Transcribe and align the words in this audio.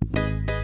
I 0.00 0.57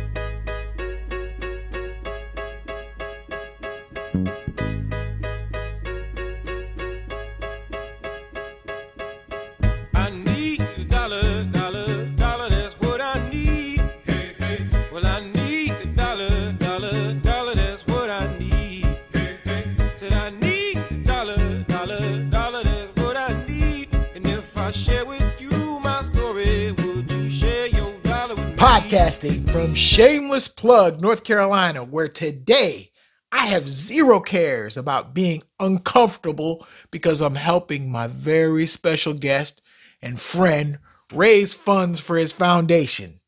from 29.30 29.74
Shameless 29.74 30.48
Plug, 30.48 31.00
North 31.00 31.24
Carolina, 31.24 31.82
where 31.82 32.08
today 32.08 32.90
I 33.32 33.46
have 33.46 33.70
zero 33.70 34.20
cares 34.20 34.76
about 34.76 35.14
being 35.14 35.42
uncomfortable 35.58 36.66
because 36.90 37.22
I'm 37.22 37.34
helping 37.34 37.90
my 37.90 38.06
very 38.06 38.66
special 38.66 39.14
guest 39.14 39.62
and 40.02 40.20
friend 40.20 40.78
raise 41.10 41.54
funds 41.54 42.00
for 42.00 42.18
his 42.18 42.34
foundation. 42.34 43.20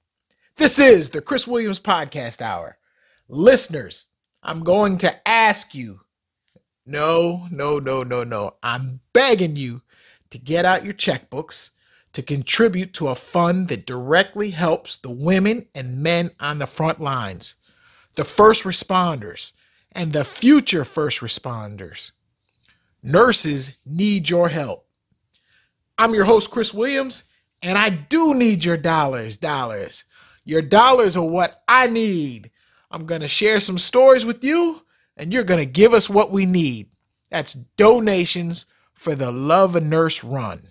This 0.59 0.79
is 0.79 1.09
the 1.11 1.23
Chris 1.23 1.47
Williams 1.47 1.81
Podcast 1.81 2.43
Hour. 2.43 2.77
Listeners, 3.31 4.09
I'm 4.43 4.65
going 4.65 4.99
to 4.99 5.27
ask 5.27 5.75
you 5.75 6.01
no, 6.85 7.49
no, 7.51 7.79
no, 7.79 8.03
no, 8.03 8.23
no. 8.23 8.57
I'm 8.63 9.01
begging 9.15 9.57
you 9.57 9.81
to 10.29 10.37
get 10.37 10.67
out 10.67 10.85
your 10.85 10.95
checkbooks 10.95 11.71
to 12.17 12.23
contribute 12.23 12.95
to 12.95 13.09
a 13.09 13.15
fund 13.15 13.69
that 13.69 13.85
directly 13.85 14.49
helps 14.49 14.97
the 14.97 15.11
women 15.11 15.67
and 15.75 16.03
men 16.03 16.31
on 16.41 16.59
the 16.59 16.67
front 16.67 16.99
lines, 16.99 17.57
the 18.15 18.25
first 18.25 18.65
responders, 18.65 19.53
and 19.93 20.15
the 20.15 20.25
future 20.25 20.87
first 20.87 21.21
responders. 21.21 22.13
Nurses 23.03 23.77
need 23.85 24.31
your 24.31 24.49
help. 24.49 24.87
I'm 25.99 26.15
your 26.15 26.25
host, 26.25 26.51
Chris 26.51 26.73
Williams, 26.73 27.25
and 27.63 27.77
I 27.77 27.91
do 27.91 28.35
need 28.35 28.65
your 28.65 28.79
dollars, 28.79 29.37
dollars. 29.37 30.05
Your 30.47 30.63
dollars 30.63 31.19
are 31.19 31.29
what 31.29 31.63
I 31.69 31.87
need. 31.87 32.51
I'm 32.91 33.05
going 33.05 33.21
to 33.21 33.29
share 33.29 33.61
some 33.61 33.77
stories 33.77 34.25
with 34.25 34.43
you, 34.43 34.81
and 35.19 35.35
you're 35.35 35.45
going 35.45 35.63
to 35.63 35.71
give 35.71 35.93
us 35.93 36.09
what 36.09 36.31
we 36.31 36.47
need. 36.47 36.95
That's 37.29 37.53
donations 37.53 38.65
for 38.95 39.15
the 39.15 39.31
Love 39.31 39.77
a 39.77 39.83
Nurse 39.83 40.25
Run. 40.25 40.63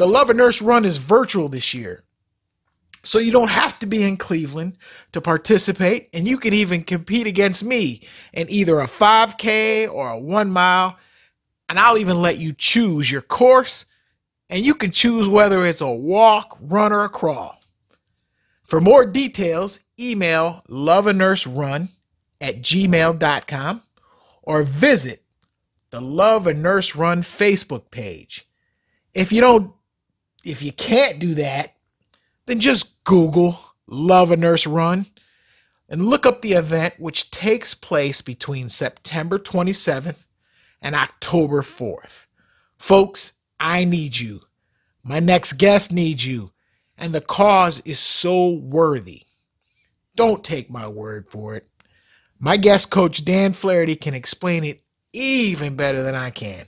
The 0.00 0.08
Love 0.08 0.30
a 0.30 0.34
Nurse 0.34 0.62
Run 0.62 0.86
is 0.86 0.96
virtual 0.96 1.50
this 1.50 1.74
year. 1.74 2.04
So 3.02 3.18
you 3.18 3.30
don't 3.30 3.50
have 3.50 3.78
to 3.80 3.86
be 3.86 4.02
in 4.02 4.16
Cleveland 4.16 4.78
to 5.12 5.20
participate, 5.20 6.08
and 6.14 6.26
you 6.26 6.38
can 6.38 6.54
even 6.54 6.84
compete 6.84 7.26
against 7.26 7.62
me 7.62 8.00
in 8.32 8.46
either 8.48 8.80
a 8.80 8.86
5K 8.86 9.92
or 9.92 10.08
a 10.08 10.18
one 10.18 10.50
mile. 10.50 10.96
And 11.68 11.78
I'll 11.78 11.98
even 11.98 12.22
let 12.22 12.38
you 12.38 12.54
choose 12.54 13.12
your 13.12 13.20
course, 13.20 13.84
and 14.48 14.60
you 14.60 14.74
can 14.74 14.90
choose 14.90 15.28
whether 15.28 15.66
it's 15.66 15.82
a 15.82 15.92
walk, 15.92 16.56
run, 16.62 16.94
or 16.94 17.04
a 17.04 17.10
crawl. 17.10 17.60
For 18.62 18.80
more 18.80 19.04
details, 19.04 19.80
email 20.00 20.62
loveanurserun 20.70 21.90
at 22.40 22.56
gmail.com 22.62 23.82
or 24.44 24.62
visit 24.62 25.22
the 25.90 26.00
Love 26.00 26.46
a 26.46 26.54
Nurse 26.54 26.96
Run 26.96 27.20
Facebook 27.20 27.90
page. 27.90 28.48
If 29.12 29.30
you 29.30 29.42
don't, 29.42 29.74
if 30.44 30.62
you 30.62 30.72
can't 30.72 31.18
do 31.18 31.34
that, 31.34 31.74
then 32.46 32.60
just 32.60 33.02
Google 33.04 33.54
Love 33.86 34.30
a 34.30 34.36
Nurse 34.36 34.66
Run 34.66 35.06
and 35.88 36.06
look 36.06 36.24
up 36.24 36.40
the 36.40 36.52
event 36.52 36.94
which 36.98 37.30
takes 37.30 37.74
place 37.74 38.22
between 38.22 38.68
September 38.68 39.38
27th 39.38 40.26
and 40.80 40.94
October 40.94 41.62
4th. 41.62 42.26
Folks, 42.78 43.32
I 43.58 43.84
need 43.84 44.18
you. 44.18 44.40
My 45.02 45.18
next 45.18 45.54
guest 45.54 45.92
needs 45.92 46.26
you. 46.26 46.52
And 46.96 47.12
the 47.12 47.20
cause 47.20 47.80
is 47.80 47.98
so 47.98 48.50
worthy. 48.50 49.22
Don't 50.16 50.44
take 50.44 50.70
my 50.70 50.86
word 50.86 51.28
for 51.30 51.56
it. 51.56 51.66
My 52.38 52.56
guest 52.56 52.90
coach, 52.90 53.24
Dan 53.24 53.52
Flaherty, 53.52 53.96
can 53.96 54.14
explain 54.14 54.64
it 54.64 54.82
even 55.12 55.76
better 55.76 56.02
than 56.02 56.14
I 56.14 56.30
can. 56.30 56.66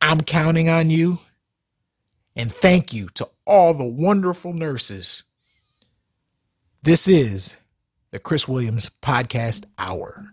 I'm 0.00 0.20
counting 0.22 0.68
on 0.68 0.90
you. 0.90 1.18
And 2.40 2.50
thank 2.50 2.94
you 2.94 3.10
to 3.16 3.28
all 3.44 3.74
the 3.74 3.84
wonderful 3.84 4.54
nurses. 4.54 5.24
This 6.82 7.06
is 7.06 7.58
the 8.12 8.18
Chris 8.18 8.48
Williams 8.48 8.88
Podcast 9.02 9.66
Hour. 9.78 10.32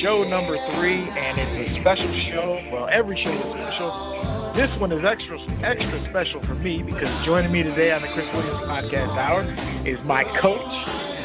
Show 0.00 0.24
number 0.24 0.56
three, 0.72 1.02
and 1.10 1.38
it's 1.38 1.70
a 1.70 1.80
special 1.80 2.08
show. 2.12 2.58
Well, 2.72 2.88
every 2.90 3.22
show 3.22 3.30
is 3.30 3.40
special. 3.40 4.52
This 4.54 4.74
one 4.78 4.92
is 4.92 5.04
extra 5.04 5.38
extra 5.62 6.00
special 6.08 6.40
for 6.42 6.54
me 6.54 6.82
because 6.82 7.10
joining 7.24 7.52
me 7.52 7.62
today 7.62 7.92
on 7.92 8.00
the 8.00 8.08
Chris 8.08 8.26
Williams 8.32 8.60
Podcast 8.60 9.14
Hour 9.18 9.42
is 9.86 10.02
my 10.04 10.24
coach, 10.24 10.64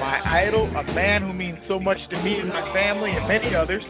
my 0.02 0.22
idol, 0.26 0.66
a 0.76 0.84
man 0.94 1.22
who 1.22 1.32
means 1.32 1.58
so 1.70 1.80
much 1.80 2.06
to 2.10 2.22
me 2.22 2.38
and 2.42 2.50
my 2.50 2.62
family 2.74 3.12
and 3.12 3.26
many 3.30 3.56
others, 3.56 3.84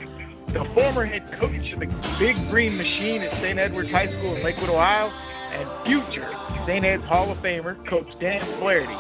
the 0.50 0.64
former 0.76 1.04
head 1.04 1.32
coach 1.32 1.72
of 1.74 1.80
the 1.80 1.88
Big 2.20 2.36
Green 2.52 2.78
Machine 2.78 3.24
at 3.24 3.34
St. 3.42 3.58
Edward's 3.58 3.90
High 3.90 4.12
School 4.12 4.36
in 4.36 4.44
Lakewood, 4.44 4.70
Ohio, 4.70 5.12
and 5.54 5.68
future 5.88 6.30
St. 6.68 6.86
Ed's 6.86 7.04
Hall 7.06 7.32
of 7.32 7.40
Famer, 7.40 7.84
Coach 7.88 8.08
Dan 8.20 8.40
Flaherty. 8.60 8.94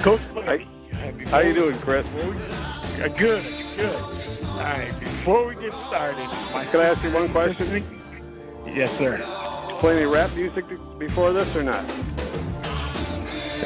Coach 0.00 0.20
Flaherty. 0.32 0.68
How 1.26 1.40
you 1.40 1.54
doing, 1.54 1.76
Chris? 1.80 2.06
Uh, 2.06 3.08
Good, 3.16 3.44
good. 3.76 4.02
All 4.58 4.64
right, 4.64 4.92
before 5.18 5.46
we 5.46 5.54
get 5.56 5.72
started, 5.72 6.28
my 6.52 6.64
Can 6.66 6.80
I 6.80 6.84
ask 6.84 7.02
you 7.02 7.12
one 7.12 7.28
question? 7.28 7.84
Yes, 8.66 8.96
sir. 8.96 9.18
Play 9.80 9.96
any 9.96 10.06
rap 10.06 10.32
music 10.34 10.64
before 10.98 11.32
this 11.32 11.54
or 11.56 11.62
not? 11.62 11.86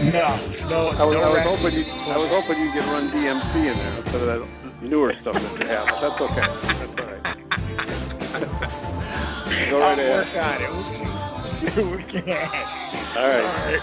No, 0.01 0.37
no, 0.69 0.89
I 0.89 1.05
was, 1.05 1.15
no 1.15 1.23
I 1.23 1.29
was 1.29 1.43
hoping 1.43 1.79
you 1.79 1.85
I 1.93 2.17
was 2.17 2.29
hoping 2.31 2.59
you 2.61 2.73
could 2.73 2.85
run 2.85 3.11
DMC 3.11 3.55
in 3.57 3.77
there 3.77 3.99
instead 3.99 4.23
of 4.23 4.41
that 4.41 4.83
newer 4.83 5.15
stuff 5.21 5.35
that 5.35 5.61
you 5.61 5.67
have. 5.67 5.87
But 5.87 6.01
that's 6.01 6.21
okay. 6.21 6.47
That's 6.81 7.01
all 7.01 7.07
right. 7.07 7.23
Go 9.71 9.83
I'll 9.83 9.91
right 9.91 9.99
ahead. 9.99 10.27
work 10.27 10.35
on 10.43 10.63
it. 10.63 10.71
We 11.97 12.03
can. 12.05 12.29
All 13.17 13.29
right. 13.29 13.45
All 13.45 13.63
right. 13.71 13.81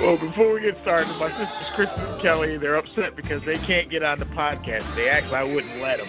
Well, 0.00 0.16
before 0.18 0.54
we 0.54 0.60
get 0.60 0.76
started, 0.82 1.08
my 1.18 1.28
sisters 1.30 1.70
Kristen 1.74 2.00
and 2.00 2.20
Kelly, 2.20 2.56
they're 2.56 2.74
upset 2.74 3.14
because 3.14 3.42
they 3.44 3.58
can't 3.58 3.88
get 3.88 4.02
on 4.02 4.18
the 4.18 4.24
podcast. 4.24 4.92
They 4.96 5.08
actually, 5.08 5.36
I 5.36 5.44
wouldn't 5.44 5.76
let 5.80 5.98
them. 5.98 6.08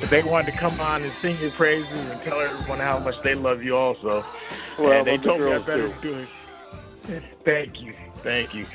But 0.00 0.10
they 0.10 0.22
wanted 0.22 0.52
to 0.52 0.58
come 0.58 0.80
on 0.80 1.02
and 1.02 1.12
sing 1.20 1.36
your 1.40 1.50
praises 1.52 1.90
and 1.90 2.20
tell 2.22 2.40
everyone 2.40 2.78
how 2.78 2.98
much 2.98 3.16
they 3.24 3.34
love 3.34 3.62
you 3.62 3.76
also. 3.76 4.24
Well, 4.78 4.92
and 4.92 5.06
they 5.06 5.12
love 5.12 5.22
the 5.22 5.28
told 5.28 5.40
me 5.40 5.52
I 5.52 5.58
better 5.58 5.88
too. 5.88 6.00
do 6.02 6.26
it. 7.08 7.22
Thank 7.44 7.80
you. 7.80 7.94
Thank 8.22 8.54
you. 8.54 8.66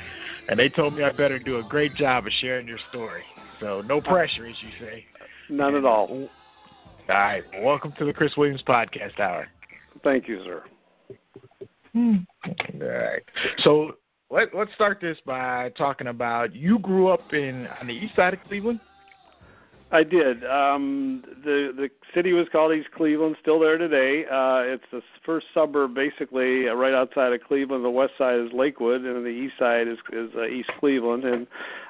And 0.48 0.58
they 0.58 0.68
told 0.68 0.94
me 0.94 1.02
I 1.02 1.12
better 1.12 1.38
do 1.38 1.58
a 1.58 1.62
great 1.62 1.94
job 1.94 2.26
of 2.26 2.32
sharing 2.32 2.66
your 2.66 2.78
story. 2.90 3.22
So 3.60 3.80
no 3.82 4.00
pressure, 4.00 4.46
as 4.46 4.56
you 4.62 4.68
say. 4.78 5.06
None 5.48 5.74
at 5.76 5.84
all. 5.84 6.08
All 6.10 6.28
right. 7.08 7.44
Welcome 7.62 7.92
to 7.98 8.04
the 8.04 8.12
Chris 8.12 8.36
Williams 8.36 8.62
Podcast 8.62 9.18
Hour. 9.20 9.48
Thank 10.02 10.28
you, 10.28 10.42
sir. 10.44 10.64
Hmm. 11.92 12.16
All 12.82 12.88
right. 12.88 13.22
So 13.58 13.96
let, 14.30 14.54
let's 14.54 14.74
start 14.74 15.00
this 15.00 15.18
by 15.24 15.70
talking 15.76 16.08
about 16.08 16.54
you 16.54 16.78
grew 16.80 17.08
up 17.08 17.32
in 17.32 17.66
on 17.80 17.86
the 17.86 17.94
east 17.94 18.16
side 18.16 18.34
of 18.34 18.40
Cleveland. 18.48 18.80
I 19.94 20.02
did. 20.02 20.44
Um, 20.44 21.22
the 21.44 21.72
the 21.76 21.88
city 22.12 22.32
was 22.32 22.48
called 22.48 22.72
East 22.72 22.90
Cleveland, 22.90 23.36
still 23.40 23.60
there 23.60 23.78
today. 23.78 24.24
Uh, 24.26 24.62
it's 24.64 24.82
the 24.90 25.00
first 25.24 25.46
suburb, 25.54 25.94
basically, 25.94 26.68
uh, 26.68 26.74
right 26.74 26.92
outside 26.92 27.32
of 27.32 27.40
Cleveland. 27.42 27.84
The 27.84 27.90
west 27.90 28.14
side 28.18 28.40
is 28.40 28.52
Lakewood, 28.52 29.02
and 29.02 29.24
the 29.24 29.30
east 29.30 29.54
side 29.56 29.86
is 29.86 29.98
is 30.12 30.30
uh, 30.34 30.46
East 30.46 30.72
Cleveland. 30.80 31.22
And 31.22 31.46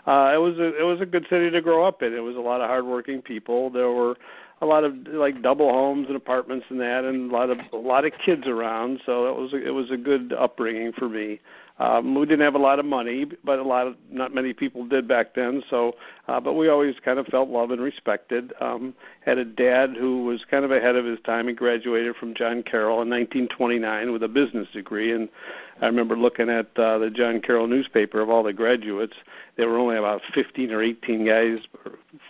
uh, 0.06 0.33
it 0.35 0.39
was 0.39 0.59
a 0.59 0.79
it 0.79 0.85
was 0.85 1.01
a 1.01 1.06
good 1.06 1.27
city 1.31 1.51
to 1.51 1.62
grow 1.62 1.83
up 1.83 2.03
in. 2.03 2.12
It 2.12 2.23
was 2.23 2.37
a 2.37 2.41
lot 2.41 2.61
of 2.61 2.69
hardworking 2.69 3.23
people. 3.23 3.71
There 3.71 3.91
were 3.91 4.17
a 4.61 4.67
lot 4.67 4.85
of 4.85 4.95
like 5.06 5.41
double 5.41 5.73
homes 5.73 6.06
and 6.09 6.17
apartments 6.17 6.67
and 6.69 6.79
that, 6.81 7.05
and 7.05 7.31
a 7.31 7.35
lot 7.35 7.49
of 7.49 7.59
a 7.73 7.77
lot 7.77 8.05
of 8.05 8.12
kids 8.23 8.47
around. 8.47 9.01
So 9.06 9.29
it 9.29 9.41
was 9.41 9.55
a, 9.55 9.67
it 9.67 9.73
was 9.73 9.91
a 9.91 9.97
good 9.97 10.35
upbringing 10.35 10.93
for 10.93 11.09
me. 11.09 11.41
Um, 11.79 12.15
we 12.15 12.25
didn't 12.26 12.44
have 12.44 12.55
a 12.55 12.59
lot 12.59 12.79
of 12.79 12.85
money, 12.85 13.26
but 13.43 13.59
a 13.59 13.62
lot 13.62 13.88
of 13.88 13.97
not 14.09 14.32
many 14.32 14.53
people 14.53 14.87
did 14.87 15.09
back 15.09 15.35
then. 15.35 15.62
So, 15.69 15.97
uh, 16.29 16.38
but 16.38 16.55
we 16.55 16.69
always 16.69 16.94
kind 17.05 17.19
of 17.19 17.26
felt 17.26 17.49
loved 17.49 17.73
and 17.73 17.82
respected. 17.82 18.53
Um, 18.61 18.94
had 19.25 19.38
a 19.38 19.44
dad 19.44 19.97
who 19.97 20.25
was 20.25 20.44
kind 20.49 20.65
of 20.65 20.71
ahead 20.71 20.94
of 20.94 21.05
his 21.05 21.19
time. 21.25 21.49
He 21.49 21.55
graduated 21.55 22.15
from 22.17 22.35
John 22.35 22.62
Carroll 22.62 23.03
in 23.03 23.11
1929 23.11 24.12
with 24.12 24.23
a 24.23 24.29
business 24.29 24.69
degree, 24.73 25.12
and 25.12 25.29
I 25.81 25.87
remember 25.87 26.17
looking 26.17 26.49
at 26.49 26.67
uh, 26.79 26.99
the 26.99 27.11
John 27.11 27.41
Carroll 27.41 27.67
newspaper 27.67 28.21
of 28.21 28.31
all 28.31 28.43
the 28.43 28.53
graduates. 28.53 29.15
There 29.56 29.69
were 29.69 29.79
only 29.79 29.97
about 29.97 30.21
15 30.32 30.71
or 30.71 30.82
18 30.82 31.26
guys, 31.26 31.59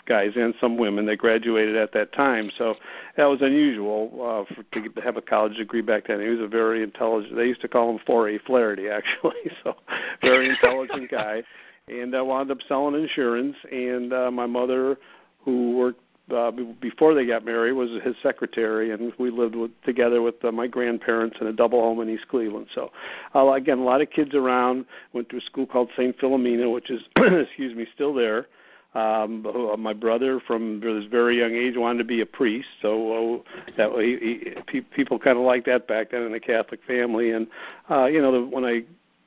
guys 0.07 0.33
and 0.37 0.55
some 0.61 0.77
women 0.77 1.07
that 1.07 1.17
graduated 1.19 1.77
at 1.77 1.93
that 1.93 2.13
time. 2.13 2.51
So 2.57 2.75
that 3.17 3.27
was 3.27 3.43
unusual 3.43 4.47
uh, 4.51 4.55
for, 4.55 4.63
to 4.63 5.01
have 5.03 5.17
a 5.17 5.23
college 5.23 5.57
degree 5.57 5.83
back 5.83 6.07
then. 6.07 6.21
He 6.21 6.29
was 6.29 6.41
a 6.41 6.49
very 6.49 6.83
intelligent. 6.83 7.37
They 7.37 7.47
used 7.47 7.61
to 7.61 7.69
call 7.69 7.91
him 7.91 7.99
4A 8.07 8.43
Flaherty, 8.45 8.89
actually. 8.89 9.35
So 9.63 9.77
very 10.23 10.49
intelligent 10.49 11.11
guy, 11.11 11.43
and 11.89 12.15
I 12.17 12.23
wound 12.23 12.51
up 12.51 12.59
selling 12.67 13.01
insurance. 13.01 13.57
And 13.71 14.13
uh, 14.13 14.31
my 14.31 14.47
mother, 14.47 14.97
who 15.45 15.77
worked 15.77 16.01
uh, 16.35 16.51
before 16.81 17.15
they 17.15 17.27
got 17.27 17.45
married, 17.45 17.73
was 17.73 17.91
his 18.03 18.17
secretary, 18.23 18.93
and 18.93 19.13
we 19.19 19.31
lived 19.31 19.55
with, 19.55 19.71
together 19.83 20.23
with 20.23 20.43
uh, 20.45 20.51
my 20.51 20.67
grandparents 20.67 21.37
in 21.41 21.47
a 21.47 21.53
double 21.53 21.81
home 21.81 22.01
in 22.01 22.09
East 22.09 22.29
Cleveland. 22.29 22.69
So, 22.75 22.91
uh, 23.35 23.53
again, 23.53 23.79
a 23.79 23.85
lot 23.85 24.01
of 24.01 24.11
kids 24.11 24.35
around. 24.35 24.87
Went 25.13 25.29
to 25.31 25.37
a 25.37 25.41
school 25.43 25.67
called 25.67 25.91
St. 25.97 26.19
Philomena, 26.19 26.73
which 26.73 26.91
is, 26.91 27.03
excuse 27.17 27.75
me, 27.75 27.87
still 27.95 28.15
there. 28.15 28.47
Um, 28.95 29.45
uh, 29.45 29.77
my 29.77 29.93
brother, 29.93 30.41
from 30.47 30.81
this 30.81 31.05
very 31.07 31.41
young 31.41 31.53
age, 31.53 31.75
wanted 31.77 31.99
to 31.99 32.05
be 32.05 32.21
a 32.21 32.27
priest, 32.27 32.69
so 32.81 33.43
uh, 33.45 33.73
that 33.77 33.91
he, 34.01 34.17
he, 34.17 34.61
pe- 34.67 34.89
people 34.95 35.19
kind 35.19 35.37
of 35.37 35.45
liked 35.45 35.67
that 35.67 35.89
back 35.89 36.13
then 36.13 36.23
in 36.23 36.33
a 36.33 36.41
Catholic 36.41 36.81
family. 36.87 37.33
And 37.33 37.49
uh, 37.91 38.05
you 38.05 38.23
know, 38.23 38.31
the, 38.31 38.47
when 38.47 38.65
I 38.65 38.85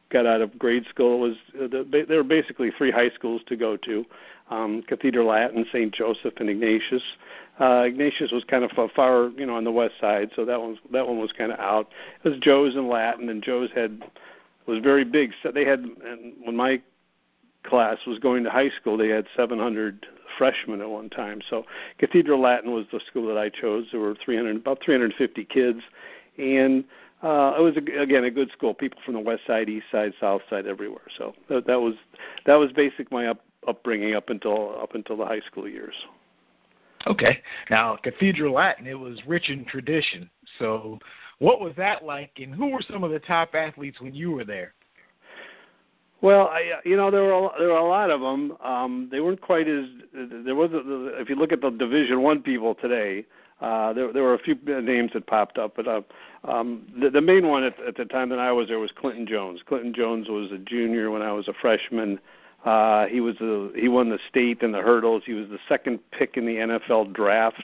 got 0.10 0.26
out 0.26 0.42
of 0.42 0.58
grade 0.58 0.86
school, 0.90 1.20
was 1.20 1.36
uh, 1.56 1.68
the, 1.68 2.06
there 2.08 2.18
were 2.18 2.24
basically 2.24 2.72
three 2.78 2.92
high 2.92 3.10
schools 3.10 3.42
to 3.48 3.56
go 3.56 3.78
to 3.78 4.06
um, 4.50 4.82
Cathedral 4.88 5.28
Latin, 5.28 5.66
St. 5.72 5.94
Joseph, 5.94 6.34
and 6.38 6.50
Ignatius. 6.50 7.04
Uh, 7.60 7.84
Ignatius 7.86 8.32
was 8.32 8.44
kind 8.46 8.64
of 8.64 8.72
far, 8.96 9.30
you 9.30 9.46
know, 9.46 9.56
on 9.56 9.64
the 9.64 9.72
west 9.72 9.96
side, 10.00 10.30
so 10.36 10.46
that 10.46 10.60
one 10.62 10.78
that 10.92 11.08
one 11.08 11.20
was 11.20 11.32
kind 11.32 11.52
of 11.52 11.60
out. 11.60 11.90
It 12.24 12.30
was 12.30 12.38
Joe's 12.40 12.76
and 12.76 12.88
Latin, 12.88 13.30
and 13.30 13.44
Joe's 13.44 13.72
had 13.76 14.04
was 14.68 14.80
very 14.80 15.06
big. 15.06 15.32
So 15.42 15.52
they 15.52 15.66
had, 15.66 15.80
and 15.80 16.34
when 16.44 16.56
my 16.56 16.82
class 17.64 17.98
was 18.06 18.20
going 18.20 18.44
to 18.44 18.50
high 18.50 18.70
school, 18.70 18.98
they 18.98 19.10
had 19.10 19.26
700 19.36 20.06
freshmen 20.38 20.82
at 20.82 20.90
one 20.90 21.10
time. 21.10 21.42
So 21.50 21.66
Cathedral 21.98 22.40
Latin 22.40 22.72
was 22.72 22.86
the 22.92 23.00
school 23.08 23.28
that 23.28 23.38
I 23.38 23.50
chose. 23.50 23.88
There 23.92 24.02
were 24.02 24.16
300, 24.24 24.58
about 24.58 24.84
350 24.84 25.46
kids, 25.46 25.80
and 26.38 26.84
uh, 27.24 27.56
it 27.58 27.62
was 27.62 27.76
a, 27.78 28.02
again 28.02 28.24
a 28.24 28.32
good 28.32 28.52
school. 28.52 28.74
People 28.74 29.00
from 29.04 29.16
the 29.16 29.20
west 29.20 29.44
side, 29.48 29.70
east 29.70 29.88
side, 29.92 30.14
south 30.20 30.42
side, 30.50 30.68
everywhere. 30.68 31.08
So 31.18 31.34
that, 31.50 31.66
that 31.68 31.80
was 31.80 31.96
that 32.46 32.56
was 32.56 32.72
basic 32.72 33.12
my 33.12 33.28
up, 33.28 33.42
upbringing 33.68 34.16
up 34.16 34.30
until 34.30 34.80
up 34.82 34.94
until 34.96 35.18
the 35.18 35.26
high 35.26 35.42
school 35.42 35.68
years. 35.68 35.96
Okay. 37.06 37.42
Now, 37.70 37.96
Cathedral 37.96 38.54
Latin, 38.54 38.88
it 38.88 38.98
was 38.98 39.20
rich 39.26 39.50
in 39.50 39.66
tradition. 39.66 40.30
So, 40.60 41.00
what 41.40 41.62
was 41.62 41.74
that 41.78 42.04
like, 42.04 42.32
and 42.38 42.54
who 42.54 42.70
were 42.70 42.82
some 42.82 43.04
of 43.04 43.12
the 43.12 43.20
top 43.20 43.56
athletes 43.56 44.02
when 44.02 44.14
you 44.14 44.32
were 44.32 44.44
there? 44.44 44.74
Well, 46.22 46.48
I, 46.48 46.80
you 46.84 46.98
know, 46.98 47.12
there 47.12 47.24
were 47.24 47.34
a, 47.34 47.50
there 47.60 47.68
were 47.68 47.78
a 47.78 47.88
lot 47.88 48.10
of 48.10 48.22
them. 48.22 48.58
Um, 48.64 49.08
they 49.12 49.22
weren't 49.22 49.42
quite 49.42 49.68
as 49.68 49.86
there 50.14 50.56
wasn't. 50.56 50.84
If 51.20 51.30
you 51.30 51.36
look 51.36 51.52
at 51.52 51.62
the 51.62 51.70
Division 51.70 52.24
One 52.24 52.42
people 52.42 52.74
today, 52.76 53.26
uh, 53.62 53.92
there 53.94 54.14
there 54.14 54.24
were 54.24 54.36
a 54.36 54.40
few 54.40 54.56
names 54.66 55.12
that 55.14 55.26
popped 55.26 55.58
up, 55.58 55.76
but 55.76 55.88
uh, 55.88 56.02
um, 56.44 56.88
the, 57.00 57.10
the 57.10 57.22
main 57.22 57.48
one 57.48 57.64
at, 57.64 57.80
at 57.80 57.96
the 57.96 58.06
time 58.06 58.30
that 58.30 58.40
I 58.40 58.52
was 58.52 58.68
there 58.68 58.80
was 58.80 58.92
Clinton 58.92 59.26
Jones. 59.26 59.62
Clinton 59.68 59.94
Jones 59.94 60.30
was 60.30 60.52
a 60.52 60.60
junior 60.60 61.10
when 61.10 61.22
I 61.22 61.32
was 61.32 61.48
a 61.48 61.54
freshman. 61.54 62.20
Uh, 62.66 63.08
he 63.08 63.20
was 63.20 63.40
a, 63.42 63.70
he 63.76 63.88
won 63.88 64.10
the 64.10 64.20
state 64.30 64.62
in 64.62 64.72
the 64.72 64.82
hurdles. 64.82 65.24
He 65.26 65.34
was 65.34 65.50
the 65.50 65.60
second 65.68 66.00
pick 66.12 66.38
in 66.38 66.46
the 66.46 66.56
NFL 66.56 67.14
draft. 67.14 67.64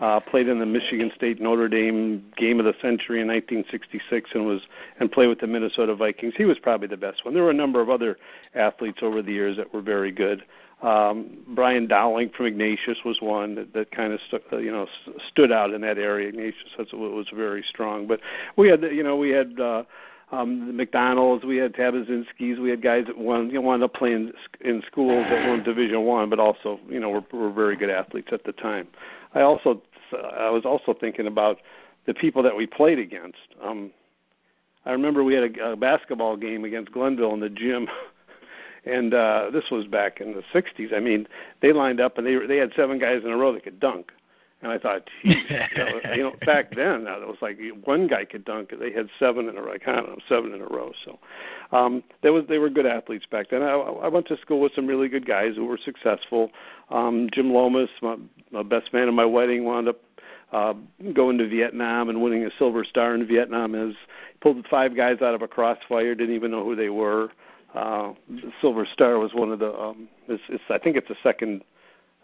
Uh, 0.00 0.20
played 0.20 0.46
in 0.46 0.60
the 0.60 0.66
Michigan 0.66 1.10
State 1.16 1.40
Notre 1.40 1.68
Dame 1.68 2.24
game 2.36 2.60
of 2.60 2.64
the 2.64 2.74
century 2.80 3.20
in 3.20 3.26
1966 3.26 4.30
and 4.34 4.46
was 4.46 4.62
and 5.00 5.10
played 5.10 5.26
with 5.26 5.40
the 5.40 5.48
Minnesota 5.48 5.96
Vikings. 5.96 6.34
He 6.36 6.44
was 6.44 6.60
probably 6.60 6.86
the 6.86 6.96
best 6.96 7.24
one. 7.24 7.34
There 7.34 7.42
were 7.42 7.50
a 7.50 7.54
number 7.54 7.80
of 7.80 7.90
other 7.90 8.16
athletes 8.54 8.98
over 9.02 9.20
the 9.20 9.32
years 9.32 9.56
that 9.56 9.74
were 9.74 9.80
very 9.80 10.12
good. 10.12 10.44
Um, 10.82 11.38
Brian 11.48 11.86
Dowling 11.86 12.30
from 12.36 12.46
Ignatius 12.46 12.98
was 13.04 13.18
one 13.20 13.54
that, 13.54 13.72
that 13.72 13.90
kind 13.90 14.12
of 14.12 14.20
stu- 14.28 14.40
uh, 14.52 14.58
you 14.58 14.70
know 14.70 14.84
s- 14.84 15.14
stood 15.28 15.50
out 15.50 15.72
in 15.72 15.80
that 15.80 15.98
area. 15.98 16.28
Ignatius 16.28 16.76
was, 16.78 16.88
was 16.92 17.26
very 17.34 17.64
strong, 17.66 18.06
but 18.06 18.20
we 18.56 18.68
had 18.68 18.82
you 18.82 19.02
know 19.02 19.16
we 19.16 19.30
had. 19.30 19.58
Uh, 19.58 19.84
um, 20.32 20.66
the 20.66 20.72
McDonald's, 20.72 21.44
we 21.44 21.58
had 21.58 21.74
Tabazinskis, 21.74 22.58
we 22.58 22.70
had 22.70 22.82
guys 22.82 23.06
that 23.06 23.16
won, 23.16 23.48
you 23.48 23.54
know, 23.54 23.60
wound 23.60 23.82
up 23.84 23.94
playing 23.94 24.32
in 24.62 24.82
schools 24.86 25.24
that 25.28 25.48
won 25.48 25.62
Division 25.62 26.02
One, 26.02 26.28
but 26.28 26.40
also, 26.40 26.80
you 26.88 26.98
know, 26.98 27.10
were, 27.10 27.24
were 27.32 27.52
very 27.52 27.76
good 27.76 27.90
athletes 27.90 28.28
at 28.32 28.42
the 28.42 28.52
time. 28.52 28.88
I 29.34 29.42
also, 29.42 29.82
I 30.12 30.50
was 30.50 30.64
also 30.64 30.94
thinking 30.94 31.26
about 31.26 31.58
the 32.06 32.14
people 32.14 32.42
that 32.42 32.56
we 32.56 32.66
played 32.66 32.98
against. 32.98 33.38
Um, 33.62 33.92
I 34.84 34.92
remember 34.92 35.24
we 35.24 35.34
had 35.34 35.56
a, 35.56 35.72
a 35.72 35.76
basketball 35.76 36.36
game 36.36 36.64
against 36.64 36.92
Glenville 36.92 37.34
in 37.34 37.40
the 37.40 37.50
gym, 37.50 37.88
and 38.86 39.14
uh, 39.14 39.50
this 39.52 39.64
was 39.70 39.86
back 39.86 40.20
in 40.20 40.34
the 40.34 40.42
'60s. 40.52 40.94
I 40.94 41.00
mean, 41.00 41.26
they 41.62 41.72
lined 41.72 42.00
up 42.00 42.18
and 42.18 42.26
they 42.26 42.36
they 42.46 42.56
had 42.56 42.72
seven 42.74 42.98
guys 42.98 43.22
in 43.24 43.30
a 43.30 43.36
row 43.36 43.52
that 43.52 43.64
could 43.64 43.80
dunk, 43.80 44.12
And 44.62 44.70
I 44.70 44.78
thought, 44.78 45.08
geez, 45.22 45.36
you 45.48 45.84
know, 45.84 46.00
you 46.14 46.22
know, 46.22 46.34
back 46.44 46.74
then 46.74 47.06
uh, 47.06 47.20
it 47.20 47.28
was 47.28 47.38
like 47.40 47.58
one 47.84 48.06
guy 48.06 48.24
could 48.24 48.44
dunk. 48.44 48.72
They 48.78 48.92
had 48.92 49.08
seven 49.18 49.48
in 49.48 49.56
a 49.56 49.62
row. 49.62 49.74
I 49.74 49.92
don't 49.92 50.08
know, 50.08 50.18
seven 50.28 50.52
in 50.52 50.60
a 50.60 50.66
row. 50.66 50.92
So 51.04 51.18
um, 51.72 52.02
they 52.22 52.30
was 52.30 52.44
they 52.48 52.58
were 52.58 52.70
good 52.70 52.86
athletes 52.86 53.26
back 53.30 53.50
then. 53.50 53.62
I, 53.62 53.72
I 53.72 54.08
went 54.08 54.26
to 54.28 54.36
school 54.38 54.60
with 54.60 54.74
some 54.74 54.86
really 54.86 55.08
good 55.08 55.26
guys 55.26 55.56
who 55.56 55.66
were 55.66 55.78
successful. 55.78 56.50
Um, 56.90 57.28
Jim 57.32 57.52
Lomas, 57.52 57.90
my, 58.02 58.16
my 58.50 58.62
best 58.62 58.92
man 58.92 59.08
at 59.08 59.14
my 59.14 59.24
wedding, 59.24 59.64
wound 59.64 59.88
up 59.88 60.00
uh, 60.52 60.74
going 61.12 61.36
to 61.38 61.48
Vietnam 61.48 62.08
and 62.08 62.22
winning 62.22 62.44
a 62.44 62.50
Silver 62.58 62.84
Star 62.84 63.14
in 63.14 63.26
Vietnam. 63.26 63.74
As 63.74 63.94
pulled 64.40 64.64
five 64.68 64.96
guys 64.96 65.20
out 65.20 65.34
of 65.34 65.42
a 65.42 65.48
crossfire, 65.48 66.14
didn't 66.14 66.34
even 66.34 66.50
know 66.50 66.64
who 66.64 66.76
they 66.76 66.90
were. 66.90 67.30
Uh, 67.74 68.12
Silver 68.60 68.86
Star 68.86 69.18
was 69.18 69.34
one 69.34 69.50
of 69.50 69.58
the. 69.58 69.74
Um, 69.78 70.08
it's, 70.28 70.42
it's 70.48 70.64
I 70.70 70.78
think 70.78 70.96
it's 70.96 71.08
the 71.08 71.16
second 71.22 71.62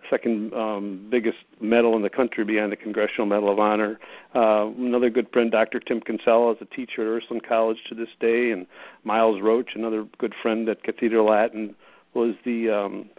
second 0.09 0.55
um, 0.55 1.07
biggest 1.11 1.39
medal 1.61 1.95
in 1.97 2.03
the 2.03 2.11
country 2.11 2.45
behind 2.45 2.73
the 2.73 2.77
Congressional 2.77 3.27
Medal 3.27 3.51
of 3.51 3.59
Honor. 3.59 3.99
Uh, 4.35 4.71
another 4.79 5.11
good 5.11 5.29
friend, 5.33 5.51
Dr. 5.51 5.79
Tim 5.81 6.01
Kinsella, 6.01 6.53
is 6.53 6.59
a 6.61 6.65
teacher 6.65 7.03
at 7.03 7.23
Ursuline 7.23 7.43
College 7.43 7.79
to 7.89 7.95
this 7.95 8.09
day, 8.19 8.53
and 8.53 8.67
Miles 9.05 9.43
Roach, 9.43 9.75
another 9.75 10.07
good 10.19 10.35
friend 10.41 10.69
at 10.69 10.83
Cathedral 10.83 11.27
Latin, 11.27 11.75
was 12.15 12.35
the 12.45 12.71
um, 12.71 13.11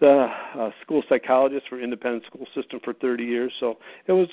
the 0.00 0.30
uh, 0.56 0.70
school 0.80 1.02
psychologist 1.08 1.68
for 1.68 1.78
independent 1.78 2.24
school 2.24 2.46
system 2.54 2.80
for 2.82 2.94
30 2.94 3.24
years. 3.24 3.52
So 3.60 3.78
it 4.06 4.12
was 4.12 4.28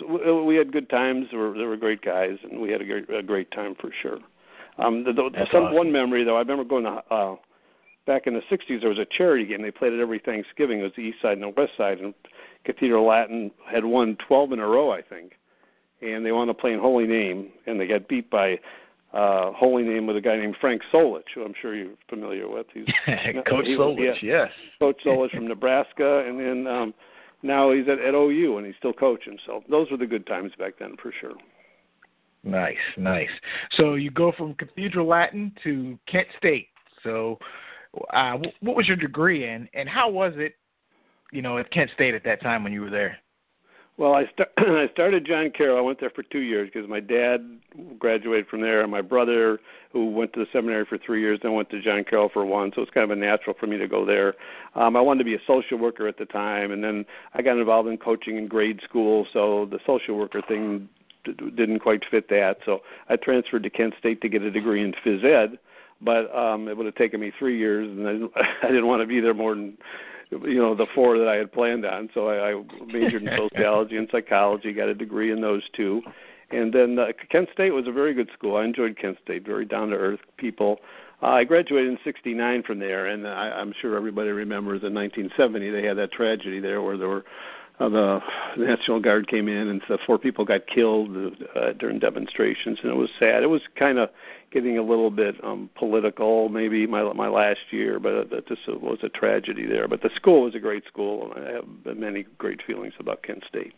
we 0.46 0.56
had 0.56 0.72
good 0.72 0.90
times. 0.90 1.28
There 1.32 1.40
were, 1.40 1.58
there 1.58 1.68
were 1.68 1.78
great 1.78 2.02
guys, 2.02 2.38
and 2.44 2.62
we 2.62 2.72
had 2.72 2.82
a 2.82 2.86
great, 2.86 3.10
a 3.10 3.24
great 3.24 3.52
time 3.52 3.76
for 3.76 3.92
sure. 4.02 4.20
Um, 4.78 5.04
the, 5.04 5.14
the, 5.14 5.48
some 5.52 5.66
awesome. 5.66 5.76
one 5.76 5.92
memory 5.92 6.24
though, 6.24 6.36
I 6.36 6.40
remember 6.40 6.64
going 6.64 6.84
to 6.84 7.04
uh, 7.12 7.36
back 8.08 8.26
in 8.26 8.34
the 8.34 8.42
60s, 8.42 8.80
there 8.80 8.90
was 8.90 9.00
a 9.00 9.06
charity 9.06 9.46
game. 9.46 9.62
They 9.62 9.72
played 9.72 9.94
it 9.94 10.00
every 10.00 10.20
Thanksgiving. 10.20 10.80
It 10.80 10.84
was 10.84 10.92
the 10.96 11.02
East 11.02 11.22
Side 11.22 11.34
and 11.34 11.44
the 11.44 11.50
West 11.50 11.74
Side, 11.78 12.00
and 12.00 12.16
Cathedral 12.64 13.06
Latin 13.06 13.52
had 13.70 13.86
won 13.86 14.18
12 14.28 14.54
in 14.54 14.60
a 14.60 14.68
row, 14.68 14.92
I 14.92 15.02
think. 15.02 15.34
And 16.02 16.26
they 16.26 16.32
wound 16.32 16.50
up 16.50 16.60
playing 16.60 16.80
Holy 16.80 17.06
Name, 17.06 17.50
and 17.68 17.80
they 17.80 17.88
got 17.88 18.08
beat 18.08 18.30
by 18.30 18.60
uh, 19.14 19.52
Holy 19.52 19.84
Name 19.84 20.08
with 20.08 20.16
a 20.16 20.22
guy 20.22 20.38
named 20.38 20.56
Frank 20.60 20.82
Solich, 20.92 21.24
who 21.36 21.44
I'm 21.44 21.54
sure 21.60 21.76
you're 21.76 21.94
familiar 22.10 22.48
with. 22.48 22.68
He's 22.74 22.86
Coach 23.46 23.66
he- 23.66 23.76
Solich, 23.78 24.22
yeah. 24.22 24.46
yes. 24.46 24.52
Coach 24.80 24.98
Solich 25.06 25.32
from 25.32 25.48
Nebraska, 25.48 26.26
and 26.28 26.40
then 26.40 26.68
um, 26.68 26.94
now 27.42 27.72
he's 27.72 27.88
at, 27.88 28.00
at 28.00 28.14
OU, 28.14 28.58
and 28.58 28.66
he's 28.66 28.76
still 28.78 28.94
coaching. 28.94 29.38
So 29.46 29.64
those 29.70 29.92
were 29.92 29.98
the 29.98 30.08
good 30.08 30.26
times 30.26 30.54
back 30.58 30.74
then, 30.80 30.96
for 31.02 31.12
sure. 31.12 31.34
Nice, 32.44 32.78
nice. 32.98 33.30
So 33.72 33.96
you 33.96 34.12
go 34.12 34.32
from 34.32 34.54
Cathedral 34.54 35.08
Latin 35.08 35.54
to 35.64 35.98
Kent 36.06 36.28
State. 36.38 36.70
So, 37.04 37.40
uh, 38.12 38.38
what 38.62 38.76
was 38.76 38.88
your 38.88 38.98
degree 38.98 39.48
in, 39.48 39.68
and 39.74 39.90
how 39.90 40.10
was 40.10 40.34
it, 40.38 40.56
you 41.32 41.42
know, 41.42 41.58
at 41.58 41.72
Kent 41.72 41.92
State 41.94 42.14
at 42.14 42.24
that 42.24 42.42
time 42.42 42.64
when 42.64 42.74
you 42.74 42.82
were 42.82 42.90
there? 42.90 43.18
Well, 43.98 44.14
I, 44.14 44.26
st- 44.26 44.50
I 44.58 44.90
started 44.94 45.26
John 45.26 45.50
Carroll. 45.50 45.78
I 45.78 45.82
went 45.82 46.00
there 46.00 46.12
for 46.12 46.22
two 46.22 46.42
years 46.42 46.70
because 46.72 46.88
my 46.88 47.00
dad 47.00 47.60
graduated 47.98 48.48
from 48.48 48.62
there, 48.62 48.82
and 48.82 48.92
my 48.92 49.02
brother, 49.02 49.60
who 49.92 50.12
went 50.12 50.34
to 50.34 50.40
the 50.40 50.48
seminary 50.54 50.86
for 50.86 50.98
three 51.00 51.20
years, 51.20 51.40
then 51.42 51.54
went 51.54 51.70
to 51.72 51.82
John 51.82 52.04
Carroll 52.04 52.30
for 52.30 52.46
one. 52.46 52.72
So 52.76 52.84
it's 52.84 52.92
kind 52.92 53.04
of 53.04 53.18
a 53.18 53.20
natural 53.20 53.56
for 53.60 53.66
me 53.66 53.78
to 53.78 53.88
go 53.88 54.06
there. 54.06 54.36
Um, 54.76 54.96
I 54.96 55.02
wanted 55.02 55.20
to 55.20 55.26
be 55.26 55.36
a 55.36 55.42
social 55.48 55.80
worker 55.80 56.08
at 56.08 56.18
the 56.18 56.26
time, 56.26 56.72
and 56.72 56.84
then 56.84 57.06
I 57.34 57.42
got 57.42 57.58
involved 57.58 57.90
in 57.90 57.98
coaching 57.98 58.38
in 58.38 58.48
grade 58.48 58.82
school. 58.84 59.26
So 59.34 59.66
the 59.66 59.80
social 59.86 60.16
worker 60.16 60.42
thing 60.48 60.88
didn't 61.34 61.80
quite 61.80 62.04
fit 62.10 62.30
that. 62.30 62.58
So 62.66 62.82
I 63.10 63.16
transferred 63.16 63.64
to 63.64 63.70
Kent 63.70 63.96
State 64.00 64.22
to 64.22 64.30
get 64.30 64.42
a 64.42 64.52
degree 64.52 64.84
in 64.84 64.94
phys 65.06 65.24
ed, 65.24 65.60
but 66.02 66.34
um, 66.36 66.68
it 66.68 66.78
would 66.78 66.86
have 66.86 66.96
taken 66.96 67.20
me 67.20 67.32
three 67.38 67.58
years, 67.58 67.88
and 67.88 68.08
I 68.08 68.12
didn't, 68.14 68.32
I 68.64 68.68
didn't 68.68 68.88
want 68.88 69.02
to 69.02 69.08
be 69.08 69.20
there 69.20 69.34
more 69.34 69.56
than 69.56 69.78
you 70.30 70.60
know 70.60 70.76
the 70.76 70.88
four 70.94 71.18
that 71.18 71.28
I 71.28 71.36
had 71.36 71.52
planned 71.52 71.86
on. 71.86 72.10
So 72.14 72.28
I, 72.28 72.52
I 72.52 72.64
majored 72.86 73.24
in 73.24 73.38
sociology 73.38 73.98
and 73.98 74.08
psychology, 74.12 74.74
got 74.74 74.90
a 74.90 74.96
degree 74.96 75.32
in 75.32 75.42
those 75.42 75.64
two, 75.74 76.02
and 76.52 76.74
then 76.74 77.00
uh, 77.00 77.08
Kent 77.30 77.50
State 77.54 77.72
was 77.72 77.88
a 77.88 77.92
very 77.92 78.14
good 78.14 78.30
school. 78.34 78.58
I 78.58 78.66
enjoyed 78.66 78.98
Kent 78.98 79.18
State, 79.24 79.46
very 79.46 79.66
down 79.66 79.90
to 79.90 79.96
earth 79.96 80.20
people. 80.38 80.80
Uh, 81.22 81.28
I 81.28 81.44
graduated 81.46 81.92
in 81.92 82.00
'69 82.04 82.64
from 82.64 82.80
there, 82.80 83.08
and 83.08 83.28
I, 83.28 83.50
I'm 83.50 83.74
sure 83.82 83.96
everybody 83.96 84.30
remembers 84.30 84.84
in 84.84 84.94
1970 84.94 85.70
they 85.72 85.84
had 85.84 85.98
that 85.98 86.12
tragedy 86.12 86.60
there 86.60 86.82
where 86.82 86.98
there 86.98 87.10
were 87.10 87.26
uh, 87.80 87.90
the 87.90 88.22
National 88.58 89.00
Guard 89.00 89.28
came 89.28 89.48
in 89.48 89.68
and 89.68 89.82
so 89.88 89.98
four 90.06 90.18
people 90.18 90.44
got 90.44 90.66
killed 90.66 91.36
uh, 91.56 91.74
during 91.74 92.00
demonstrations, 92.00 92.80
and 92.82 92.92
it 92.92 92.96
was 92.96 93.10
sad. 93.20 93.44
It 93.44 93.50
was 93.50 93.62
kind 93.76 94.00
of 94.00 94.10
getting 94.52 94.80
a 94.80 94.82
little 94.82 95.12
bit 95.12 95.36
um, 95.44 95.70
political, 95.76 96.50
maybe 96.50 96.88
my 96.88 97.04
my 97.14 97.28
last 97.28 97.60
year, 97.70 98.00
but 98.00 98.30
that 98.32 98.48
just 98.48 98.62
was 98.68 99.00
a 99.04 99.10
tragedy 99.10 99.68
there. 99.68 99.88
But 99.88 100.02
the 100.02 100.10
school 100.16 100.44
was 100.44 100.56
a 100.56 100.60
great 100.60 100.88
school, 100.88 101.34
and 101.34 101.46
I 101.46 101.52
have 101.52 101.98
many 101.98 102.26
great 102.38 102.62
feelings 102.64 102.94
about 103.00 103.22
Kent 103.22 103.44
State. 103.48 103.74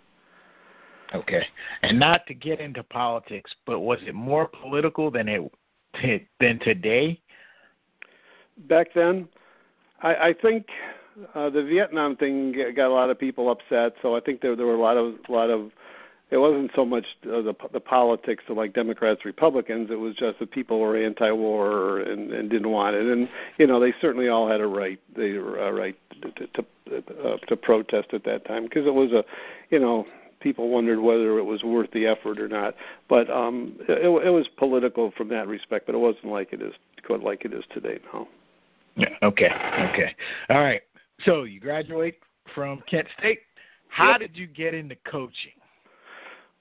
Okay, 1.13 1.43
and 1.81 1.99
not 1.99 2.25
to 2.27 2.33
get 2.33 2.59
into 2.59 2.83
politics, 2.83 3.53
but 3.65 3.79
was 3.79 3.99
it 4.05 4.15
more 4.15 4.47
political 4.47 5.11
than 5.11 5.27
it 5.27 6.27
than 6.39 6.59
today? 6.59 7.19
Back 8.69 8.93
then, 8.93 9.27
I, 10.01 10.15
I 10.15 10.35
think 10.41 10.67
uh, 11.35 11.49
the 11.49 11.63
Vietnam 11.63 12.15
thing 12.15 12.55
got 12.75 12.87
a 12.87 12.93
lot 12.93 13.09
of 13.09 13.19
people 13.19 13.49
upset. 13.49 13.93
So 14.01 14.15
I 14.15 14.19
think 14.19 14.41
there 14.41 14.55
there 14.55 14.65
were 14.65 14.75
a 14.75 14.81
lot 14.81 14.97
of 14.97 15.15
a 15.27 15.31
lot 15.31 15.49
of 15.49 15.71
it 16.31 16.37
wasn't 16.37 16.71
so 16.75 16.85
much 16.85 17.05
uh, 17.25 17.41
the 17.41 17.55
the 17.73 17.79
politics 17.79 18.43
of 18.49 18.57
like 18.57 18.73
Democrats 18.73 19.25
Republicans. 19.25 19.89
It 19.91 19.99
was 19.99 20.15
just 20.15 20.39
that 20.39 20.51
people 20.51 20.79
were 20.79 20.95
anti-war 20.95 21.99
and, 21.99 22.31
and 22.31 22.49
didn't 22.49 22.69
want 22.69 22.95
it. 22.95 23.05
And 23.05 23.27
you 23.57 23.67
know 23.67 23.79
they 23.79 23.93
certainly 23.99 24.29
all 24.29 24.47
had 24.47 24.61
a 24.61 24.67
right 24.67 24.99
they 25.15 25.31
a 25.31 25.73
right 25.73 25.97
to 26.21 26.47
to, 26.47 26.65
uh, 27.25 27.37
to 27.47 27.57
protest 27.57 28.09
at 28.13 28.23
that 28.25 28.45
time 28.45 28.63
because 28.63 28.85
it 28.85 28.93
was 28.93 29.11
a 29.11 29.23
you 29.69 29.79
know 29.79 30.05
people 30.39 30.69
wondered 30.69 30.99
whether 30.99 31.37
it 31.37 31.43
was 31.43 31.63
worth 31.63 31.91
the 31.91 32.05
effort 32.05 32.39
or 32.39 32.47
not. 32.47 32.75
But 33.09 33.29
um, 33.29 33.75
it, 33.89 34.05
it 34.05 34.29
was 34.29 34.47
political 34.57 35.11
from 35.17 35.29
that 35.29 35.47
respect, 35.47 35.85
but 35.85 35.95
it 35.95 35.99
wasn't 35.99 36.27
like 36.27 36.53
it 36.53 36.61
is 36.61 36.73
quite 37.05 37.21
like 37.21 37.43
it 37.43 37.53
is 37.53 37.65
today 37.73 37.99
now. 38.13 38.27
Yeah. 38.95 39.15
Okay. 39.23 39.49
Okay. 39.91 40.15
All 40.49 40.59
right. 40.59 40.81
So 41.25 41.43
you 41.43 41.59
graduate 41.59 42.19
from 42.53 42.81
Kent 42.87 43.07
State. 43.17 43.41
How 43.89 44.11
Yep. 44.11 44.19
did 44.19 44.37
you 44.37 44.47
get 44.47 44.73
into 44.73 44.95
coaching? 44.97 45.53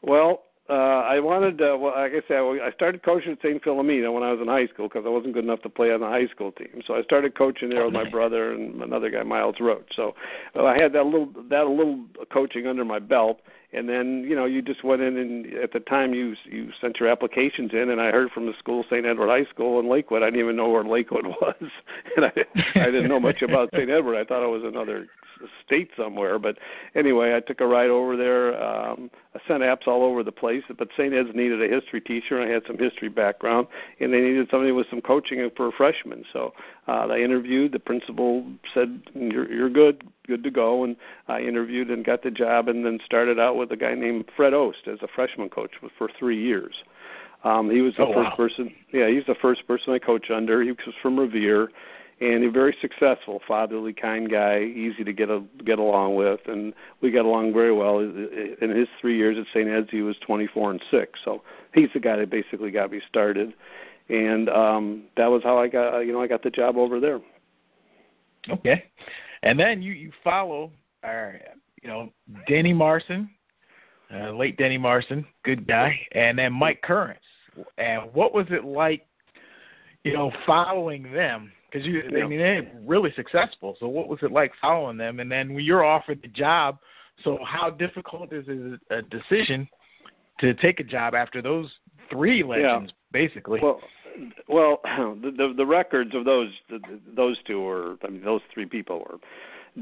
Well, 0.02 0.44
uh, 0.70 1.02
I 1.06 1.18
wanted, 1.18 1.62
uh, 1.62 1.76
well, 1.80 1.94
like 1.94 2.12
I 2.12 2.22
said, 2.28 2.40
I 2.40 2.70
started 2.72 3.02
coaching 3.02 3.32
at 3.32 3.40
St. 3.40 3.62
Philomena 3.62 4.12
when 4.12 4.22
I 4.22 4.32
was 4.32 4.40
in 4.40 4.48
high 4.48 4.66
school 4.66 4.86
because 4.88 5.06
I 5.06 5.08
wasn't 5.08 5.32
good 5.32 5.44
enough 5.44 5.62
to 5.62 5.70
play 5.70 5.92
on 5.92 6.00
the 6.00 6.06
high 6.06 6.26
school 6.26 6.52
team. 6.52 6.82
So 6.84 6.94
I 6.94 7.02
started 7.02 7.34
coaching 7.34 7.70
there 7.70 7.84
with 7.84 7.94
my 7.94 8.08
brother 8.08 8.52
and 8.52 8.82
another 8.82 9.10
guy, 9.10 9.22
Miles 9.22 9.60
Roach. 9.60 9.90
So 9.94 10.14
uh, 10.54 10.66
I 10.66 10.78
had 10.78 10.92
that 10.92 11.04
little 11.04 11.32
that 11.48 11.66
little 11.66 12.04
coaching 12.30 12.66
under 12.66 12.84
my 12.84 12.98
belt. 12.98 13.40
And 13.72 13.88
then 13.88 14.24
you 14.26 14.34
know 14.34 14.46
you 14.46 14.62
just 14.62 14.82
went 14.82 15.02
in 15.02 15.16
and 15.18 15.54
at 15.54 15.72
the 15.72 15.80
time 15.80 16.14
you 16.14 16.34
you 16.44 16.70
sent 16.80 16.98
your 16.98 17.08
applications 17.08 17.72
in 17.72 17.90
and 17.90 18.00
I 18.00 18.10
heard 18.10 18.30
from 18.30 18.46
the 18.46 18.54
school 18.58 18.82
St. 18.84 19.04
Edward 19.04 19.28
High 19.28 19.44
School 19.44 19.78
in 19.78 19.88
Lakewood. 19.88 20.22
I 20.22 20.26
didn't 20.26 20.40
even 20.40 20.56
know 20.56 20.70
where 20.70 20.84
Lakewood 20.84 21.26
was, 21.42 21.70
and 22.16 22.24
I 22.24 22.32
I 22.74 22.86
didn't 22.86 23.08
know 23.08 23.20
much 23.20 23.42
about 23.42 23.68
St. 23.74 23.90
Edward. 23.90 24.16
I 24.16 24.24
thought 24.24 24.42
it 24.42 24.50
was 24.50 24.64
another 24.64 25.06
state 25.64 25.90
somewhere. 25.96 26.38
But 26.38 26.58
anyway, 26.94 27.34
I 27.36 27.40
took 27.40 27.60
a 27.60 27.66
ride 27.66 27.90
over 27.90 28.16
there. 28.16 28.62
Um, 28.62 29.10
I 29.34 29.40
sent 29.46 29.62
apps 29.62 29.86
all 29.86 30.02
over 30.02 30.22
the 30.22 30.32
place, 30.32 30.64
but 30.76 30.88
St. 30.96 31.12
Ed's 31.14 31.30
needed 31.34 31.62
a 31.62 31.68
history 31.72 32.00
teacher. 32.00 32.38
and 32.38 32.48
I 32.48 32.52
had 32.52 32.64
some 32.66 32.78
history 32.78 33.08
background, 33.08 33.66
and 34.00 34.12
they 34.12 34.20
needed 34.20 34.48
somebody 34.50 34.72
with 34.72 34.86
some 34.90 35.00
coaching 35.00 35.48
for 35.56 35.70
freshmen. 35.72 36.24
So 36.32 36.52
uh, 36.86 37.06
I 37.10 37.18
interviewed. 37.18 37.72
The 37.72 37.78
principal 37.78 38.44
said, 38.74 39.00
"You're 39.14 39.50
you're 39.52 39.70
good, 39.70 40.02
good 40.26 40.42
to 40.44 40.50
go." 40.50 40.84
And 40.84 40.96
I 41.28 41.40
interviewed 41.40 41.90
and 41.90 42.04
got 42.04 42.22
the 42.22 42.30
job, 42.30 42.68
and 42.68 42.84
then 42.84 42.98
started 43.04 43.38
out 43.38 43.56
with 43.56 43.70
a 43.72 43.76
guy 43.76 43.94
named 43.94 44.24
Fred 44.36 44.54
Ost 44.54 44.86
as 44.86 44.98
a 45.02 45.08
freshman 45.08 45.48
coach 45.48 45.72
for 45.98 46.08
three 46.18 46.40
years. 46.42 46.82
Um, 47.44 47.70
he 47.70 47.82
was 47.82 47.94
the 47.94 48.02
Oh, 48.02 48.12
first 48.12 48.30
wow. 48.30 48.36
person. 48.36 48.74
Yeah, 48.92 49.08
he's 49.08 49.24
the 49.26 49.36
first 49.36 49.66
person 49.68 49.92
I 49.92 49.98
coached 50.00 50.30
under. 50.30 50.60
He 50.62 50.72
was 50.72 50.94
from 51.00 51.18
Revere, 51.18 51.70
and 52.20 52.44
a 52.44 52.50
very 52.50 52.76
successful, 52.80 53.40
fatherly, 53.46 53.92
kind 53.92 54.30
guy, 54.30 54.60
easy 54.60 55.04
to 55.04 55.12
get 55.12 55.30
a, 55.30 55.42
get 55.64 55.78
along 55.78 56.16
with, 56.16 56.40
and 56.46 56.74
we 57.00 57.10
got 57.10 57.24
along 57.24 57.52
very 57.52 57.72
well. 57.72 58.00
In 58.00 58.70
his 58.70 58.88
three 59.00 59.16
years 59.16 59.38
at 59.38 59.46
St. 59.54 59.68
Ed's, 59.68 59.90
he 59.90 60.02
was 60.02 60.16
24 60.26 60.72
and 60.72 60.84
six, 60.90 61.20
so 61.24 61.42
he's 61.74 61.90
the 61.94 62.00
guy 62.00 62.16
that 62.16 62.30
basically 62.30 62.70
got 62.70 62.90
me 62.90 63.00
started, 63.08 63.54
and 64.08 64.48
um, 64.48 65.04
that 65.16 65.30
was 65.30 65.42
how 65.42 65.58
I 65.58 65.68
got 65.68 66.00
you 66.00 66.12
know 66.12 66.20
I 66.20 66.26
got 66.26 66.42
the 66.42 66.50
job 66.50 66.76
over 66.76 66.98
there. 66.98 67.20
Okay. 68.50 68.84
And 69.42 69.58
then 69.58 69.82
you 69.82 69.92
you 69.92 70.12
follow 70.24 70.72
our 71.04 71.40
you 71.82 71.88
know 71.88 72.12
Denny 72.48 72.72
Marcin, 72.72 73.30
uh, 74.12 74.32
late 74.32 74.56
Denny 74.56 74.78
Marcin, 74.78 75.24
good 75.44 75.66
guy, 75.66 76.00
and 76.12 76.38
then 76.38 76.52
Mike 76.52 76.82
Currence. 76.82 77.20
And 77.76 78.02
what 78.12 78.34
was 78.34 78.46
it 78.50 78.64
like, 78.64 79.06
you 80.04 80.12
know, 80.12 80.32
following 80.46 81.12
them? 81.12 81.52
Because 81.70 81.86
you, 81.86 82.02
Yeah. 82.10 82.24
I 82.24 82.26
mean, 82.26 82.38
they're 82.38 82.70
really 82.84 83.12
successful. 83.12 83.76
So 83.78 83.88
what 83.88 84.08
was 84.08 84.22
it 84.22 84.32
like 84.32 84.52
following 84.60 84.96
them? 84.96 85.20
And 85.20 85.30
then 85.30 85.54
when 85.54 85.64
you're 85.64 85.84
offered 85.84 86.22
the 86.22 86.28
job, 86.28 86.78
so 87.24 87.38
how 87.44 87.70
difficult 87.70 88.32
is 88.32 88.44
it 88.48 88.80
a 88.90 89.02
decision 89.02 89.68
to 90.40 90.54
take 90.54 90.80
a 90.80 90.84
job 90.84 91.14
after 91.14 91.42
those 91.42 91.70
three 92.10 92.42
legends, 92.42 92.92
basically? 93.12 93.60
Well, 93.60 93.80
well, 94.48 94.80
the, 94.84 95.32
the 95.36 95.54
the 95.56 95.66
records 95.66 96.14
of 96.14 96.24
those 96.24 96.50
the, 96.70 96.80
those 97.14 97.38
two 97.46 97.60
were 97.60 97.96
I 98.04 98.08
mean 98.08 98.24
those 98.24 98.42
three 98.52 98.66
people 98.66 99.00
were. 99.00 99.18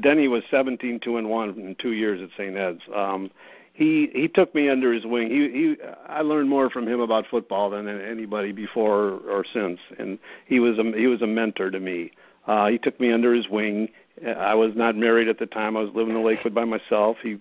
Denny 0.01 0.27
was 0.27 0.43
17 0.51 0.99
two 0.99 1.17
and 1.17 1.29
one 1.29 1.49
in 1.49 1.75
two 1.79 1.93
years 1.93 2.21
at 2.21 2.29
St. 2.37 2.55
Ed's. 2.55 2.81
Um, 2.93 3.31
he 3.77 4.09
he 4.11 4.27
took 4.27 4.55
me 4.55 4.69
under 4.69 4.91
his 4.91 5.05
wing. 5.05 5.29
He 5.29 5.49
he 5.51 5.75
I 6.07 6.21
learned 6.21 6.49
more 6.49 6.67
from 6.67 6.87
him 6.87 6.99
about 6.99 7.27
football 7.27 7.69
than 7.69 7.87
anybody 7.87 8.51
before 8.51 9.19
or 9.29 9.45
since, 9.53 9.79
and 9.99 10.17
he 10.47 10.59
was 10.59 10.79
a 10.79 10.83
he 10.97 11.05
was 11.05 11.21
a 11.21 11.27
mentor 11.27 11.69
to 11.69 11.79
me. 11.79 12.11
Uh, 12.47 12.69
he 12.69 12.79
took 12.79 12.99
me 12.99 13.11
under 13.11 13.35
his 13.35 13.47
wing. 13.49 13.89
I 14.25 14.55
was 14.55 14.71
not 14.75 14.95
married 14.95 15.27
at 15.27 15.37
the 15.37 15.45
time. 15.45 15.77
I 15.77 15.81
was 15.81 15.91
living 15.93 16.15
in 16.15 16.25
Lakewood 16.25 16.55
by 16.55 16.65
myself. 16.65 17.17
He 17.21 17.39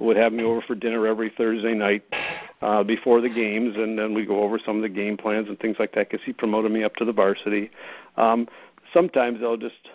would 0.00 0.16
have 0.16 0.32
me 0.32 0.42
over 0.42 0.60
for 0.60 0.74
dinner 0.74 1.06
every 1.06 1.32
Thursday 1.38 1.74
night 1.74 2.02
uh, 2.62 2.82
before 2.82 3.20
the 3.20 3.28
games, 3.28 3.76
and 3.76 3.96
then 3.96 4.12
we 4.12 4.26
go 4.26 4.42
over 4.42 4.58
some 4.58 4.74
of 4.74 4.82
the 4.82 4.88
game 4.88 5.16
plans 5.16 5.48
and 5.48 5.56
things 5.60 5.76
like 5.78 5.94
that 5.94 6.10
because 6.10 6.24
he 6.26 6.32
promoted 6.32 6.72
me 6.72 6.82
up 6.82 6.96
to 6.96 7.04
the 7.04 7.12
varsity. 7.12 7.70
Um, 8.16 8.48
sometimes 8.92 9.38
I'll 9.40 9.56
just 9.56 9.88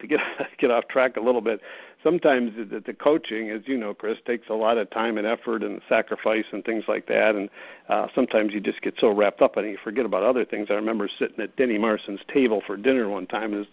to 0.00 0.06
get 0.06 0.20
get 0.58 0.70
off 0.70 0.88
track 0.88 1.16
a 1.16 1.20
little 1.20 1.42
bit. 1.42 1.60
Sometimes 2.04 2.52
the, 2.56 2.80
the 2.80 2.92
coaching, 2.92 3.50
as 3.50 3.62
you 3.64 3.76
know, 3.76 3.94
Chris, 3.94 4.18
takes 4.26 4.48
a 4.50 4.54
lot 4.54 4.78
of 4.78 4.88
time 4.90 5.18
and 5.18 5.26
effort 5.26 5.62
and 5.62 5.80
sacrifice 5.88 6.44
and 6.52 6.64
things 6.64 6.84
like 6.86 7.06
that. 7.06 7.34
And 7.34 7.48
uh, 7.88 8.06
sometimes 8.14 8.54
you 8.54 8.60
just 8.60 8.82
get 8.82 8.94
so 8.98 9.12
wrapped 9.12 9.42
up 9.42 9.56
in 9.56 9.64
it 9.64 9.70
you 9.70 9.78
forget 9.82 10.04
about 10.04 10.22
other 10.22 10.44
things. 10.44 10.68
I 10.70 10.74
remember 10.74 11.08
sitting 11.18 11.40
at 11.40 11.56
Denny 11.56 11.78
Marcin's 11.78 12.20
table 12.32 12.62
for 12.66 12.76
dinner 12.76 13.08
one 13.08 13.26
time. 13.26 13.54
Is 13.54 13.66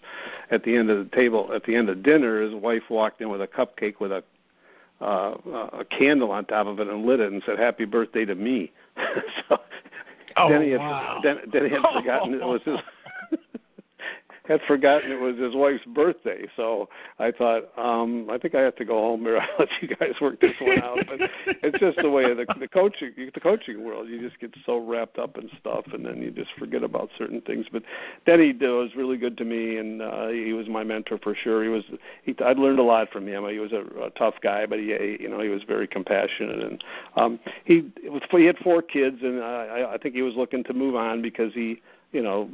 at 0.50 0.64
the 0.64 0.74
end 0.74 0.90
of 0.90 0.98
the 0.98 1.14
table, 1.14 1.50
at 1.54 1.62
the 1.64 1.76
end 1.76 1.90
of 1.90 2.02
dinner, 2.02 2.40
his 2.40 2.54
wife 2.54 2.84
walked 2.88 3.20
in 3.20 3.28
with 3.28 3.42
a 3.42 3.46
cupcake 3.46 4.00
with 4.00 4.10
a 4.10 4.24
uh, 5.00 5.36
a 5.80 5.84
candle 5.84 6.30
on 6.30 6.44
top 6.46 6.66
of 6.66 6.80
it 6.80 6.88
and 6.88 7.04
lit 7.04 7.20
it 7.20 7.30
and 7.32 7.42
said 7.44 7.58
"Happy 7.58 7.84
Birthday 7.84 8.24
to 8.24 8.34
me." 8.34 8.72
so 9.48 9.58
Oh, 10.36 10.48
Denny 10.48 10.70
had, 10.70 10.80
wow. 10.80 11.20
Den, 11.22 11.38
Denny 11.50 11.68
had 11.68 11.82
forgotten 11.94 12.34
it 12.34 12.40
was 12.40 12.60
his 12.64 12.78
had 14.52 14.60
forgotten 14.68 15.10
it 15.10 15.20
was 15.20 15.36
his 15.36 15.54
wife's 15.54 15.84
birthday. 15.86 16.46
So 16.56 16.88
I 17.18 17.30
thought, 17.30 17.64
um, 17.76 18.28
I 18.30 18.38
think 18.38 18.54
I 18.54 18.60
have 18.60 18.76
to 18.76 18.84
go 18.84 18.94
home 18.94 19.22
here. 19.22 19.38
I'll 19.40 19.48
let 19.58 19.68
you 19.80 19.88
guys 19.88 20.14
work 20.20 20.40
this 20.40 20.54
one 20.60 20.82
out. 20.82 20.98
But 21.06 21.30
it's 21.62 21.78
just 21.78 21.98
the 21.98 22.10
way 22.10 22.24
of 22.30 22.36
the, 22.36 22.46
the 22.58 22.68
coaching, 22.68 23.12
the 23.16 23.40
coaching 23.40 23.84
world. 23.84 24.08
You 24.08 24.20
just 24.20 24.38
get 24.40 24.54
so 24.64 24.78
wrapped 24.78 25.18
up 25.18 25.38
in 25.38 25.50
stuff, 25.58 25.84
and 25.92 26.04
then 26.04 26.22
you 26.22 26.30
just 26.30 26.50
forget 26.58 26.82
about 26.82 27.10
certain 27.18 27.40
things. 27.40 27.66
But 27.72 27.82
Denny 28.26 28.52
was 28.52 28.90
really 28.96 29.16
good 29.16 29.36
to 29.38 29.44
me, 29.44 29.78
and 29.78 30.02
uh, 30.02 30.28
he 30.28 30.52
was 30.52 30.68
my 30.68 30.84
mentor 30.84 31.18
for 31.18 31.34
sure. 31.34 31.62
He 31.62 31.68
was. 31.68 31.84
He, 32.22 32.34
I'd 32.44 32.58
learned 32.58 32.78
a 32.78 32.84
lot 32.84 33.10
from 33.10 33.26
him. 33.26 33.48
He 33.48 33.58
was 33.58 33.72
a, 33.72 33.84
a 34.02 34.10
tough 34.10 34.34
guy, 34.42 34.66
but 34.66 34.78
he, 34.78 35.16
you 35.20 35.28
know, 35.28 35.40
he 35.40 35.48
was 35.48 35.62
very 35.64 35.86
compassionate, 35.86 36.62
and 36.62 36.84
um, 37.16 37.40
he 37.64 37.90
was. 38.04 38.22
He 38.30 38.44
had 38.44 38.58
four 38.58 38.82
kids, 38.82 39.18
and 39.22 39.42
I, 39.42 39.92
I 39.94 39.98
think 39.98 40.14
he 40.14 40.22
was 40.22 40.34
looking 40.34 40.64
to 40.64 40.72
move 40.74 40.94
on 40.94 41.22
because 41.22 41.52
he 41.54 41.80
you 42.12 42.22
know, 42.22 42.48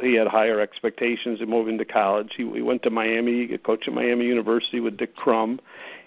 he 0.00 0.14
had 0.14 0.26
higher 0.26 0.60
expectations 0.60 1.40
of 1.40 1.48
moving 1.48 1.78
to 1.78 1.84
college. 1.84 2.32
He, 2.36 2.48
he 2.50 2.62
went 2.62 2.82
to 2.84 2.90
Miami, 2.90 3.46
he 3.46 3.58
coached 3.58 3.88
at 3.88 3.94
Miami 3.94 4.24
University 4.24 4.80
with 4.80 4.96
Dick 4.96 5.14
Crum, 5.16 5.60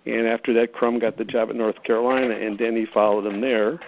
and 0.06 0.28
after 0.28 0.54
that, 0.54 0.74
Crum 0.74 1.00
got 1.00 1.18
the 1.18 1.26
job 1.26 1.50
at 1.50 1.56
North 1.56 1.82
Carolina, 1.84 2.36
and 2.36 2.58
then 2.58 2.76
he 2.76 2.86
followed 2.86 3.26
him 3.26 3.42
there. 3.42 3.80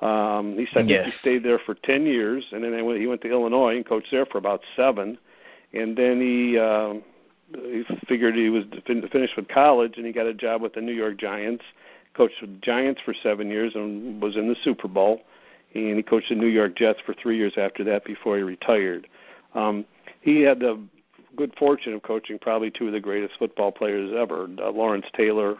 Um, 0.00 0.58
he 0.58 0.66
said 0.72 0.88
Yes. 0.88 1.06
he 1.06 1.12
stayed 1.20 1.44
there 1.44 1.60
for 1.60 1.74
ten 1.74 2.06
years, 2.06 2.44
and 2.52 2.62
then 2.62 2.84
went, 2.84 3.00
he 3.00 3.06
went 3.06 3.20
to 3.22 3.30
Illinois 3.30 3.76
and 3.76 3.86
coached 3.86 4.10
there 4.10 4.26
for 4.26 4.38
about 4.38 4.60
seven, 4.76 5.18
and 5.72 5.96
then 5.96 6.20
he. 6.20 6.58
Uh, 6.58 6.94
he 7.54 7.84
figured 8.08 8.34
he 8.34 8.48
was 8.48 8.64
fin- 8.86 9.06
finished 9.08 9.36
with 9.36 9.46
college, 9.48 9.98
and 9.98 10.06
he 10.06 10.12
got 10.12 10.26
a 10.26 10.32
job 10.32 10.62
with 10.62 10.72
the 10.72 10.80
New 10.80 10.94
York 10.94 11.18
Giants. 11.18 11.62
Coached 12.14 12.40
with 12.40 12.50
the 12.50 12.60
Giants 12.60 13.00
for 13.04 13.14
seven 13.22 13.50
years 13.50 13.74
and 13.74 14.22
was 14.22 14.36
in 14.36 14.48
the 14.48 14.56
Super 14.64 14.88
Bowl 14.88 15.20
and 15.74 15.96
he 15.96 16.02
coached 16.02 16.28
the 16.28 16.34
New 16.34 16.46
York 16.46 16.76
Jets 16.76 17.00
for 17.04 17.14
three 17.14 17.36
years 17.36 17.54
after 17.56 17.84
that 17.84 18.04
before 18.04 18.36
he 18.36 18.42
retired. 18.42 19.08
Um, 19.54 19.84
he 20.20 20.40
had 20.40 20.60
the 20.60 20.80
good 21.36 21.54
fortune 21.58 21.94
of 21.94 22.02
coaching 22.02 22.38
probably 22.38 22.70
two 22.70 22.86
of 22.86 22.92
the 22.92 23.00
greatest 23.00 23.38
football 23.38 23.72
players 23.72 24.12
ever, 24.16 24.48
uh, 24.62 24.70
Lawrence 24.70 25.06
Taylor 25.14 25.56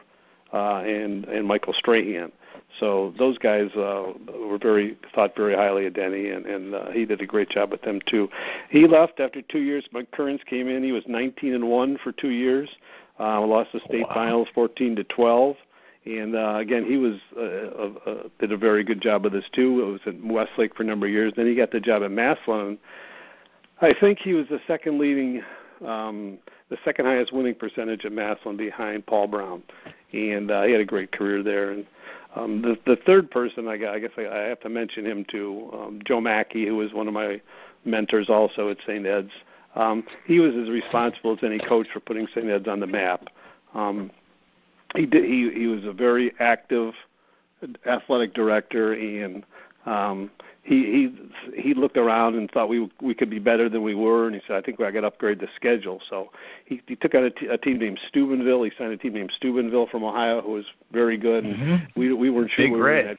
uh, 0.53 0.79
and 0.79 1.25
and 1.27 1.47
Michael 1.47 1.73
Strahan. 1.73 2.31
So 2.81 3.13
those 3.19 3.37
guys 3.39 3.71
uh, 3.77 4.13
were 4.49 4.59
very 4.59 4.97
thought 5.15 5.37
very 5.37 5.55
highly 5.55 5.87
of 5.87 5.95
Denny, 5.95 6.31
and, 6.31 6.47
and 6.47 6.75
uh, 6.75 6.91
he 6.91 7.05
did 7.05 7.21
a 7.21 7.27
great 7.27 7.51
job 7.51 7.71
with 7.71 7.83
them 7.83 8.01
too. 8.07 8.29
He 8.71 8.87
left 8.87 9.21
after 9.21 9.43
two 9.43 9.61
years. 9.61 9.87
Mike 9.93 10.11
Currence 10.11 10.43
came 10.49 10.69
in. 10.69 10.83
He 10.83 10.93
was 10.93 11.05
19 11.07 11.55
and 11.55 11.69
one 11.69 11.99
for 12.03 12.13
two 12.13 12.31
years. 12.31 12.71
Uh, 13.21 13.41
lost 13.43 13.73
the 13.73 13.81
state 13.81 14.07
Wow. 14.09 14.15
finals 14.15 14.49
14 14.55 14.97
to 14.97 15.05
12. 15.05 15.57
And 16.05 16.35
uh, 16.35 16.57
again, 16.57 16.85
he 16.85 16.97
was 16.97 17.15
uh, 17.37 17.41
uh, 17.41 18.11
uh, 18.11 18.29
did 18.41 18.51
a 18.51 18.57
very 18.57 18.83
good 18.83 19.01
job 19.01 19.25
of 19.25 19.33
this 19.33 19.45
too. 19.53 19.83
It 19.83 19.93
was 19.93 20.01
at 20.07 20.25
Westlake 20.25 20.75
for 20.75 20.83
a 20.83 20.87
number 20.87 21.07
of 21.07 21.13
years. 21.13 21.33
Then 21.37 21.47
he 21.47 21.55
got 21.55 21.71
the 21.71 21.81
job 21.81 22.03
at 22.03 22.11
Massillon. 22.11 22.79
I 23.81 23.95
think 23.99 24.19
he 24.19 24.33
was 24.33 24.47
the 24.49 24.61
second 24.67 24.99
leading, 24.99 25.43
um, 25.87 26.39
the 26.71 26.79
second 26.85 27.05
highest 27.05 27.33
winning 27.33 27.55
percentage 27.55 28.05
at 28.05 28.13
Massillon 28.13 28.57
behind 28.57 29.07
Paul 29.07 29.29
Brown, 29.29 29.63
and 30.13 30.51
uh, 30.51 30.63
he 30.63 30.73
had 30.73 30.81
a 30.81 30.85
great 30.85 31.13
career 31.13 31.43
there. 31.43 31.71
And 31.71 31.87
um, 32.35 32.63
the 32.63 32.77
the 32.85 32.97
third 33.07 33.31
person 33.31 33.69
I 33.69 33.77
got, 33.77 33.95
I 33.95 34.01
guess 34.01 34.11
I, 34.19 34.27
I 34.27 34.39
have 34.49 34.61
to 34.61 34.69
mention 34.69 35.07
him 35.07 35.25
too, 35.31 35.71
um, 35.73 36.01
Joe 36.05 36.21
Mackey, 36.21 36.67
who 36.67 36.77
was 36.77 36.93
one 36.93 37.07
of 37.07 37.15
my 37.15 37.41
mentors 37.85 38.29
also 38.29 38.71
at 38.71 38.79
St. 38.87 39.07
Ed's. 39.07 39.31
Um, 39.77 40.05
he 40.27 40.41
was 40.41 40.55
as 40.55 40.69
responsible 40.69 41.33
as 41.33 41.39
any 41.43 41.59
coach 41.59 41.87
for 41.93 42.01
putting 42.01 42.27
St. 42.29 42.47
Ed's 42.47 42.69
on 42.69 42.81
the 42.81 42.87
map. 42.87 43.29
Um, 43.75 44.11
he 44.95 45.07
did. 45.07 45.25
He 45.25 45.51
he 45.51 45.67
was 45.67 45.85
a 45.85 45.93
very 45.93 46.33
active 46.39 46.95
athletic 47.87 48.35
director, 48.35 48.93
and 48.95 49.45
um, 49.87 50.31
he 50.63 51.11
he 51.53 51.61
he 51.61 51.75
looked 51.75 51.97
around 51.97 52.35
and 52.35 52.51
thought 52.51 52.69
we 52.69 52.91
we 53.01 53.15
could 53.15 53.31
be 53.31 53.39
better 53.39 53.69
than 53.69 53.83
we 53.83 53.95
were, 53.95 54.27
and 54.27 54.35
he 54.35 54.43
said, 54.47 54.57
I 54.57 54.63
think 54.63 54.81
I 54.81 54.91
got 54.91 55.03
to 55.03 55.09
upgrade 55.09 55.41
the 55.41 55.49
schedule. 55.57 56.01
So 56.09 56.31
he 56.65 56.83
he 56.87 56.97
took 56.97 57.15
out 57.15 57.25
a, 57.25 57.31
t- 57.31 57.47
a 57.47 57.59
team 57.59 57.79
named 57.79 58.01
Steubenville. 58.09 58.63
He 58.63 58.73
signed 58.79 58.93
a 58.93 58.97
team 58.97 59.15
named 59.15 59.33
Steubenville 59.37 59.87
from 59.89 60.05
Ohio, 60.05 60.41
who 60.41 60.53
was 60.53 60.67
very 60.93 61.17
good. 61.17 61.45
And 61.45 61.57
Mhm. 61.57 61.89
we 61.97 62.13
we 62.13 62.31
weren't 62.31 62.51
sure 62.51 62.65
Big 62.65 62.73
we 62.73 62.79
were 62.79 62.95
in 62.95 63.07
that 63.07 63.19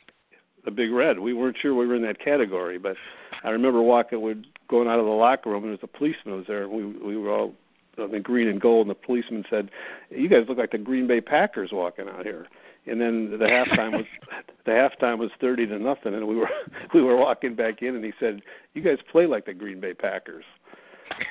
the 0.65 0.71
Big 0.71 0.91
Red. 0.91 1.19
We 1.19 1.33
weren't 1.33 1.57
sure 1.57 1.75
we 1.75 1.85
were 1.85 1.95
in 1.95 2.01
that 2.03 2.19
category, 2.19 2.77
but 2.77 2.95
I 3.43 3.49
remember 3.49 3.81
walking, 3.81 4.21
we're 4.21 4.41
going 4.69 4.87
out 4.87 4.99
of 4.99 5.05
the 5.05 5.11
locker 5.11 5.49
room, 5.49 5.63
and 5.63 5.65
there 5.65 5.71
was 5.71 5.83
a 5.83 5.87
policeman 5.87 6.37
was 6.37 6.47
there, 6.47 6.63
and 6.63 6.71
we 6.71 6.85
we 6.85 7.17
were 7.17 7.29
all 7.31 7.53
in 7.97 8.11
the 8.11 8.19
green 8.19 8.47
and 8.47 8.59
gold, 8.59 8.87
and 8.87 8.91
the 8.91 8.99
policeman 8.99 9.45
said, 9.49 9.71
"You 10.09 10.29
guys 10.29 10.45
look 10.47 10.57
like 10.57 10.71
the 10.71 10.77
Green 10.77 11.07
Bay 11.07 11.21
Packers 11.21 11.71
walking 11.71 12.07
out 12.09 12.25
here." 12.25 12.47
And 12.85 12.99
then 12.99 13.31
the 13.31 13.45
halftime 13.45 13.93
was 13.93 14.05
the 14.65 14.71
halftime 14.71 15.17
was 15.17 15.31
thirty 15.39 15.65
to 15.67 15.79
nothing, 15.79 16.13
and 16.13 16.27
we 16.27 16.35
were 16.35 16.49
we 16.93 17.01
were 17.01 17.17
walking 17.17 17.55
back 17.55 17.81
in, 17.81 17.95
and 17.95 18.03
he 18.03 18.13
said, 18.19 18.41
"You 18.73 18.81
guys 18.81 18.99
play 19.11 19.25
like 19.25 19.45
the 19.45 19.53
Green 19.53 19.79
Bay 19.79 19.93
Packers." 19.93 20.45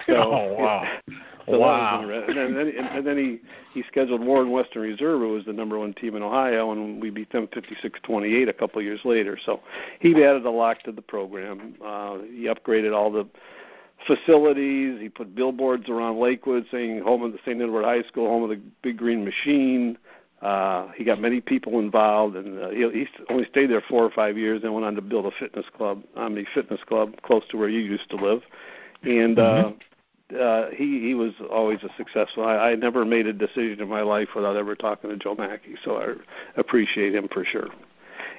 So, 0.07 0.14
oh 0.14 0.55
wow, 0.55 0.98
so 1.46 1.59
wow. 1.59 2.01
That 2.01 2.07
was 2.07 2.16
interesting. 2.29 2.44
and 2.44 2.57
then, 2.57 2.87
and 2.96 3.07
then 3.07 3.18
he 3.18 3.40
he 3.75 3.85
scheduled 3.88 4.20
Warren 4.20 4.51
Western 4.51 4.83
Reserve, 4.83 5.20
who 5.20 5.29
was 5.31 5.44
the 5.44 5.53
number 5.53 5.79
one 5.79 5.92
team 5.94 6.14
in 6.14 6.22
Ohio, 6.22 6.70
and 6.70 7.01
we 7.01 7.11
beat 7.11 7.33
them 7.33 7.48
56-28 7.48 8.48
a 8.48 8.53
couple 8.53 8.79
of 8.79 8.85
years 8.85 9.01
later. 9.05 9.38
So 9.44 9.61
he 10.01 10.11
added 10.22 10.44
a 10.44 10.51
lot 10.51 10.79
to 10.85 10.92
the 10.92 11.03
program. 11.03 11.75
Uh, 11.85 12.18
he 12.18 12.44
upgraded 12.44 12.94
all 12.94 13.11
the 13.11 13.27
facilities. 14.06 15.00
He 15.00 15.08
put 15.08 15.34
billboards 15.34 15.88
around 15.88 16.18
Lakewood 16.18 16.66
saying 16.70 17.02
"Home 17.02 17.22
of 17.22 17.32
the 17.32 17.38
St. 17.44 17.60
Edward 17.60 17.84
High 17.84 18.02
School, 18.02 18.28
home 18.28 18.42
of 18.42 18.50
the 18.50 18.60
Big 18.82 18.98
Green 18.98 19.24
Machine." 19.24 19.98
Uh, 20.42 20.88
he 20.96 21.04
got 21.04 21.20
many 21.20 21.40
people 21.40 21.78
involved, 21.78 22.34
and 22.34 22.58
uh, 22.58 22.70
he, 22.70 22.80
he 22.90 23.06
only 23.30 23.44
stayed 23.44 23.70
there 23.70 23.82
four 23.88 24.02
or 24.02 24.10
five 24.10 24.36
years. 24.36 24.62
Then 24.62 24.72
went 24.72 24.84
on 24.84 24.96
to 24.96 25.00
build 25.00 25.24
a 25.24 25.30
fitness 25.38 25.66
club, 25.76 26.02
Omni 26.16 26.46
Fitness 26.52 26.80
Club, 26.88 27.14
close 27.22 27.44
to 27.50 27.56
where 27.56 27.68
you 27.68 27.78
used 27.78 28.10
to 28.10 28.16
live. 28.16 28.42
And 29.04 29.38
uh, 29.38 29.70
uh, 30.38 30.70
he 30.70 31.00
he 31.00 31.14
was 31.14 31.32
always 31.50 31.78
a 31.84 31.90
successful. 31.96 32.44
I, 32.44 32.70
I 32.70 32.74
never 32.74 33.04
made 33.04 33.26
a 33.26 33.32
decision 33.32 33.80
in 33.80 33.88
my 33.88 34.02
life 34.02 34.30
without 34.34 34.56
ever 34.56 34.74
talking 34.74 35.10
to 35.10 35.16
Joe 35.16 35.36
Mackey, 35.36 35.76
so 35.84 35.96
I 35.96 36.60
appreciate 36.60 37.14
him 37.14 37.28
for 37.32 37.44
sure. 37.44 37.68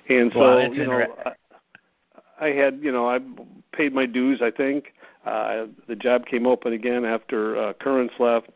And 0.10 0.32
so 0.34 0.40
Well, 0.40 0.74
you 0.74 0.86
know, 0.86 1.16
I, 1.26 2.48
I 2.48 2.50
had 2.50 2.80
you 2.82 2.92
know 2.92 3.08
I 3.08 3.20
paid 3.72 3.94
my 3.94 4.06
dues. 4.06 4.42
I 4.42 4.52
think 4.52 4.94
uh, 5.26 5.66
the 5.88 5.96
job 5.96 6.26
came 6.26 6.46
open 6.46 6.74
again 6.74 7.06
after 7.06 7.58
uh, 7.58 7.74
Currence 7.74 8.14
left. 8.20 8.50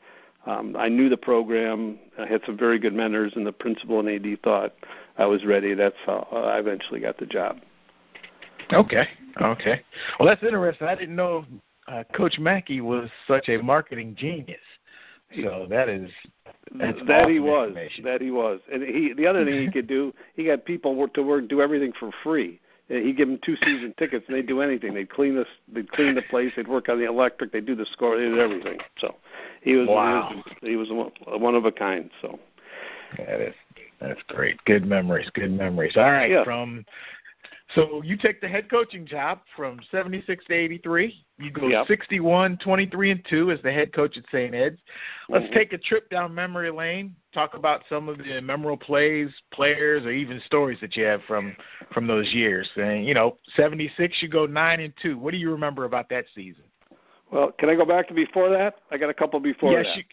Um, 0.46 0.76
I 0.78 0.88
knew 0.88 1.10
the 1.10 1.18
program. 1.18 2.00
I 2.18 2.26
had 2.26 2.42
some 2.46 2.58
very 2.58 2.80
good 2.80 2.94
mentors, 2.94 3.34
and 3.36 3.46
the 3.46 3.52
principal 3.52 4.00
and 4.00 4.10
AD 4.10 4.42
thought 4.44 4.74
I 5.18 5.26
was 5.26 5.46
ready. 5.46 5.74
That's 5.74 5.96
how 6.06 6.28
I 6.32 6.58
eventually 6.58 7.00
got 7.00 7.18
the 7.18 7.26
job. 7.26 7.58
Okay, 8.72 9.08
okay. 9.42 9.82
Well, 10.20 10.28
that's 10.28 10.44
interesting. 10.44 10.88
I 10.88 10.96
didn't 10.96 11.16
know 11.16 11.46
uh, 11.88 12.04
Coach 12.14 12.38
Mackey 12.40 12.82
was 12.82 13.10
such 13.28 13.50
a 13.50 13.58
marketing 13.58 14.16
genius. 14.18 14.60
So 15.36 15.68
that 15.70 15.90
is 15.90 16.10
that's 16.76 17.00
that 17.08 17.30
he 17.30 17.40
was. 17.40 17.76
That 18.04 18.22
he 18.22 18.32
was. 18.32 18.60
And 18.72 18.84
he 18.84 19.14
the 19.14 19.28
other 19.28 19.44
thing 19.44 19.62
he 19.62 19.72
could 19.72 19.88
do, 19.88 20.14
he 20.36 20.46
got 20.46 20.66
people 20.66 20.96
work 20.96 21.14
to 21.16 21.24
work 21.24 21.48
do 21.48 21.62
everything 21.62 21.94
for 22.00 22.12
free. 22.24 22.60
He'd 22.90 23.18
give 23.18 23.28
them 23.28 23.40
two 23.44 23.58
season 23.58 23.94
tickets, 24.00 24.26
and 24.28 24.36
they'd 24.38 24.48
do 24.48 24.62
anything. 24.62 24.94
They'd 24.94 25.10
clean 25.10 25.36
the 25.36 25.46
they'd 25.74 25.92
clean 25.92 26.16
the 26.16 26.22
place. 26.22 26.54
They'd 26.56 26.68
work 26.68 26.88
on 26.88 27.00
the 27.00 27.06
electric. 27.06 27.52
They'd 27.52 27.66
do 27.66 27.76
the 27.76 27.86
score. 27.86 28.18
They 28.18 28.24
did 28.30 28.40
everything. 28.40 28.80
So 28.98 29.16
he 29.62 29.74
was 29.74 29.88
Wow. 29.90 30.30
he 30.30 30.36
was, 30.76 30.90
he 30.90 30.94
was 30.96 31.12
a 31.32 31.38
one 31.38 31.56
of 31.56 31.66
a 31.66 31.72
kind. 31.72 32.10
So 32.22 32.40
That 33.18 33.42
is 33.42 33.54
that's 34.00 34.22
great. 34.28 34.64
Good 34.66 34.86
memories. 34.86 35.30
Good 35.34 35.52
memories. 35.52 35.98
All 35.98 36.12
right, 36.12 36.30
Yeah. 36.30 36.44
from 36.44 36.86
So 37.76 38.02
you 38.02 38.16
take 38.16 38.40
the 38.40 38.48
head 38.48 38.70
coaching 38.70 39.06
job 39.06 39.42
from 39.56 39.80
76 39.92 40.46
to 40.46 40.54
83. 40.54 41.26
You 41.38 41.52
go 41.52 41.68
Yep. 41.68 41.88
61, 41.88 42.58
23 42.58 43.12
and 43.12 43.26
2 43.26 43.52
as 43.52 43.62
the 43.62 43.72
head 43.72 43.92
coach 43.92 44.18
at 44.18 44.24
St. 44.32 44.56
Ed's. 44.56 44.80
Let's 45.28 45.48
Mhm. 45.48 45.54
take 45.54 45.74
a 45.74 45.78
trip 45.78 46.10
down 46.10 46.34
memory 46.34 46.70
lane. 46.70 47.16
Talk 47.34 47.56
about 47.56 47.86
some 47.90 48.08
of 48.08 48.20
the 48.20 48.42
memorable 48.42 48.78
plays, 48.78 49.32
players, 49.52 50.06
or 50.06 50.12
even 50.12 50.40
stories 50.42 50.80
that 50.80 50.96
you 50.96 51.04
have 51.04 51.24
from 51.26 51.56
from 51.92 52.08
those 52.08 52.34
years. 52.34 52.70
And 52.78 53.06
you 53.06 53.14
know, 53.14 53.38
76 53.56 54.22
you 54.22 54.30
go 54.30 54.46
9 54.46 54.80
and 54.80 54.96
2. 54.98 55.18
What 55.18 55.32
do 55.32 55.38
you 55.38 55.52
remember 55.52 55.84
about 55.84 56.10
that 56.10 56.26
season? 56.34 56.64
Well, 57.32 57.52
can 57.52 57.70
I 57.70 57.76
go 57.76 57.86
back 57.86 58.08
to 58.08 58.14
before 58.14 58.50
that? 58.50 58.80
I 58.92 58.98
got 58.98 59.10
a 59.10 59.14
couple 59.14 59.40
before 59.42 59.74
yes, 59.74 59.86
that. 59.88 59.98
you 59.98 60.04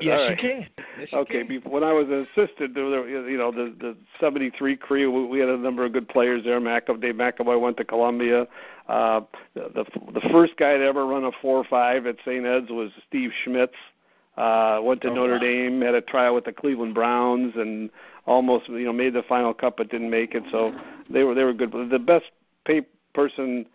Yes, 0.00 0.30
you 0.30 0.36
can. 0.36 0.66
Yes, 0.98 1.08
you 1.12 1.18
Okay, 1.18 1.44
can. 1.44 1.60
when 1.70 1.82
I 1.82 1.92
was 1.92 2.06
an 2.08 2.26
assistant, 2.32 2.74
there 2.74 2.84
were, 2.84 3.08
you 3.08 3.38
know, 3.38 3.50
the 3.50 3.74
the 3.78 3.96
'73 4.20 4.76
crew. 4.76 5.26
we- 5.28 5.38
had 5.38 5.48
a 5.48 5.56
number 5.56 5.84
of 5.84 5.92
good 5.92 6.08
players 6.08 6.44
there. 6.44 6.60
McAvoy, 6.60 7.00
Dave 7.00 7.14
McAvoy 7.14 7.60
went 7.60 7.76
to 7.78 7.84
Columbia. 7.84 8.46
Uh, 8.88 9.20
the, 9.54 9.70
the 9.74 10.20
the 10.20 10.28
first 10.30 10.56
guy 10.56 10.76
to 10.76 10.84
ever 10.84 11.06
run 11.06 11.24
a 11.24 11.32
four 11.40 11.64
five 11.64 12.06
at 12.06 12.16
St. 12.24 12.44
Ed's 12.44 12.70
was 12.70 12.90
Steve 13.08 13.30
Schmitz. 13.44 13.74
Uh, 14.36 14.80
went 14.82 15.00
to 15.00 15.08
Oh, 15.08 15.14
Notre 15.14 15.32
wow. 15.34 15.38
Dame, 15.38 15.80
had 15.80 15.94
a 15.94 16.02
trial 16.02 16.34
with 16.34 16.44
the 16.44 16.52
Cleveland 16.52 16.94
Browns, 16.94 17.54
and 17.56 17.88
almost 18.26 18.68
you 18.68 18.84
know 18.84 18.92
made 18.92 19.14
the 19.14 19.22
final 19.22 19.54
cup 19.54 19.78
but 19.78 19.88
didn't 19.90 20.10
make 20.10 20.34
it. 20.34 20.44
So 20.50 20.74
they 21.08 21.24
were 21.24 21.34
they 21.34 21.44
were 21.44 21.54
good. 21.54 21.70
But 21.70 21.88
the 21.88 21.98
best 21.98 22.26
pay 22.66 22.82
person, 23.14 23.66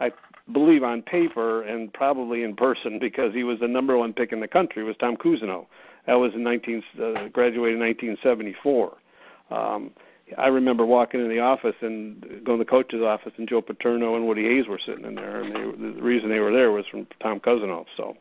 I 0.00 0.12
believe 0.50 0.82
on 0.82 1.02
paper 1.02 1.62
and 1.62 1.92
probably 1.92 2.42
in 2.42 2.56
person 2.56 2.98
because 3.00 3.34
he 3.34 3.44
was 3.44 3.60
the 3.60 3.68
number 3.68 3.96
one 3.96 4.12
pick 4.12 4.32
in 4.32 4.40
the 4.40 4.48
country 4.48 4.82
was 4.82 4.96
Tom 4.96 5.16
Cousineau. 5.16 5.66
That 6.06 6.14
was 6.14 6.34
in 6.34 6.42
19 6.42 6.82
uh, 6.94 7.28
graduated 7.28 7.80
in 7.80 7.86
1974. 7.86 8.96
Um, 9.50 9.92
I 10.38 10.48
remember 10.48 10.86
walking 10.86 11.20
in 11.20 11.28
the 11.28 11.40
office 11.40 11.76
and 11.80 12.20
going 12.44 12.58
to 12.58 12.64
the 12.64 12.70
coach's 12.70 13.02
office, 13.02 13.32
and 13.36 13.48
Joe 13.48 13.60
Paterno 13.60 14.16
and 14.16 14.26
Woody 14.26 14.44
Hayes 14.44 14.66
were 14.66 14.78
sitting 14.78 15.04
in 15.04 15.14
there, 15.14 15.40
and 15.40 15.54
they, 15.54 15.92
the 15.94 16.02
reason 16.02 16.30
they 16.30 16.40
were 16.40 16.52
there 16.52 16.72
was 16.72 16.86
from 16.86 17.06
Tom 17.20 17.38
Cousineau. 17.38 17.84
So, 17.96 18.16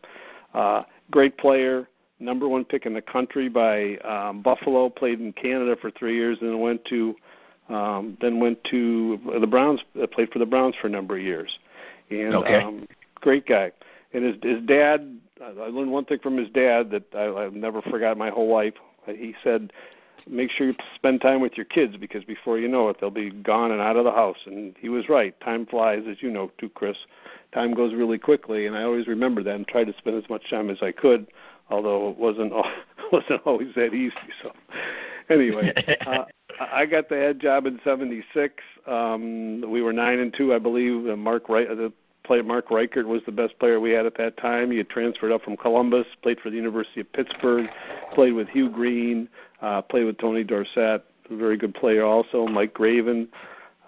uh, 0.54 0.84
great 1.10 1.38
player, 1.38 1.88
number 2.20 2.48
one 2.48 2.66
pick 2.66 2.86
in 2.86 2.94
the 2.94 3.02
country 3.02 3.50
by 3.50 3.98
um, 3.98 4.42
Buffalo. 4.42 4.90
Played 4.90 5.20
in 5.20 5.34
Canada 5.34 5.76
for 5.80 5.92
three 5.92 6.16
years, 6.16 6.38
and 6.42 6.50
then 6.50 6.60
went 6.60 6.84
to 6.86 7.16
um, 7.70 8.18
then 8.22 8.40
went 8.40 8.64
to 8.66 9.20
the 9.40 9.48
Browns. 9.48 9.82
Uh, 10.02 10.08
played 10.08 10.32
for 10.32 10.40
the 10.40 10.46
Browns 10.46 10.76
for 10.82 10.88
a 10.88 10.92
number 10.92 11.18
of 11.18 11.24
years, 11.24 11.60
and 12.12 12.36
Okay. 12.36 12.56
um, 12.56 12.88
great 13.16 13.46
guy. 13.46 13.72
And 14.14 14.24
his 14.26 14.36
his 14.42 14.62
dad, 14.66 15.20
I 15.42 15.50
learned 15.52 15.92
one 15.92 16.06
thing 16.06 16.20
from 16.20 16.38
his 16.38 16.50
dad 16.50 16.92
that 16.92 17.04
I, 17.16 17.46
I've 17.46 17.54
never 17.54 17.82
forgot 17.82 18.18
my 18.18 18.30
whole 18.30 18.52
life. 18.52 18.74
He 19.08 19.36
said, 19.44 19.72
"Make 20.28 20.52
sure 20.52 20.68
you 20.68 20.76
spend 20.96 21.22
time 21.22 21.42
with 21.42 21.56
your 21.56 21.66
kids 21.66 21.96
because 21.98 22.24
before 22.26 22.58
you 22.60 22.68
know 22.68 22.90
it, 22.90 22.98
they'll 23.00 23.10
be 23.10 23.32
gone 23.32 23.72
and 23.72 23.80
out 23.80 23.96
of 23.96 24.04
the 24.04 24.12
house." 24.12 24.38
And 24.46 24.76
he 24.80 24.90
was 24.90 25.08
right. 25.08 25.40
Time 25.40 25.66
flies, 25.66 26.04
as 26.10 26.22
you 26.22 26.30
know, 26.30 26.52
too, 26.58 26.70
Chris. 26.70 26.98
Time 27.54 27.74
goes 27.74 27.94
really 27.94 28.18
quickly, 28.18 28.66
and 28.66 28.76
I 28.76 28.84
always 28.84 29.08
remember 29.08 29.44
that 29.44 29.56
and 29.56 29.68
tried 29.68 29.88
to 29.88 29.98
spend 29.98 30.22
as 30.22 30.30
much 30.30 30.50
time 30.50 30.70
as 30.70 30.82
I 30.82 30.92
could, 30.92 31.28
although 31.70 32.10
it 32.10 32.18
wasn't 32.18 32.54
wasn't 33.12 33.42
always 33.46 33.74
that 33.76 33.94
easy. 33.94 34.16
So, 34.44 34.52
anyway, 35.30 35.74
uh, 36.06 36.26
I 36.60 36.86
got 36.86 37.08
the 37.08 37.16
head 37.16 37.40
job 37.40 37.66
in 37.66 37.80
'76. 37.84 38.56
Um, 38.88 39.64
we 39.70 39.82
were 39.82 39.94
nine 39.94 40.20
and 40.20 40.34
two, 40.34 40.54
I 40.54 40.60
believe. 40.60 41.08
Uh, 41.10 41.16
Mark 41.16 41.50
Wright, 41.50 41.68
the 41.70 41.94
player 42.24 42.44
Mark 42.44 42.70
Reichert 42.70 43.08
was 43.08 43.22
the 43.26 43.32
best 43.32 43.58
player 43.60 43.80
we 43.80 43.92
had 43.92 44.06
at 44.06 44.18
that 44.18 44.38
time. 44.38 44.72
He 44.72 44.78
had 44.78 44.90
transferred 44.90 45.32
up 45.32 45.42
from 45.42 45.58
Columbus, 45.58 46.08
played 46.22 46.40
for 46.40 46.50
the 46.50 46.56
University 46.56 47.02
of 47.02 47.12
Pittsburgh, 47.14 47.70
played 48.14 48.34
with 48.34 48.48
Hugh 48.50 48.70
Green, 48.70 49.28
uh, 49.62 49.82
played 49.82 50.06
with 50.06 50.18
Tony 50.18 50.44
Dorsett, 50.44 51.04
a 51.30 51.36
very 51.36 51.58
good 51.58 51.74
player 51.74 52.04
also. 52.04 52.48
Mike 52.48 52.74
Graven, 52.74 53.28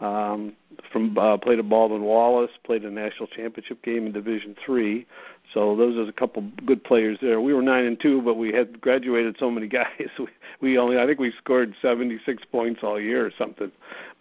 um, 0.01 0.53
from 0.91 1.17
uh, 1.17 1.37
played 1.37 1.59
at 1.59 1.69
Baldwin 1.69 2.03
Wallace, 2.03 2.51
played 2.63 2.83
a 2.83 2.91
national 2.91 3.27
championship 3.27 3.81
game 3.83 4.05
in 4.05 4.11
Division 4.11 4.55
Three. 4.65 5.05
So 5.53 5.75
those 5.75 5.95
are 5.97 6.09
a 6.09 6.13
couple 6.13 6.43
good 6.65 6.83
players 6.83 7.17
there. 7.21 7.39
We 7.39 7.53
were 7.53 7.61
nine 7.61 7.85
and 7.85 7.99
two, 7.99 8.21
but 8.21 8.35
we 8.35 8.51
had 8.51 8.81
graduated 8.81 9.35
so 9.39 9.51
many 9.51 9.67
guys. 9.79 9.87
We, 10.17 10.27
we 10.61 10.77
only 10.77 10.99
I 10.99 11.05
think 11.05 11.19
we 11.19 11.31
scored 11.37 11.75
seventy 11.81 12.19
six 12.25 12.43
points 12.45 12.81
all 12.83 12.99
year 12.99 13.25
or 13.25 13.31
something, 13.37 13.71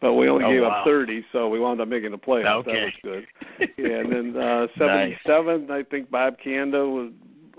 but 0.01 0.15
we 0.15 0.29
only 0.29 0.45
Oh, 0.45 0.51
gave 0.51 0.63
wow. 0.63 0.69
up 0.69 0.85
thirty, 0.85 1.25
so 1.33 1.49
we 1.49 1.59
wound 1.59 1.81
up 1.81 1.89
making 1.89 2.11
the 2.11 2.19
playoffs. 2.19 2.67
Okay. 2.67 2.73
That 2.73 2.85
was 2.85 3.27
good. 3.59 3.71
Yeah, 3.79 3.99
and 4.01 4.13
then 4.13 4.37
uh, 4.43 4.67
seventy 4.79 5.19
seven, 5.27 5.71
I 5.71 5.83
think 5.85 6.11
Bob 6.11 6.37
Canda 6.43 6.87
was 6.87 7.11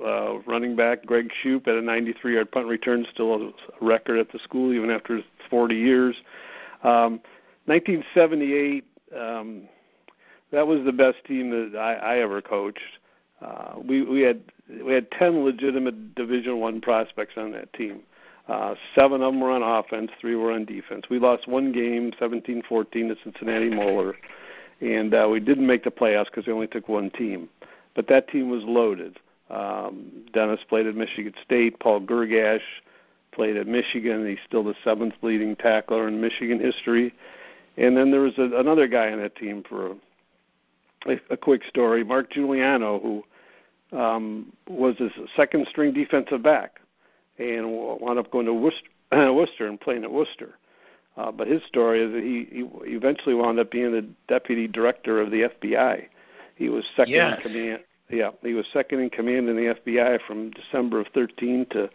uh, 0.06 0.40
running 0.46 0.76
back. 0.76 1.06
Greg 1.06 1.32
Shoup 1.44 1.68
at 1.68 1.76
a 1.76 1.82
ninety 1.82 2.14
three 2.14 2.36
yard 2.36 2.52
punt 2.52 2.68
return, 2.68 3.06
still 3.14 3.34
a 3.34 3.52
record 3.84 4.20
at 4.20 4.32
the 4.32 4.40
school 4.40 4.74
even 4.74 4.90
after 4.92 5.22
forty 5.50 5.76
years. 5.76 6.16
Um, 6.84 7.22
1978, 7.66 8.84
um, 9.18 9.70
that 10.52 10.68
was 10.68 10.82
the 10.84 10.92
best 10.92 11.24
team 11.26 11.50
that 11.50 11.78
I, 11.80 11.94
I 11.94 12.18
ever 12.20 12.42
coached. 12.42 12.80
Uh, 13.44 13.76
we 13.84 14.04
we 14.04 14.22
had 14.22 14.42
we 14.86 14.94
had 14.94 15.12
10 15.12 15.44
legitimate 15.44 16.16
Division 16.16 16.60
One 16.60 16.80
prospects 16.82 17.34
on 17.38 17.52
that 17.52 17.72
team. 17.74 18.02
Uh, 18.48 18.76
seven 18.96 19.22
of 19.22 19.34
them 19.34 19.42
were 19.42 19.52
on 19.52 19.62
offense, 19.62 20.12
three 20.20 20.36
were 20.36 20.52
on 20.52 20.66
defense. 20.66 21.06
We 21.10 21.18
lost 21.18 21.48
one 21.48 21.72
game, 21.72 22.12
17-14 22.20 22.92
to 22.92 23.16
Cincinnati 23.24 23.70
Moeller, 23.70 24.16
and 24.82 25.14
uh, 25.14 25.30
we 25.32 25.40
didn't 25.40 25.66
make 25.66 25.86
the 25.86 25.92
playoffs 25.92 26.26
because 26.26 26.46
they 26.46 26.52
only 26.52 26.68
took 26.68 26.90
one 26.90 27.10
team. 27.10 27.48
But 27.96 28.08
that 28.08 28.28
team 28.28 28.50
was 28.50 28.64
loaded. 28.64 29.18
Um, 29.50 30.26
Dennis 30.34 30.60
played 30.68 30.88
at 30.88 30.96
Michigan 30.96 31.34
State. 31.44 31.80
Paul 31.80 32.02
Girgash 32.02 32.62
played 33.32 33.56
at 33.56 33.68
Michigan. 33.68 34.28
He's 34.28 34.40
still 34.46 34.64
the 34.64 34.76
seventh 34.84 35.14
leading 35.22 35.56
tackler 35.56 36.08
in 36.08 36.20
Michigan 36.20 36.60
history. 36.60 37.14
And 37.78 37.96
then 37.96 38.12
there 38.12 38.22
was 38.22 38.38
a, 38.38 38.58
another 38.58 38.88
guy 38.88 39.12
on 39.12 39.20
that 39.20 39.36
team 39.36 39.64
for 39.68 39.96
a, 41.06 41.18
a 41.30 41.38
quick 41.38 41.64
story, 41.64 42.04
Mark 42.04 42.32
Giuliano, 42.32 43.00
who 43.00 43.24
um, 43.94 44.52
was 44.68 44.96
his 44.98 45.12
second 45.36 45.68
string 45.70 45.94
defensive 45.94 46.42
back 46.44 46.80
and 47.38 47.70
wound 47.72 48.20
up 48.20 48.32
going 48.32 48.46
to 48.46 48.54
Wooster, 48.54 48.88
Wooster 49.34 49.68
and 49.68 49.80
playing 49.80 50.04
at 50.04 50.12
Wooster. 50.12 50.56
Uh, 51.16 51.32
but 51.32 51.48
his 51.48 51.62
story 51.68 52.02
is 52.02 52.12
that 52.12 52.24
he, 52.24 52.48
he 52.52 52.96
eventually 52.96 53.36
wound 53.36 53.60
up 53.60 53.70
being 53.72 53.92
the 53.92 54.06
deputy 54.28 54.68
director 54.68 55.22
of 55.22 55.30
the 55.30 55.48
FBI. 55.62 56.06
He 56.56 56.70
was 56.70 56.84
second 56.96 57.14
Yes. 57.14 57.38
in 57.38 57.52
command. 57.52 57.80
Yeah, 58.10 58.30
he 58.44 58.54
was 58.54 58.66
second 58.74 59.00
in 59.00 59.10
command 59.10 59.48
in 59.50 59.56
the 59.56 59.76
FBI 59.76 60.20
from 60.28 60.52
December 60.52 61.00
of 61.00 61.08
13 61.14 61.66
to 61.72 61.90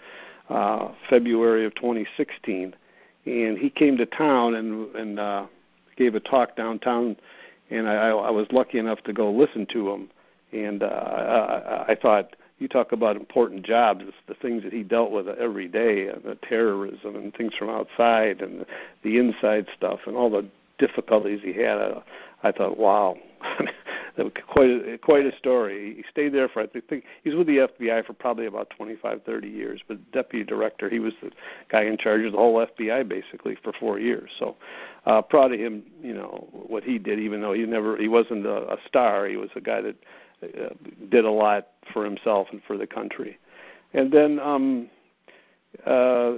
uh, 0.48 0.92
February 1.10 1.64
of 1.64 1.74
2016, 1.74 2.74
and 3.26 3.58
he 3.58 3.70
came 3.70 3.96
to 3.98 4.06
town 4.06 4.54
and 4.54 4.94
and 4.96 5.20
uh, 5.20 5.46
gave 5.96 6.14
a 6.14 6.20
talk 6.20 6.56
downtown, 6.56 7.16
and 7.70 7.88
I, 7.88 7.94
I 7.94 8.10
I 8.10 8.30
was 8.30 8.46
lucky 8.50 8.78
enough 8.78 9.00
to 9.02 9.12
go 9.12 9.30
listen 9.30 9.66
to 9.72 9.90
him, 9.90 10.10
and 10.52 10.82
uh, 10.82 10.86
I, 10.86 11.92
I 11.92 11.94
thought 11.94 12.36
you 12.58 12.68
talk 12.68 12.92
about 12.92 13.16
important 13.16 13.64
jobs, 13.64 14.04
it's 14.06 14.16
the 14.26 14.34
things 14.34 14.64
that 14.64 14.72
he 14.72 14.82
dealt 14.82 15.12
with 15.12 15.28
every 15.28 15.68
day, 15.68 16.08
and 16.08 16.22
the 16.24 16.36
terrorism 16.36 17.14
and 17.16 17.34
things 17.34 17.54
from 17.56 17.68
outside, 17.70 18.42
and 18.42 18.66
the, 19.04 19.18
inside 19.18 19.66
stuff, 19.76 20.00
and 20.06 20.16
all 20.16 20.30
the 20.30 20.46
difficulties 20.78 21.40
he 21.42 21.52
had. 21.52 21.78
I, 21.78 22.02
I 22.42 22.52
thought, 22.52 22.76
wow, 22.76 23.16
quite 24.48 24.70
a, 24.70 24.98
quite 24.98 25.24
a 25.24 25.36
story. 25.36 25.94
He 25.96 26.04
stayed 26.10 26.34
there 26.34 26.48
for 26.48 26.62
I 26.62 26.66
think 26.66 27.04
he 27.22 27.30
was 27.30 27.36
with 27.36 27.46
the 27.46 27.58
FBI 27.58 28.04
for 28.04 28.12
probably 28.12 28.46
about 28.46 28.70
25, 28.70 29.22
30 29.24 29.48
years. 29.48 29.80
But 29.86 30.10
deputy 30.12 30.44
director, 30.44 30.88
he 30.88 30.98
was 30.98 31.14
the 31.22 31.30
guy 31.70 31.82
in 31.82 31.96
charge 31.96 32.24
of 32.24 32.32
the 32.32 32.38
whole 32.38 32.64
FBI 32.64 33.08
basically 33.08 33.56
for 33.62 33.72
four 33.78 34.00
years. 34.00 34.30
So 34.38 34.56
uh, 35.06 35.22
proud 35.22 35.52
of 35.52 35.60
him, 35.60 35.84
you 36.02 36.14
know 36.14 36.48
what 36.52 36.82
he 36.82 36.98
did. 36.98 37.20
Even 37.20 37.40
though 37.40 37.52
he 37.52 37.64
never 37.66 37.96
he 37.96 38.08
wasn't 38.08 38.46
a, 38.46 38.72
a 38.72 38.76
star, 38.86 39.26
he 39.26 39.36
was 39.36 39.50
a 39.54 39.60
guy 39.60 39.80
that 39.80 39.96
uh, 39.96 40.27
did 41.10 41.24
a 41.24 41.30
lot 41.30 41.68
for 41.92 42.04
himself 42.04 42.48
and 42.52 42.62
for 42.66 42.76
the 42.76 42.86
country. 42.86 43.38
And 43.94 44.12
then 44.12 44.38
um, 44.38 44.88
uh, 45.86 46.32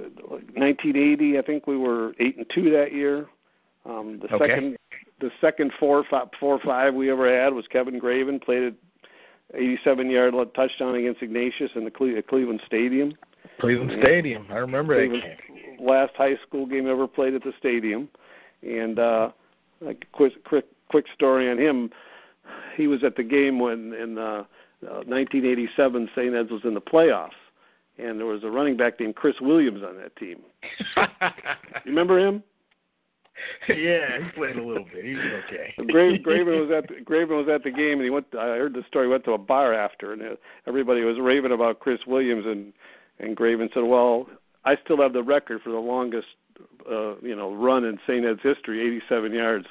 1980, 0.55 1.37
I 1.37 1.41
think 1.41 1.67
we 1.67 1.77
were 1.77 2.13
eight 2.19 2.37
and 2.37 2.45
two 2.53 2.69
that 2.71 2.93
year. 2.93 3.27
Um, 3.85 4.19
the 4.21 4.33
Okay. 4.35 4.47
second 4.47 4.77
the 5.19 5.31
second 5.39 5.71
four 5.79 6.03
five, 6.09 6.29
four 6.39 6.59
five 6.59 6.93
we 6.95 7.11
ever 7.11 7.31
had 7.31 7.53
was 7.53 7.67
Kevin 7.67 7.99
Graven 7.99 8.39
played 8.39 8.63
an 8.63 8.77
87 9.53 10.09
yard 10.09 10.33
touchdown 10.55 10.95
against 10.95 11.21
Ignatius 11.21 11.71
in 11.75 11.83
the 11.85 11.91
Cle- 11.91 12.17
at 12.17 12.27
Cleveland 12.27 12.61
Stadium. 12.65 13.13
Cleveland 13.59 13.91
Stadium. 14.01 14.47
I 14.49 14.57
remember 14.57 14.95
that 14.95 15.09
Cleveland, 15.09 15.37
game. 15.47 15.77
last 15.85 16.13
high 16.15 16.37
school 16.37 16.65
game 16.65 16.87
ever 16.87 17.07
played 17.07 17.33
at 17.35 17.43
the 17.43 17.53
stadium. 17.59 18.07
And 18.63 18.97
uh, 18.99 19.31
a 19.85 19.93
quick, 20.11 20.43
quick 20.43 20.65
quick 20.89 21.05
story 21.13 21.49
on 21.49 21.57
him. 21.57 21.89
He 22.81 22.87
was 22.87 23.03
at 23.03 23.15
the 23.15 23.23
game 23.23 23.59
when 23.59 23.93
in 23.93 24.17
uh, 24.17 24.43
uh, 24.83 25.05
1987 25.05 26.09
St. 26.15 26.33
Ed's 26.33 26.49
was 26.49 26.65
in 26.65 26.73
the 26.73 26.81
playoffs, 26.81 27.29
and 27.99 28.17
there 28.17 28.25
was 28.25 28.43
a 28.43 28.49
running 28.49 28.75
back 28.75 28.99
named 28.99 29.15
Chris 29.15 29.35
Williams 29.39 29.83
on 29.83 29.97
that 29.97 30.15
team. 30.15 30.39
You 30.97 31.03
remember 31.85 32.17
him? 32.17 32.43
yeah, 33.69 34.23
he 34.23 34.31
played 34.31 34.57
a 34.57 34.63
little 34.63 34.85
bit. 34.91 35.05
He 35.05 35.13
was 35.13 35.43
okay. 35.45 35.73
Gra- 35.91 36.17
Graven 36.17 36.59
was 36.59 36.71
at 36.71 36.87
the, 36.87 37.01
Graven 37.01 37.37
was 37.37 37.47
at 37.47 37.63
the 37.63 37.69
game, 37.69 37.93
and 37.93 38.03
he 38.03 38.09
went. 38.09 38.25
I 38.37 38.47
heard 38.57 38.73
the 38.73 38.83
story. 38.87 39.07
Went 39.07 39.25
to 39.25 39.33
a 39.33 39.37
bar 39.37 39.73
after, 39.73 40.13
and 40.13 40.21
uh, 40.23 40.35
everybody 40.65 41.03
was 41.03 41.19
raving 41.19 41.51
about 41.51 41.79
Chris 41.79 42.01
Williams, 42.07 42.47
and 42.47 42.73
and 43.19 43.35
Graven 43.35 43.69
said, 43.75 43.83
"Well, 43.83 44.27
I 44.65 44.75
still 44.83 44.97
have 44.97 45.13
the 45.13 45.23
record 45.23 45.61
for 45.61 45.69
the 45.69 45.77
longest, 45.77 46.27
uh, 46.91 47.15
you 47.21 47.35
know, 47.35 47.53
run 47.53 47.85
in 47.85 47.99
St. 48.07 48.25
Ed's 48.25 48.41
history, 48.41 48.81
87 48.81 49.33
yards 49.33 49.67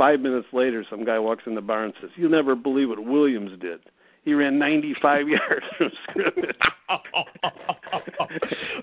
five 0.00 0.18
minutes 0.20 0.48
later, 0.54 0.82
some 0.88 1.04
guy 1.04 1.18
walks 1.18 1.44
in 1.46 1.54
the 1.54 1.60
bar 1.60 1.84
and 1.84 1.92
says, 2.00 2.08
"You'll 2.16 2.30
never 2.30 2.56
believe 2.56 2.88
what 2.88 3.04
Williams 3.04 3.52
did. 3.60 3.80
He 4.24 4.32
ran 4.32 4.58
95 4.58 5.28
yards 5.36 5.66
from 5.76 5.92
scrimmage." 6.08 6.56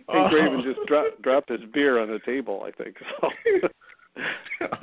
and 0.09 0.29
Graven 0.29 0.61
just 0.61 0.79
dropped 0.85 1.19
dropped 1.23 1.49
his 1.49 1.65
beer 1.73 1.99
on 1.99 2.11
the 2.11 2.19
table. 2.19 2.63
I 2.67 2.71
think 2.71 2.97
so. 3.19 3.31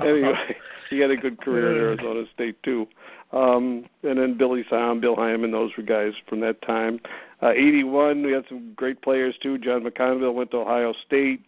anyway, 0.04 0.56
he 0.90 0.98
had 0.98 1.12
a 1.12 1.16
good 1.16 1.40
career 1.40 1.70
at 1.70 1.76
Arizona 1.76 2.24
State 2.34 2.60
too. 2.64 2.88
Um, 3.32 3.86
and 4.02 4.18
then 4.18 4.36
Billy 4.36 4.64
Sam, 4.68 5.00
Bill 5.00 5.14
Hyman, 5.14 5.52
those 5.52 5.70
were 5.76 5.84
guys 5.84 6.14
from 6.28 6.40
that 6.40 6.60
time. 6.62 6.98
Uh, 7.42 7.50
81, 7.50 8.24
we 8.24 8.32
had 8.32 8.44
some 8.48 8.72
great 8.74 9.00
players 9.02 9.36
too. 9.40 9.56
John 9.58 9.84
McConville 9.84 10.34
went 10.34 10.50
to 10.50 10.58
Ohio 10.58 10.94
State. 11.06 11.44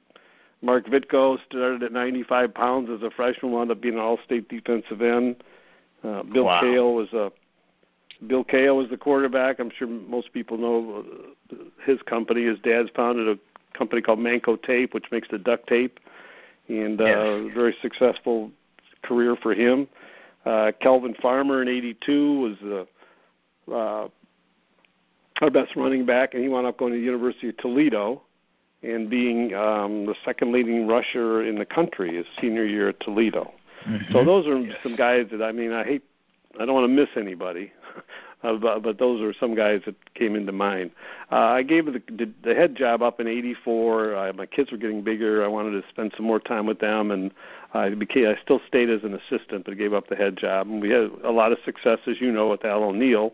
Mark 0.62 0.86
Vitko 0.86 1.38
started 1.48 1.82
at 1.82 1.92
95 1.92 2.54
pounds 2.54 2.88
as 2.90 3.02
a 3.02 3.10
freshman, 3.10 3.52
wound 3.52 3.70
up 3.70 3.80
being 3.80 3.94
an 3.94 4.00
All-State 4.00 4.48
defensive 4.48 5.02
end. 5.02 5.36
Uh, 6.02 6.22
Bill 6.22 6.44
Wow. 6.44 6.60
Kale 6.60 6.94
was 6.94 7.12
a 7.12 7.30
Bill 8.26 8.44
Kale 8.44 8.76
was 8.76 8.88
the 8.88 8.96
quarterback. 8.96 9.58
I'm 9.58 9.70
sure 9.70 9.86
most 9.86 10.32
people 10.32 10.56
know 10.56 11.04
uh, 11.52 11.54
his 11.84 12.00
company. 12.02 12.44
His 12.44 12.58
dad's 12.60 12.88
founded 12.96 13.28
a 13.28 13.38
company 13.76 14.00
called 14.00 14.18
Manco 14.18 14.56
Tape, 14.56 14.94
which 14.94 15.04
makes 15.12 15.28
the 15.28 15.36
duct 15.38 15.66
tape, 15.66 16.00
and 16.68 16.98
uh, 17.00 17.04
Yes. 17.04 17.52
very 17.54 17.76
successful 17.82 18.50
career 19.02 19.36
for 19.36 19.52
him. 19.52 19.86
Uh, 20.46 20.72
Kelvin 20.80 21.14
Farmer 21.20 21.60
in 21.60 21.68
'82 21.68 22.40
was 22.40 22.86
uh, 23.68 23.72
uh, 23.74 24.08
our 25.42 25.50
best 25.50 25.76
running 25.76 26.06
back, 26.06 26.32
and 26.32 26.42
he 26.42 26.48
wound 26.48 26.66
up 26.66 26.78
going 26.78 26.92
to 26.92 26.98
the 26.98 27.04
University 27.04 27.50
of 27.50 27.56
Toledo 27.58 28.22
and 28.86 29.10
being 29.10 29.54
um, 29.54 30.06
the 30.06 30.14
second 30.24 30.52
leading 30.52 30.86
rusher 30.86 31.42
in 31.42 31.58
the 31.58 31.66
country 31.66 32.16
his 32.16 32.26
senior 32.40 32.64
year 32.64 32.88
at 32.88 33.00
Toledo. 33.00 33.52
So 34.10 34.24
those 34.24 34.46
are 34.46 34.60
some 34.82 34.96
guys 34.96 35.26
that 35.30 35.42
I 35.42 35.52
mean 35.52 35.72
I 35.72 35.84
hate 35.84 36.02
I 36.58 36.64
don't 36.64 36.74
want 36.74 36.84
to 36.84 36.88
miss 36.88 37.08
anybody, 37.16 37.72
uh, 38.42 38.54
but, 38.54 38.82
but 38.82 38.98
those 38.98 39.20
are 39.20 39.32
some 39.38 39.54
guys 39.54 39.82
that 39.86 39.94
came 40.14 40.34
into 40.34 40.52
mind. 40.52 40.90
Uh, 41.30 41.36
I 41.36 41.62
gave 41.62 41.86
the, 41.86 42.02
the, 42.08 42.30
the 42.42 42.54
head 42.54 42.74
job 42.74 43.02
up 43.02 43.20
in 43.20 43.26
'84. 43.26 44.14
Uh, 44.14 44.32
my 44.32 44.46
kids 44.46 44.72
were 44.72 44.78
getting 44.78 45.02
bigger. 45.02 45.44
I 45.44 45.48
wanted 45.48 45.80
to 45.80 45.88
spend 45.88 46.12
some 46.16 46.26
more 46.26 46.40
time 46.40 46.66
with 46.66 46.78
them, 46.78 47.10
and 47.10 47.30
I 47.74 47.90
became 47.90 48.26
I 48.26 48.40
still 48.42 48.60
stayed 48.66 48.90
as 48.90 49.02
an 49.04 49.14
assistant, 49.14 49.64
but 49.64 49.72
I 49.72 49.74
gave 49.74 49.92
up 49.92 50.08
the 50.08 50.16
head 50.16 50.36
job. 50.36 50.66
And 50.66 50.80
we 50.80 50.90
had 50.90 51.10
a 51.24 51.30
lot 51.30 51.52
of 51.52 51.58
success, 51.64 51.98
as 52.06 52.20
you 52.20 52.32
know, 52.32 52.48
with 52.48 52.64
Al 52.64 52.84
O'Neill. 52.84 53.32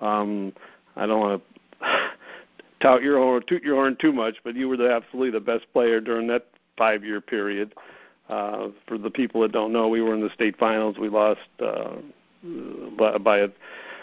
Um, 0.00 0.52
I 0.96 1.06
don't 1.06 1.20
want 1.20 1.42
to 1.80 1.86
tout 2.84 3.02
your 3.02 3.18
horn, 3.18 3.42
toot 3.46 3.62
your 3.62 3.76
horn 3.76 3.96
too 3.96 4.12
much, 4.12 4.36
but 4.44 4.54
you 4.54 4.68
were 4.68 4.76
the, 4.76 4.92
absolutely 4.92 5.30
the 5.30 5.40
best 5.40 5.66
player 5.72 6.00
during 6.00 6.26
that 6.26 6.46
five-year 6.76 7.20
period. 7.20 7.74
Uh, 8.28 8.68
for 8.86 8.98
the 8.98 9.10
people 9.10 9.40
that 9.40 9.52
don't 9.52 9.72
know, 9.72 9.88
we 9.88 10.02
were 10.02 10.14
in 10.14 10.20
the 10.20 10.30
state 10.30 10.58
finals. 10.58 10.98
We 10.98 11.08
lost 11.08 11.40
uh, 11.60 11.96
by, 12.98 13.38
a 13.38 13.48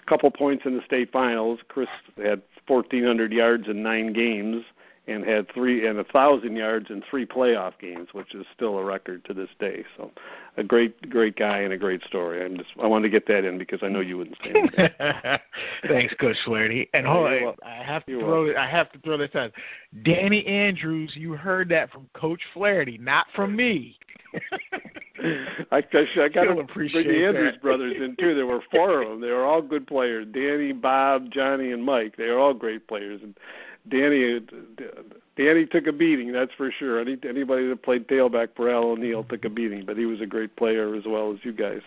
couple 0.08 0.32
points 0.32 0.65
in 0.65 0.76
the 0.76 0.84
state 0.84 1.12
finals. 1.12 1.60
Chris 1.67 1.89
had 2.17 2.41
1,400 2.67 3.32
yards 3.32 3.67
in 3.67 3.84
nine 3.84 4.13
games 4.13 4.63
and 5.08 5.26
had 5.26 5.52
three 5.52 5.88
and 5.88 5.98
a 6.00 6.04
thousand 6.04 6.56
yards 6.56 6.90
in 6.90 7.02
three 7.10 7.26
playoff 7.26 7.74
games, 7.80 8.10
which 8.12 8.36
is 8.36 8.46
still 8.56 8.78
a 8.78 8.84
record 8.84 9.26
to 9.26 9.34
this 9.34 9.50
day. 9.60 9.84
So, 9.98 10.12
a 10.58 10.64
great, 10.64 11.10
great 11.10 11.36
guy 11.36 11.60
and 11.60 11.74
a 11.74 11.78
great 11.78 12.04
story. 12.04 12.44
I'm 12.46 12.58
just 12.58 12.70
I 12.82 12.88
wanted 12.88 13.04
to 13.04 13.10
get 13.10 13.28
that 13.28 13.46
in 13.46 13.58
because 13.58 13.80
I 13.82 13.88
know 13.88 14.00
you 14.00 14.18
wouldn't 14.18 14.38
say. 14.44 15.40
Thanks, 15.88 16.14
Coach 16.16 16.38
Flaherty. 16.46 16.90
And 16.94 17.08
hold 17.08 17.26
on. 17.28 17.56
I 17.64 17.84
have 17.84 18.06
to 18.06 18.12
You're 18.12 18.22
throw 18.22 18.46
it. 18.46 18.56
I 18.56 18.70
have 18.70 18.92
to 18.92 19.00
throw 19.00 19.18
this 19.18 19.34
out. 19.34 19.52
Danny 20.04 20.46
Andrews, 20.46 21.14
you 21.16 21.34
heard 21.34 21.70
that 21.70 21.92
from 21.92 22.08
Coach 22.14 22.42
Flaherty, 22.54 22.98
not 22.98 23.28
from 23.36 23.56
me. 23.56 23.98
I, 25.72 25.84
I, 25.94 26.06
I 26.18 26.30
got 26.30 26.46
to 26.46 26.60
appreciate 26.60 27.06
bring 27.06 27.20
the 27.20 27.28
Andrews 27.28 27.54
that. 27.54 27.62
brothers 27.62 27.96
in 27.98 28.16
too. 28.18 28.34
There 28.34 28.48
were 28.48 28.62
four 28.72 29.02
of 29.02 29.10
them. 29.10 29.22
They 29.22 29.32
were 29.32 29.46
all 29.46 29.62
good 29.62 29.86
players. 29.88 30.26
Danny, 30.32 30.72
Bob, 30.72 31.30
Johnny, 31.32 31.72
and 31.72 31.84
Mike. 31.84 32.18
They 32.18 32.30
were 32.30 32.40
all 32.40 32.54
great 32.54 32.88
players. 32.88 33.22
And 33.22 33.38
Danny, 33.89 34.39
Danny 35.36 35.65
took 35.65 35.88
a 35.88 35.94
beating. 35.94 36.32
That's 36.32 36.54
for 36.54 36.72
sure. 36.72 37.00
Any 37.00 37.17
anybody 37.28 37.67
that 37.67 37.82
played 37.82 38.08
tailback 38.08 38.50
for 38.56 38.70
Al 38.70 38.84
O'Neill 38.84 39.24
took 39.24 39.44
a 39.44 39.50
beating, 39.50 39.86
but 39.86 39.98
he 39.98 40.06
was 40.06 40.22
a 40.22 40.26
great 40.28 40.56
player 40.56 40.94
as 40.96 41.06
well 41.06 41.34
as 41.34 41.39
you 41.44 41.52
guys. 41.52 41.82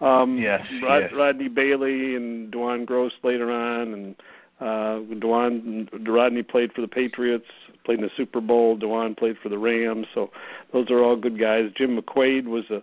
Um, 0.00 0.36
Yes, 0.36 0.66
Rod, 0.82 1.02
yes. 1.02 1.12
Rodney 1.14 1.48
Bailey 1.48 2.14
and 2.16 2.50
Dewan 2.50 2.84
Gross 2.84 3.12
later 3.22 3.50
on, 3.50 3.94
and 3.94 4.16
uh, 4.60 5.00
Dewan 5.18 5.88
Rodney 6.06 6.42
played 6.42 6.72
for 6.72 6.82
the 6.82 6.88
Patriots, 6.88 7.46
played 7.84 8.00
in 8.00 8.04
the 8.04 8.10
Super 8.16 8.40
Bowl. 8.40 8.76
Dewan 8.76 9.14
played 9.14 9.38
for 9.42 9.48
the 9.48 9.58
Rams. 9.58 10.06
So 10.14 10.30
those 10.72 10.90
are 10.90 11.02
all 11.02 11.16
good 11.16 11.38
guys. 11.38 11.70
Jim 11.74 11.98
McQuaid 11.98 12.44
was 12.44 12.68
a 12.70 12.82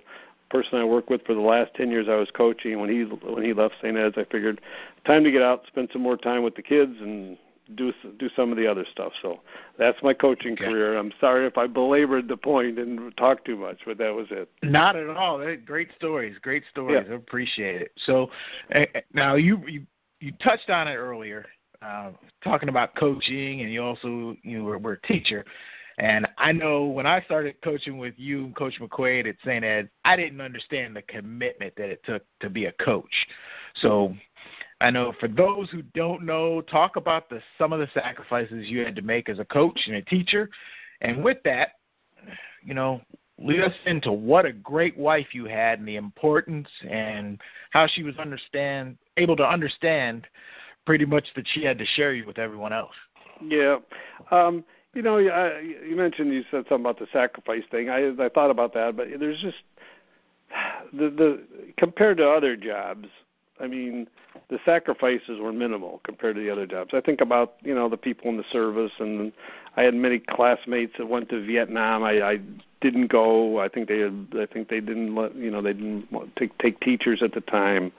person 0.50 0.80
I 0.80 0.84
worked 0.84 1.10
with 1.10 1.24
for 1.26 1.36
the 1.36 1.42
last 1.42 1.76
ten 1.76 1.92
years 1.92 2.08
I 2.10 2.16
was 2.16 2.32
coaching. 2.32 2.80
When 2.80 2.90
he 2.90 3.04
when 3.04 3.44
he 3.44 3.54
left 3.54 3.76
St. 3.82 3.96
Ed's, 3.96 4.18
I 4.18 4.24
figured 4.24 4.62
time 5.06 5.24
to 5.24 5.32
get 5.32 5.44
out, 5.44 5.68
spend 5.68 5.90
some 5.94 6.02
more 6.02 6.18
time 6.18 6.42
with 6.42 6.56
the 6.56 6.64
kids, 6.64 6.96
and 7.00 7.38
do 7.76 7.94
do 8.18 8.30
some 8.36 8.52
of 8.52 8.58
the 8.58 8.68
other 8.68 8.86
stuff. 8.92 9.14
So 9.22 9.42
that's 9.78 10.02
my 10.04 10.14
coaching 10.14 10.54
Okay. 10.54 10.66
career. 10.66 10.98
I'm 10.98 11.12
sorry 11.20 11.46
if 11.46 11.58
I 11.58 11.68
belabored 11.68 12.28
the 12.28 12.38
point 12.38 12.80
and 12.80 13.16
talked 13.18 13.46
too 13.46 13.58
much, 13.58 13.80
but 13.86 13.98
that 13.98 14.14
was 14.14 14.28
it. 14.32 14.50
Not 14.64 14.96
at 14.96 15.10
all. 15.10 15.44
Great 15.66 15.90
stories. 15.96 16.38
Great 16.42 16.64
stories. 16.70 17.04
Yeah. 17.08 17.14
I 17.14 17.16
appreciate 17.16 17.82
it. 17.82 17.92
So 18.06 18.30
uh, 18.74 18.86
now 19.14 19.36
you 19.36 19.62
you 19.68 19.86
you 20.20 20.32
touched 20.44 20.70
on 20.70 20.88
it 20.88 20.96
earlier, 20.96 21.46
uh, 21.82 22.12
talking 22.44 22.70
about 22.70 22.96
coaching, 22.96 23.62
and 23.62 23.72
you 23.72 23.84
also 23.84 24.36
you 24.44 24.64
were, 24.64 24.78
were 24.78 24.94
a 24.94 25.02
teacher. 25.02 25.46
And 26.00 26.28
I 26.38 26.52
know 26.52 26.86
when 26.86 27.08
I 27.08 27.22
started 27.22 27.60
coaching 27.64 27.98
with 27.98 28.14
you 28.18 28.46
and 28.46 28.56
Coach 28.56 28.80
McQuaid 28.80 29.28
at 29.28 29.36
St. 29.44 29.66
Ed, 29.66 29.90
I 30.06 30.16
didn't 30.16 30.42
understand 30.42 30.96
the 30.96 31.02
commitment 31.02 31.74
that 31.76 31.90
it 31.90 32.04
took 32.04 32.24
to 32.40 32.52
be 32.52 32.66
a 32.66 32.72
coach. 32.74 33.28
So 33.82 34.16
I 34.80 34.92
know 34.92 35.14
for 35.20 35.28
those 35.28 35.70
who 35.72 35.82
don't 35.82 36.24
know, 36.24 36.62
talk 36.62 36.98
about 36.98 37.30
the 37.30 37.42
some 37.58 37.74
of 37.74 37.80
the 37.80 37.88
sacrifices 37.94 38.68
you 38.68 38.86
had 38.86 38.96
to 38.96 39.02
make 39.02 39.28
as 39.28 39.40
a 39.40 39.46
coach 39.46 39.80
and 39.88 39.96
a 39.96 40.02
teacher. 40.04 40.50
And 41.02 41.24
with 41.24 41.38
that, 41.46 41.70
you 42.64 42.74
know, 42.74 43.02
lead 43.40 43.62
us 43.62 43.74
into 43.86 44.12
what 44.12 44.46
a 44.46 44.54
great 44.54 44.98
wife 44.98 45.28
you 45.34 45.46
had 45.46 45.80
and 45.80 45.88
the 45.88 45.96
importance 45.96 46.68
and 46.90 47.40
how 47.72 47.88
she 47.88 48.04
was 48.04 48.18
understand 48.18 48.98
able 49.18 49.36
to 49.36 49.48
understand 49.48 50.28
pretty 50.86 51.06
much 51.06 51.26
that 51.36 51.46
she 51.54 51.64
had 51.64 51.78
to 51.78 51.86
share 51.86 52.14
you 52.14 52.26
with 52.26 52.38
everyone 52.38 52.74
else. 52.74 52.96
Yeah. 53.44 53.78
Um, 54.32 54.64
you 54.94 55.02
know, 55.02 55.18
I, 55.18 55.60
you 55.60 55.96
mentioned 55.96 56.34
you 56.34 56.44
said 56.50 56.66
something 56.70 56.82
about 56.82 56.98
the 57.00 57.08
sacrifice 57.14 57.64
thing. 57.70 57.90
I 57.90 58.10
I 58.20 58.30
thought 58.30 58.50
about 58.50 58.74
that, 58.74 58.96
but 58.96 59.08
there's 59.20 59.40
just 59.42 59.58
the 60.94 61.10
the 61.10 61.44
compared 61.78 62.18
to 62.18 62.30
other 62.30 62.56
jobs. 62.56 63.08
I 63.60 63.68
mean, 63.68 64.08
the 64.50 64.60
sacrifices 64.66 65.40
were 65.40 65.52
minimal 65.52 66.02
compared 66.04 66.36
to 66.36 66.42
the 66.42 66.50
other 66.50 66.66
jobs. 66.66 66.94
I 66.94 67.02
think 67.02 67.22
about 67.22 67.56
you 67.64 67.74
know 67.74 67.90
the 67.90 67.98
people 67.98 68.30
in 68.30 68.38
the 68.38 68.46
service, 68.52 68.92
and 69.00 69.32
I 69.76 69.84
had 69.84 69.94
many 69.94 70.20
classmates 70.20 70.94
that 70.98 71.08
went 71.08 71.30
to 71.30 71.46
Vietnam. 71.46 72.04
I, 72.04 72.22
I 72.22 72.40
didn't 72.82 73.08
go. 73.08 73.60
I 73.60 73.68
think 73.68 73.88
they 73.88 74.00
had, 74.00 74.28
I 74.40 74.46
think 74.46 74.70
they 74.70 74.80
didn't 74.80 75.16
let 75.16 75.36
you 75.36 75.52
know 75.52 75.62
they 75.62 75.74
didn't 75.74 76.08
take 76.36 76.58
take 76.60 76.80
teachers 76.80 77.22
at 77.22 77.34
the 77.34 77.42
time. 77.42 77.92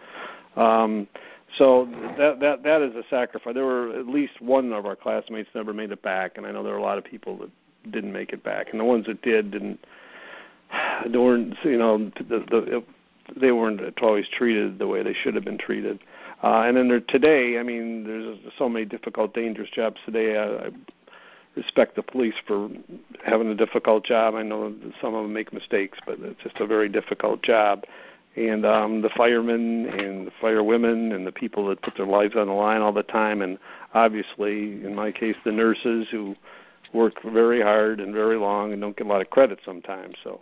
Um, 0.56 1.08
so 1.56 1.88
that 2.18 2.40
that 2.40 2.62
that 2.62 2.82
is 2.82 2.94
a 2.94 3.04
sacrifice. 3.08 3.54
There 3.54 3.64
were 3.64 3.98
at 3.98 4.06
least 4.06 4.40
one 4.40 4.72
of 4.72 4.86
our 4.86 4.96
classmates 4.96 5.48
never 5.54 5.72
made 5.72 5.90
it 5.90 6.02
back, 6.02 6.36
and 6.36 6.46
I 6.46 6.52
know 6.52 6.62
there 6.62 6.72
were 6.72 6.78
a 6.78 6.82
lot 6.82 6.98
of 6.98 7.04
people 7.04 7.36
that 7.38 7.50
didn't 7.90 8.12
make 8.12 8.32
it 8.32 8.44
back, 8.44 8.68
and 8.70 8.80
the 8.80 8.84
ones 8.84 9.06
that 9.06 9.22
did 9.22 9.50
didn't. 9.50 9.84
They 11.08 11.16
weren't, 11.16 11.54
you 11.62 11.78
know, 11.78 12.10
the, 12.16 12.44
the, 12.50 12.84
they 13.36 13.52
weren't 13.52 13.80
always 14.02 14.26
treated 14.28 14.78
the 14.78 14.86
way 14.86 15.02
they 15.02 15.14
should 15.14 15.34
have 15.34 15.44
been 15.44 15.58
treated. 15.58 16.00
Uh, 16.42 16.62
and 16.62 16.76
then 16.76 16.88
there, 16.88 17.00
today, 17.00 17.58
I 17.58 17.62
mean, 17.62 18.04
there's 18.04 18.38
so 18.58 18.68
many 18.68 18.84
difficult, 18.84 19.34
dangerous 19.34 19.70
jobs 19.70 19.96
today. 20.04 20.36
I, 20.38 20.66
I 20.66 20.70
respect 21.56 21.96
the 21.96 22.02
police 22.02 22.34
for 22.46 22.68
having 23.24 23.48
a 23.48 23.54
difficult 23.54 24.04
job. 24.04 24.34
I 24.34 24.42
know 24.42 24.72
some 25.00 25.14
of 25.14 25.24
them 25.24 25.32
make 25.32 25.52
mistakes, 25.52 25.98
but 26.06 26.18
it's 26.20 26.42
just 26.42 26.60
a 26.60 26.66
very 26.66 26.88
difficult 26.88 27.42
job 27.42 27.84
and 28.38 28.64
um, 28.64 29.02
the 29.02 29.10
firemen 29.10 29.86
and 29.86 30.26
the 30.26 30.32
firewomen 30.40 31.12
and 31.12 31.26
the 31.26 31.32
people 31.32 31.66
that 31.68 31.82
put 31.82 31.96
their 31.96 32.06
lives 32.06 32.36
on 32.36 32.46
the 32.46 32.52
line 32.52 32.80
all 32.80 32.92
the 32.92 33.02
time, 33.02 33.42
and 33.42 33.58
obviously, 33.94 34.84
in 34.84 34.94
my 34.94 35.10
case, 35.10 35.34
the 35.44 35.52
nurses 35.52 36.06
who 36.10 36.36
work 36.92 37.14
very 37.24 37.60
hard 37.60 38.00
and 38.00 38.14
very 38.14 38.36
long 38.36 38.72
and 38.72 38.80
don't 38.80 38.96
get 38.96 39.06
a 39.06 39.10
lot 39.10 39.20
of 39.20 39.30
credit 39.30 39.58
sometimes. 39.64 40.14
So. 40.22 40.40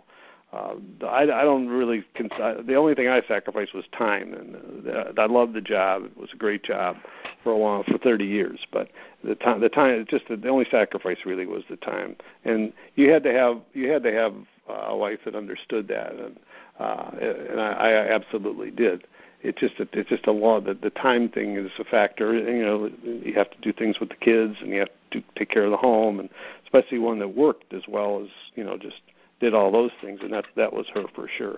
Uh, 0.53 0.75
I, 1.05 1.23
I 1.23 1.43
don't 1.43 1.67
really. 1.67 2.05
Cons- 2.15 2.65
the 2.65 2.75
only 2.75 2.95
thing 2.95 3.09
I 3.09 3.21
sacrificed 3.27 3.73
was 3.73 3.83
time, 3.91 4.33
and 4.33 4.87
uh, 4.87 5.21
I 5.21 5.25
loved 5.25 5.53
the 5.53 5.61
job. 5.61 6.05
It 6.05 6.17
was 6.17 6.29
a 6.33 6.37
great 6.37 6.63
job 6.63 6.95
for 7.43 7.51
a 7.51 7.57
while, 7.57 7.83
for 7.83 7.97
30 7.97 8.25
years. 8.25 8.65
But 8.71 8.89
the 9.25 9.35
time, 9.35 9.59
the 9.59 9.67
time, 9.67 10.05
just 10.09 10.29
the, 10.29 10.37
the 10.37 10.47
only 10.47 10.65
sacrifice 10.71 11.17
really 11.25 11.45
was 11.45 11.63
the 11.69 11.75
time. 11.75 12.15
And 12.45 12.71
you 12.95 13.09
had 13.09 13.23
to 13.23 13.33
have, 13.33 13.59
you 13.73 13.91
had 13.91 14.03
to 14.03 14.13
have 14.13 14.33
uh, 14.69 14.87
a 14.87 14.97
wife 14.97 15.19
that 15.25 15.35
understood 15.35 15.89
that, 15.89 16.13
and 16.13 16.39
uh, 16.79 17.09
and 17.21 17.59
I, 17.59 17.73
I 17.73 18.13
absolutely 18.13 18.71
did. 18.71 19.05
It's 19.41 19.59
just 19.59 19.79
a, 19.79 19.87
it's 19.93 20.09
just 20.09 20.27
a 20.27 20.31
law 20.31 20.61
that 20.61 20.81
the 20.81 20.89
time 20.91 21.27
thing 21.29 21.57
is 21.57 21.71
a 21.77 21.83
factor. 21.83 22.33
You 22.33 22.65
know, 22.65 22.89
you 23.03 23.33
have 23.33 23.51
to 23.51 23.57
do 23.61 23.73
things 23.73 23.99
with 23.99 24.09
the 24.09 24.15
kids, 24.15 24.55
and 24.61 24.69
you 24.69 24.79
have 24.79 24.89
to 25.11 25.21
take 25.35 25.49
care 25.49 25.63
of 25.63 25.71
the 25.71 25.77
home, 25.77 26.19
and 26.19 26.29
especially 26.63 26.99
one 26.99 27.19
that 27.19 27.35
worked 27.35 27.73
as 27.73 27.83
well 27.87 28.21
as 28.23 28.29
you 28.55 28.63
know 28.63 28.77
just 28.77 29.01
did 29.39 29.53
all 29.53 29.71
those 29.71 29.91
things, 30.01 30.19
and 30.23 30.33
that 30.33 30.45
that 30.55 30.73
was 30.73 30.87
her 30.93 31.03
for 31.13 31.27
sure. 31.27 31.57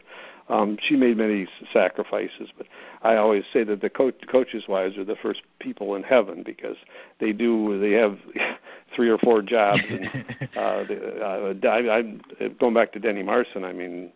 Um, 0.50 0.78
she 0.82 0.96
made 0.96 1.18
many 1.18 1.44
s- 1.44 1.50
sacrifices, 1.72 2.50
but 2.58 2.68
I 3.04 3.16
always 3.18 3.44
say 3.54 3.64
that 3.64 3.82
the 3.82 3.90
coach, 3.90 4.16
coaches' 4.32 4.68
wives 4.68 4.98
are 4.98 5.06
the 5.06 5.16
first 5.16 5.44
people 5.60 5.96
in 5.96 6.04
heaven 6.04 6.44
because 6.44 6.78
they 7.20 7.32
do 7.32 7.80
they 7.80 7.92
have 7.92 8.18
three 8.96 9.10
or 9.10 9.18
four 9.20 9.42
jobs. 9.42 9.84
And 9.90 10.08
uh, 10.56 10.84
the, 10.86 11.64
uh, 11.64 11.68
I, 11.68 11.98
I'm 11.98 12.22
going 12.60 12.74
back 12.74 12.92
to 12.94 13.00
Denny 13.00 13.24
Marcin. 13.24 13.64
I 13.64 13.74
mean, 13.74 14.12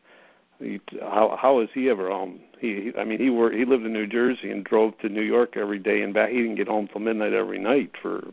he, 0.59 0.81
how 1.01 1.37
how 1.39 1.57
was 1.57 1.69
he 1.73 1.89
ever 1.89 2.09
home? 2.09 2.39
He, 2.59 2.91
he 2.91 2.91
I 2.97 3.03
mean, 3.03 3.19
he 3.19 3.29
worked. 3.29 3.55
He 3.55 3.65
lived 3.65 3.85
in 3.85 3.93
New 3.93 4.07
Jersey 4.07 4.51
and 4.51 4.63
drove 4.65 4.97
to 4.99 5.09
New 5.09 5.21
York 5.21 5.55
every 5.55 5.79
day 5.79 6.01
and 6.01 6.13
back. 6.13 6.31
He 6.31 6.37
didn't 6.37 6.55
get 6.55 6.67
home 6.67 6.87
till 6.91 7.01
midnight 7.01 7.33
every 7.33 7.59
night 7.59 7.91
for, 8.01 8.25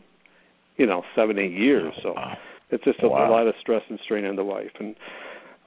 you 0.77 0.87
know, 0.87 1.03
seven 1.15 1.37
eight 1.37 1.53
years. 1.53 1.93
So 2.01 2.13
Wow. 2.13 2.37
It's 2.71 2.83
just 2.83 3.01
a, 3.03 3.09
Wow. 3.09 3.29
a 3.29 3.31
lot 3.31 3.47
of 3.47 3.55
stress 3.59 3.83
and 3.89 3.99
strain 3.99 4.25
on 4.25 4.35
the 4.35 4.43
wife, 4.43 4.71
and 4.79 4.95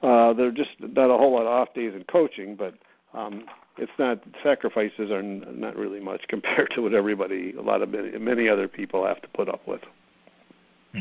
uh, 0.03 0.33
there 0.33 0.47
are 0.47 0.51
just 0.51 0.71
not 0.79 1.09
a 1.09 1.17
whole 1.17 1.33
lot 1.33 1.41
of 1.41 1.47
off 1.47 1.73
days 1.73 1.93
in 1.93 2.03
coaching, 2.05 2.55
but 2.55 2.75
um, 3.13 3.45
it's 3.77 3.91
not 3.97 4.19
sacrifices 4.43 5.11
are 5.11 5.19
n- 5.19 5.45
not 5.55 5.75
really 5.75 5.99
much 5.99 6.21
compared 6.27 6.69
to 6.71 6.81
what 6.81 6.93
everybody, 6.93 7.53
a 7.57 7.61
lot 7.61 7.81
of 7.81 7.89
many, 7.89 8.17
many 8.17 8.49
other 8.49 8.67
people 8.67 9.05
have 9.05 9.21
to 9.21 9.27
put 9.29 9.49
up 9.49 9.67
with. 9.67 9.81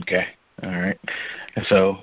Okay. 0.01 0.27
All 0.63 0.71
right. 0.71 0.99
And 1.57 1.67
so 1.69 1.99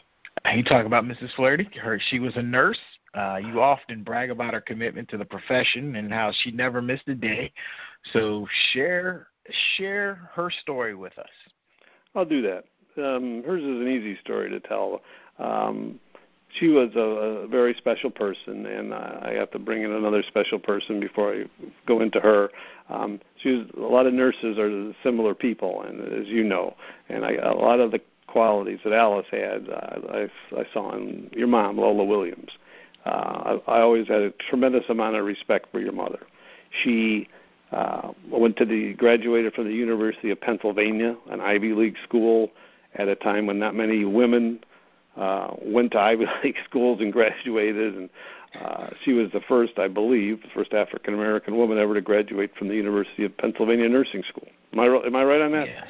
you 0.54 0.64
talk 0.64 0.86
about 0.86 1.06
Mrs. 1.06 1.34
Flaherty. 1.36 1.70
Her 1.82 2.00
she 2.10 2.20
was 2.20 2.36
a 2.36 2.42
nurse. 2.42 2.80
Uh, 3.14 3.40
you 3.44 3.62
often 3.62 4.04
brag 4.04 4.30
about 4.32 4.54
her 4.54 4.62
commitment 4.62 5.10
to 5.10 5.18
the 5.18 5.26
profession 5.26 5.96
and 5.98 6.12
how 6.14 6.32
she 6.42 6.52
never 6.52 6.82
missed 6.82 7.08
a 7.08 7.16
day. 7.16 7.52
So 8.14 8.48
share 8.72 9.28
share 9.76 10.30
her 10.34 10.50
story 10.62 10.96
with 10.96 11.18
us. 11.18 11.30
I'll 12.16 12.26
do 12.26 12.42
that. 12.44 12.66
Um, 12.98 13.44
hers 13.44 13.64
is 13.64 13.68
an 13.68 13.88
easy 13.88 14.18
story 14.22 14.50
to 14.50 14.60
tell. 14.60 15.02
Um, 15.40 16.00
she 16.60 16.68
was 16.68 16.90
a, 16.96 17.00
a 17.00 17.48
very 17.48 17.74
special 17.76 18.10
person, 18.10 18.66
and 18.66 18.94
uh, 18.94 19.20
I 19.22 19.32
have 19.32 19.52
to 19.52 19.60
bring 19.60 19.84
in 19.84 19.92
another 19.92 20.22
special 20.24 20.60
person 20.60 21.00
before 21.00 21.34
I 21.34 21.44
go 21.88 22.02
into 22.02 22.20
her. 22.20 22.50
Um, 22.90 23.22
she 23.38 23.52
was 23.52 23.68
a 23.78 23.80
lot 23.80 24.06
of 24.06 24.14
nurses 24.14 24.58
are 24.60 24.94
similar 25.04 25.34
people, 25.34 25.84
and 25.84 26.02
as 26.14 26.28
you 26.28 26.44
know, 26.44 26.76
and 27.08 27.24
I, 27.24 27.34
a 27.36 27.54
lot 27.54 27.80
of 27.80 27.92
the 27.92 28.02
qualities 28.28 28.80
that 28.84 28.94
Alice 28.94 29.28
had, 29.32 29.70
uh, 29.70 30.00
I, 30.14 30.30
I 30.58 30.66
saw 30.74 30.96
in 30.96 31.30
your 31.34 31.48
mom, 31.48 31.78
Lola 31.78 32.04
Williams. 32.04 32.52
Uh, 33.06 33.60
I, 33.68 33.78
I 33.78 33.82
always 33.82 34.08
had 34.08 34.22
a 34.22 34.32
tremendous 34.50 34.86
amount 34.90 35.16
of 35.16 35.26
respect 35.26 35.68
for 35.72 35.80
your 35.80 35.94
mother. 35.94 36.20
She 36.84 37.28
uh, 37.72 38.12
went 38.30 38.58
to 38.58 38.66
the 38.66 38.94
graduated 38.94 39.54
from 39.54 39.66
the 39.66 39.74
University 39.74 40.32
of 40.32 40.40
Pennsylvania, 40.42 41.16
an 41.30 41.40
Ivy 41.40 41.74
League 41.74 41.98
school, 42.04 42.52
at 42.96 43.08
a 43.08 43.16
time 43.16 43.48
when 43.48 43.60
not 43.60 43.76
many 43.76 44.06
women 44.06 44.60
uh, 45.18 45.54
went 45.62 45.92
to 45.92 46.00
Ivy 46.00 46.26
League 46.44 46.58
schools 46.66 47.02
and 47.02 47.12
graduated. 47.12 47.96
And 47.96 48.10
uh, 48.60 48.90
she 49.04 49.14
was 49.14 49.32
the 49.32 49.42
first, 49.42 49.74
I 49.78 49.88
believe, 49.88 50.42
the 50.42 50.50
first 50.54 50.74
African 50.74 51.14
American 51.14 51.58
woman 51.58 51.78
ever 51.78 51.94
to 51.94 52.02
graduate 52.02 52.52
from 52.58 52.68
the 52.68 52.76
University 52.76 53.26
of 53.26 53.36
Pennsylvania 53.38 53.90
Nursing 53.90 54.24
School. 54.30 54.48
Am 54.74 54.80
I 54.80 54.86
am 54.86 55.16
I 55.16 55.24
right 55.24 55.42
on 55.42 55.52
that? 55.54 55.68
Yeah. 55.68 55.86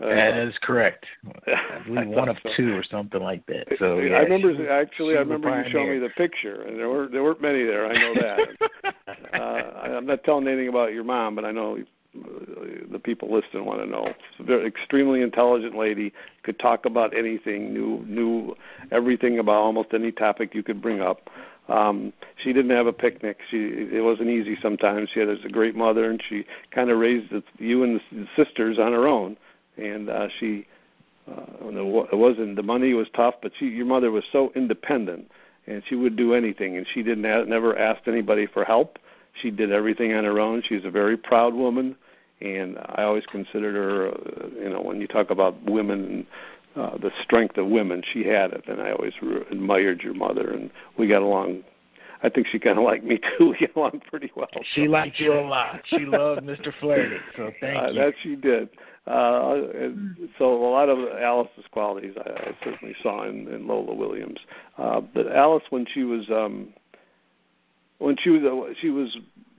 Uh, 0.00 0.08
That 0.08 0.36
is 0.38 0.58
correct. 0.60 1.06
I 1.46 1.80
believe 1.86 2.08
one 2.08 2.28
of 2.28 2.36
so. 2.42 2.50
two 2.56 2.74
or 2.74 2.82
something 2.82 3.22
like 3.22 3.46
that. 3.46 3.66
So 3.78 3.98
yeah, 3.98 4.16
I 4.16 4.20
remember 4.20 4.52
she 4.54 4.66
actually. 4.66 5.14
she 5.14 5.18
I 5.18 5.20
remember 5.20 5.62
you 5.62 5.70
showing 5.70 5.90
me 5.90 5.98
the 5.98 6.10
picture, 6.10 6.62
and 6.62 6.78
there 6.78 6.88
were 6.88 7.06
there 7.06 7.22
weren't 7.22 7.40
many 7.40 7.62
there. 7.62 7.86
I 7.86 7.92
know 7.94 8.14
that. 8.14 8.94
uh, 9.34 9.36
I- 9.36 9.96
I'm 9.96 10.06
not 10.06 10.24
telling 10.24 10.48
anything 10.48 10.68
about 10.68 10.92
your 10.92 11.04
mom, 11.04 11.36
but 11.36 11.44
I 11.44 11.52
know 11.52 11.78
the 12.90 12.98
people 12.98 13.32
listening 13.32 13.64
want 13.64 13.80
to 13.80 13.86
know. 13.86 14.12
Very 14.40 14.66
extremely 14.66 15.22
intelligent 15.22 15.76
lady. 15.76 16.12
Could 16.42 16.58
talk 16.58 16.86
about 16.86 17.16
anything. 17.16 17.72
Knew 17.72 18.04
knew 18.06 18.54
everything 18.90 19.38
about 19.38 19.56
almost 19.56 19.88
any 19.92 20.12
topic 20.12 20.54
you 20.54 20.62
could 20.62 20.80
bring 20.80 21.00
up. 21.00 21.28
Um, 21.68 22.12
she 22.36 22.52
didn't 22.52 22.72
have 22.72 22.86
a 22.86 22.92
picnic. 22.92 23.38
She 23.50 23.56
it 23.56 24.04
wasn't 24.04 24.28
easy 24.28 24.56
sometimes. 24.60 25.10
She 25.12 25.20
had 25.20 25.28
a 25.28 25.48
great 25.48 25.74
mother, 25.74 26.10
and 26.10 26.22
she 26.28 26.44
kind 26.70 26.90
of 26.90 26.98
raised 26.98 27.30
the, 27.30 27.42
you 27.58 27.82
and 27.82 28.00
the 28.12 28.26
sisters 28.36 28.78
on 28.78 28.92
her 28.92 29.08
own. 29.08 29.36
And 29.76 30.08
uh, 30.08 30.28
she 30.38 30.66
uh, 31.28 31.68
it 31.68 31.86
wa- 31.86 32.06
it 32.12 32.16
wasn't 32.16 32.56
the 32.56 32.62
money 32.62 32.92
was 32.94 33.08
tough, 33.14 33.34
but 33.42 33.52
she 33.58 33.66
your 33.66 33.86
mother 33.86 34.10
was 34.10 34.24
so 34.30 34.52
independent, 34.54 35.30
and 35.66 35.82
she 35.88 35.94
would 35.94 36.16
do 36.16 36.34
anything, 36.34 36.76
and 36.76 36.86
she 36.92 37.02
didn't 37.02 37.22
never 37.48 37.76
asked 37.78 38.06
anybody 38.06 38.46
for 38.46 38.64
help. 38.64 38.98
She 39.42 39.50
did 39.50 39.72
everything 39.72 40.12
on 40.12 40.24
her 40.24 40.38
own. 40.38 40.62
She's 40.68 40.84
a 40.84 40.90
very 40.90 41.16
proud 41.16 41.54
woman, 41.54 41.96
and 42.40 42.78
I 42.78 43.04
always 43.04 43.26
considered 43.26 43.74
her. 43.74 44.08
Uh, 44.08 44.48
you 44.62 44.68
know, 44.68 44.80
when 44.80 45.00
you 45.00 45.06
talk 45.06 45.30
about 45.30 45.62
women 45.64 46.04
and 46.04 46.26
uh, 46.76 46.96
the 46.98 47.10
strength 47.22 47.56
of 47.56 47.68
women, 47.68 48.02
she 48.12 48.26
had 48.26 48.52
it, 48.52 48.64
and 48.66 48.80
I 48.80 48.92
always 48.92 49.12
re- 49.22 49.44
admired 49.50 50.02
your 50.02 50.14
mother, 50.14 50.50
and 50.50 50.70
we 50.98 51.06
got 51.06 51.22
along. 51.22 51.62
I 52.22 52.30
think 52.30 52.46
she 52.46 52.58
kind 52.58 52.78
of 52.78 52.84
liked 52.84 53.04
me 53.04 53.20
too. 53.38 53.54
We 53.58 53.66
got 53.66 53.76
along 53.76 54.02
pretty 54.08 54.32
well. 54.34 54.48
She 54.72 54.88
liked 54.88 55.20
you 55.20 55.34
a 55.34 55.46
lot. 55.46 55.82
She 55.84 56.00
loved 56.00 56.42
Mr. 56.42 56.72
Flaherty. 56.80 57.18
So 57.36 57.52
thank 57.60 57.76
uh, 57.82 57.88
you. 57.88 58.00
That 58.00 58.14
she 58.22 58.34
did. 58.34 58.70
Uh, 59.06 59.60
and 59.74 60.16
so 60.38 60.54
a 60.54 60.70
lot 60.70 60.88
of 60.88 60.98
Alice's 61.20 61.66
qualities 61.70 62.14
I, 62.16 62.30
I 62.30 62.56
certainly 62.64 62.96
saw 63.02 63.24
in, 63.28 63.46
in 63.48 63.68
Lola 63.68 63.94
Williams. 63.94 64.38
Uh, 64.78 65.00
but 65.00 65.30
Alice, 65.30 65.64
when 65.68 65.86
she 65.92 66.04
was 66.04 66.28
um, 66.30 66.72
when 67.98 68.16
she 68.18 68.30
was 68.30 68.42
uh, 68.42 68.72
she 68.80 68.88
was 68.88 69.16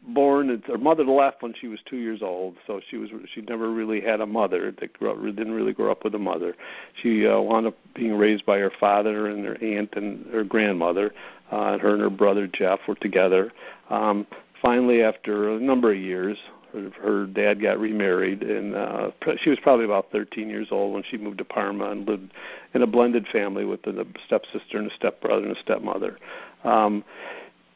born, 0.07 0.61
her 0.67 0.77
mother 0.77 1.03
left 1.03 1.41
when 1.41 1.53
she 1.59 1.67
was 1.67 1.79
two 1.85 1.97
years 1.97 2.21
old. 2.21 2.55
So 2.67 2.81
she 2.89 2.97
was 2.97 3.09
she 3.33 3.41
never 3.41 3.71
really 3.71 4.01
had 4.01 4.21
a 4.21 4.25
mother. 4.25 4.71
That 4.79 4.93
grew 4.93 5.11
up, 5.11 5.21
didn't 5.23 5.53
really 5.53 5.73
grow 5.73 5.91
up 5.91 6.03
with 6.03 6.15
a 6.15 6.19
mother. 6.19 6.55
She 7.01 7.27
uh, 7.27 7.39
wound 7.39 7.67
up 7.67 7.75
being 7.93 8.17
raised 8.17 8.45
by 8.45 8.59
her 8.59 8.71
father 8.79 9.27
and 9.27 9.45
her 9.45 9.57
aunt 9.63 9.93
and 9.95 10.25
her 10.31 10.43
grandmother. 10.43 11.13
Uh, 11.51 11.73
and 11.73 11.81
her 11.81 11.93
and 11.93 12.01
her 12.01 12.09
brother 12.09 12.47
Jeff 12.47 12.79
were 12.87 12.95
together. 12.95 13.51
Um, 13.89 14.25
finally, 14.61 15.03
after 15.03 15.51
a 15.51 15.59
number 15.59 15.91
of 15.91 15.97
years, 15.97 16.37
her, 16.73 16.91
her 17.01 17.25
dad 17.25 17.61
got 17.61 17.79
remarried, 17.79 18.41
and 18.41 18.75
uh, 18.75 19.11
she 19.41 19.49
was 19.49 19.59
probably 19.61 19.85
about 19.85 20.11
13 20.11 20.49
years 20.49 20.67
old 20.71 20.93
when 20.93 21.03
she 21.09 21.17
moved 21.17 21.37
to 21.37 21.45
Parma 21.45 21.91
and 21.91 22.07
lived 22.07 22.31
in 22.73 22.81
a 22.81 22.87
blended 22.87 23.27
family 23.31 23.63
with 23.63 23.85
a 23.85 24.05
stepsister 24.25 24.77
and 24.77 24.91
a 24.91 24.95
stepbrother 24.95 25.43
and 25.45 25.55
a 25.55 25.59
stepmother. 25.59 26.17
Um, 26.63 27.03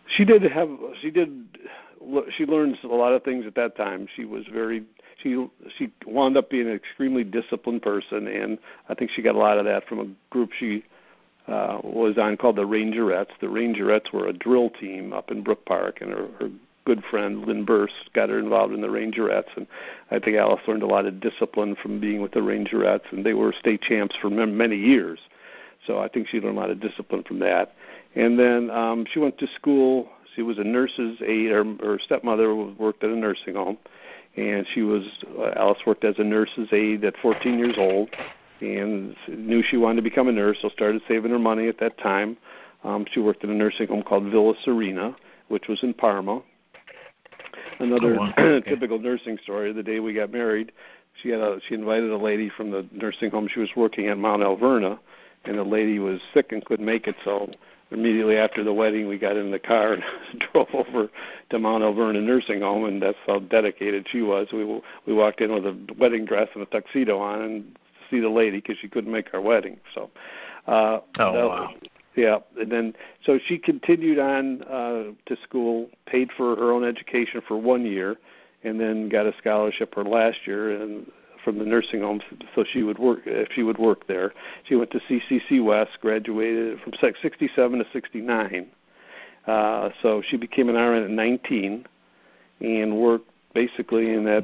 she 0.07 0.25
did 0.25 0.41
have 0.43 0.69
she 1.01 1.11
did 1.11 1.45
she 2.37 2.45
learns 2.45 2.77
a 2.83 2.87
lot 2.87 3.13
of 3.13 3.23
things 3.23 3.45
at 3.45 3.55
that 3.55 3.75
time. 3.75 4.07
She 4.15 4.25
was 4.25 4.45
very 4.51 4.83
she 5.21 5.47
she 5.77 5.91
wound 6.05 6.37
up 6.37 6.49
being 6.49 6.67
an 6.67 6.75
extremely 6.75 7.23
disciplined 7.23 7.81
person, 7.81 8.27
and 8.27 8.57
I 8.87 8.93
think 8.93 9.11
she 9.11 9.21
got 9.21 9.35
a 9.35 9.39
lot 9.39 9.57
of 9.57 9.65
that 9.65 9.87
from 9.87 9.99
a 9.99 10.07
group 10.29 10.51
she 10.57 10.83
uh, 11.47 11.79
was 11.83 12.17
on 12.17 12.37
called 12.37 12.55
the 12.55 12.65
Rangerettes. 12.65 13.31
The 13.41 13.47
Rangerettes 13.47 14.13
were 14.13 14.27
a 14.27 14.33
drill 14.33 14.69
team 14.69 15.13
up 15.13 15.31
in 15.31 15.43
Brook 15.43 15.65
Park, 15.65 15.99
and 16.01 16.11
her, 16.11 16.27
her 16.39 16.49
good 16.85 17.03
friend 17.09 17.45
Lynn 17.45 17.65
Burse 17.65 17.93
got 18.13 18.29
her 18.29 18.39
involved 18.39 18.73
in 18.73 18.81
the 18.81 18.87
Rangerettes, 18.87 19.55
and 19.55 19.67
I 20.11 20.19
think 20.19 20.37
Alice 20.37 20.61
learned 20.67 20.83
a 20.83 20.87
lot 20.87 21.05
of 21.05 21.19
discipline 21.19 21.75
from 21.81 21.99
being 21.99 22.21
with 22.21 22.31
the 22.31 22.39
Rangerettes, 22.39 23.11
and 23.11 23.25
they 23.25 23.33
were 23.33 23.53
state 23.53 23.81
champs 23.81 24.15
for 24.21 24.29
many 24.29 24.77
years. 24.77 25.19
So 25.87 25.99
I 25.99 26.07
think 26.07 26.27
she 26.27 26.39
learned 26.39 26.57
a 26.57 26.61
lot 26.61 26.69
of 26.69 26.79
discipline 26.79 27.23
from 27.23 27.39
that. 27.39 27.73
And 28.15 28.37
then 28.37 28.69
um, 28.69 29.05
she 29.11 29.19
went 29.19 29.37
to 29.39 29.47
school. 29.55 30.09
She 30.39 30.43
was 30.43 30.57
a 30.57 30.63
nurse's 30.63 31.21
aide. 31.21 31.51
Her, 31.51 31.65
her 31.81 31.99
stepmother 31.99 32.55
worked 32.55 33.03
at 33.03 33.09
a 33.09 33.13
nursing 33.13 33.55
home, 33.55 33.77
and 34.37 34.65
she 34.73 34.83
was 34.83 35.03
uh, 35.37 35.51
Alice 35.57 35.79
worked 35.85 36.05
as 36.05 36.15
a 36.17 36.23
nurse's 36.23 36.69
aide 36.71 37.03
at 37.03 37.13
14 37.21 37.59
years 37.59 37.75
old, 37.77 38.09
and 38.61 39.17
knew 39.27 39.61
she 39.61 39.75
wanted 39.75 39.97
to 39.97 40.01
become 40.01 40.29
a 40.29 40.31
nurse. 40.31 40.57
So 40.61 40.69
started 40.69 41.01
saving 41.09 41.31
her 41.31 41.39
money 41.39 41.67
at 41.67 41.77
that 41.81 41.97
time. 41.97 42.37
Um, 42.85 43.05
she 43.11 43.19
worked 43.19 43.43
in 43.43 43.49
a 43.49 43.53
nursing 43.53 43.89
home 43.89 44.01
called 44.01 44.31
Villa 44.31 44.53
Serena, 44.63 45.13
which 45.49 45.67
was 45.67 45.83
in 45.83 45.93
Parma. 45.93 46.41
Another 47.79 48.15
Oh, 48.15 48.19
wow. 48.19 48.33
Okay. 48.37 48.69
typical 48.69 48.97
nursing 48.97 49.37
story. 49.43 49.73
The 49.73 49.83
day 49.83 49.99
we 49.99 50.13
got 50.13 50.31
married, 50.31 50.71
she 51.21 51.27
had 51.27 51.41
a 51.41 51.59
she 51.67 51.75
invited 51.75 52.11
a 52.11 52.17
lady 52.17 52.49
from 52.49 52.71
the 52.71 52.87
nursing 52.93 53.29
home 53.29 53.49
she 53.53 53.59
was 53.59 53.71
working 53.75 54.07
at 54.07 54.17
Mount 54.17 54.41
Alverna, 54.41 54.99
and 55.43 55.57
the 55.57 55.63
lady 55.65 55.99
was 55.99 56.21
sick 56.33 56.53
and 56.53 56.63
couldn't 56.63 56.85
make 56.85 57.07
it. 57.07 57.17
So 57.25 57.51
immediately 57.91 58.37
after 58.37 58.63
the 58.63 58.73
wedding, 58.73 59.07
we 59.07 59.17
got 59.17 59.37
in 59.37 59.51
the 59.51 59.59
car 59.59 59.93
and 59.93 60.03
drove 60.53 60.69
over 60.73 61.09
to 61.49 61.59
Mount 61.59 61.83
Alverna 61.83 62.21
nursing 62.21 62.61
home, 62.61 62.85
and 62.85 63.01
that's 63.01 63.17
how 63.25 63.39
dedicated 63.39 64.07
she 64.09 64.21
was. 64.21 64.47
We 64.51 64.65
we 65.05 65.13
walked 65.13 65.41
in 65.41 65.53
with 65.53 65.65
a 65.65 65.77
wedding 65.97 66.25
dress 66.25 66.49
and 66.53 66.63
a 66.63 66.65
tuxedo 66.67 67.19
on, 67.19 67.41
and 67.41 67.73
to 67.75 67.79
see 68.15 68.19
the 68.19 68.29
lady 68.29 68.57
because 68.57 68.77
she 68.79 68.87
couldn't 68.87 69.11
make 69.11 69.33
our 69.33 69.41
wedding. 69.41 69.77
So. 69.93 70.09
Uh, 70.67 70.99
Oh, 71.17 71.33
that 71.33 71.47
wow. 71.47 71.73
yeah, 72.15 72.37
and 72.59 72.71
then 72.71 72.93
so 73.25 73.39
she 73.47 73.57
continued 73.57 74.19
on 74.19 74.61
uh, 74.63 75.03
to 75.25 75.37
school, 75.43 75.89
paid 76.05 76.29
for 76.37 76.55
her 76.55 76.71
own 76.71 76.83
education 76.83 77.41
for 77.47 77.57
one 77.57 77.85
year, 77.85 78.17
and 78.63 78.79
then 78.79 79.09
got 79.09 79.25
a 79.25 79.33
scholarship 79.37 79.95
her 79.95 80.03
last 80.03 80.45
year 80.45 80.81
and 80.81 81.09
from 81.49 81.57
the 81.57 81.65
nursing 81.65 82.01
home, 82.01 82.21
so 82.53 82.63
she 82.71 82.83
would 82.83 82.99
work 82.99 83.21
if 83.25 83.49
she 83.53 83.63
would 83.63 83.79
work 83.79 84.05
there. 84.05 84.33
She 84.65 84.75
went 84.75 84.91
to 84.91 84.99
CCC 84.99 85.63
West, 85.63 85.97
graduated 85.99 86.79
from 86.81 86.93
67 87.01 87.79
to 87.79 87.85
69. 87.91 88.67
Uh, 89.47 89.89
so 90.03 90.21
she 90.27 90.37
became 90.37 90.69
an 90.69 90.75
RN 90.75 91.03
at 91.03 91.09
19 91.09 91.87
and 92.61 92.97
worked 92.97 93.29
basically 93.55 94.13
in 94.13 94.25
that 94.25 94.43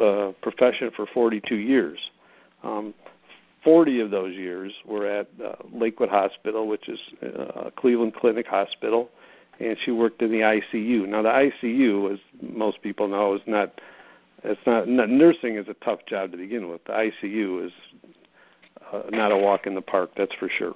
uh, 0.00 0.32
profession 0.40 0.92
for 0.94 1.06
42 1.06 1.56
years. 1.56 1.98
Um, 2.62 2.94
40 3.64 4.00
of 4.00 4.12
those 4.12 4.36
years 4.36 4.72
were 4.84 5.04
at 5.04 5.26
uh, 5.44 5.54
Lakewood 5.72 6.10
Hospital, 6.10 6.68
which 6.68 6.88
is 6.88 7.00
uh, 7.22 7.70
Cleveland 7.76 8.14
Clinic 8.14 8.46
hospital, 8.46 9.10
and 9.58 9.76
she 9.84 9.90
worked 9.90 10.22
in 10.22 10.30
the 10.30 10.40
ICU. 10.42 11.08
Now 11.08 11.22
the 11.22 11.28
ICU, 11.30 12.12
as 12.12 12.20
most 12.40 12.80
people 12.82 13.08
know, 13.08 13.34
is 13.34 13.40
not 13.48 13.80
it's 14.46 14.60
not, 14.66 14.88
not 14.88 15.08
nursing 15.08 15.56
is 15.56 15.68
a 15.68 15.74
tough 15.84 16.00
job 16.06 16.32
to 16.32 16.36
begin 16.36 16.68
with. 16.68 16.84
The 16.84 16.92
ICU 16.92 17.66
is 17.66 17.72
uh, 18.92 19.02
not 19.10 19.32
a 19.32 19.36
walk 19.36 19.66
in 19.66 19.74
the 19.74 19.82
park, 19.82 20.10
that's 20.16 20.34
for 20.34 20.48
sure. 20.48 20.74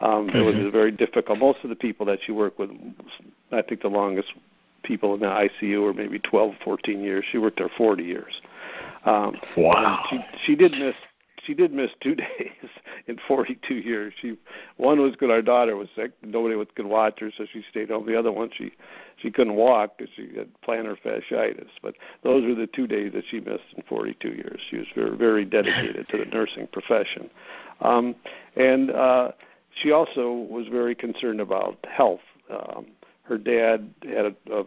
Um, 0.00 0.30
It 0.30 0.42
was 0.42 0.72
very 0.72 0.90
difficult. 0.90 1.38
Most 1.38 1.58
of 1.62 1.68
the 1.70 1.76
people 1.76 2.06
that 2.06 2.20
she 2.24 2.32
worked 2.32 2.58
with, 2.58 2.70
I 3.52 3.62
think 3.62 3.82
the 3.82 3.88
longest 3.88 4.28
people 4.82 5.14
in 5.14 5.20
the 5.20 5.26
ICU 5.26 5.82
were 5.82 5.92
maybe 5.92 6.18
12, 6.18 6.54
14 6.64 7.00
years. 7.02 7.24
She 7.30 7.38
worked 7.38 7.58
there 7.58 7.70
40 7.76 8.02
years. 8.02 8.40
Um, 9.04 9.36
Wow. 9.56 10.04
She 10.10 10.20
she 10.44 10.56
did 10.56 10.72
miss 10.72 10.94
she 11.44 11.54
did 11.54 11.72
miss 11.72 11.90
two 12.02 12.14
days 12.16 12.70
in 13.06 13.18
42 13.26 13.74
years. 13.74 14.12
She 14.20 14.36
one 14.76 15.00
was 15.00 15.12
because 15.12 15.30
our 15.30 15.42
daughter 15.42 15.76
was 15.76 15.88
sick, 15.96 16.12
nobody 16.22 16.54
was 16.54 16.68
could 16.74 16.86
watch 16.86 17.20
her, 17.20 17.30
so 17.36 17.46
she 17.52 17.62
stayed 17.70 17.90
home. 17.90 18.06
The 18.06 18.18
other 18.18 18.32
one 18.32 18.50
she 18.56 18.72
she 19.20 19.30
couldn't 19.30 19.54
walk 19.54 19.98
because 19.98 20.12
she 20.14 20.30
had 20.36 20.48
plantar 20.66 20.96
fasciitis. 21.04 21.68
But 21.82 21.94
those 22.22 22.44
were 22.44 22.54
the 22.54 22.66
two 22.66 22.86
days 22.86 23.12
that 23.14 23.24
she 23.30 23.40
missed 23.40 23.64
in 23.76 23.82
42 23.88 24.28
years. 24.28 24.60
She 24.70 24.78
was 24.78 24.86
very 24.94 25.16
very 25.16 25.44
dedicated 25.44 26.08
to 26.08 26.18
the 26.18 26.24
nursing 26.32 26.66
profession, 26.72 27.30
um, 27.80 28.14
and 28.56 28.90
uh, 28.90 29.32
she 29.82 29.92
also 29.92 30.32
was 30.32 30.66
very 30.68 30.94
concerned 30.94 31.40
about 31.40 31.78
health. 31.90 32.20
Um, 32.50 32.86
her 33.22 33.38
dad 33.38 33.92
had 34.02 34.34
a, 34.50 34.52
a 34.52 34.64